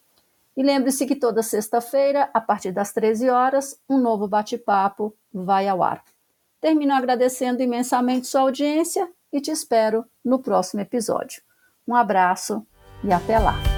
E 0.55 0.63
lembre-se 0.63 1.05
que 1.05 1.15
toda 1.15 1.43
sexta-feira, 1.43 2.29
a 2.33 2.41
partir 2.41 2.71
das 2.71 2.91
13 2.91 3.29
horas, 3.29 3.79
um 3.87 3.99
novo 3.99 4.27
bate-papo 4.27 5.13
vai 5.31 5.67
ao 5.67 5.83
ar. 5.83 6.03
Termino 6.59 6.93
agradecendo 6.93 7.61
imensamente 7.61 8.25
sua 8.25 8.41
audiência 8.41 9.07
e 9.31 9.39
te 9.39 9.51
espero 9.51 10.03
no 10.25 10.39
próximo 10.39 10.81
episódio. 10.81 11.43
Um 11.87 11.93
abraço 11.95 12.65
e 13.03 13.13
até 13.13 13.37
lá! 13.37 13.76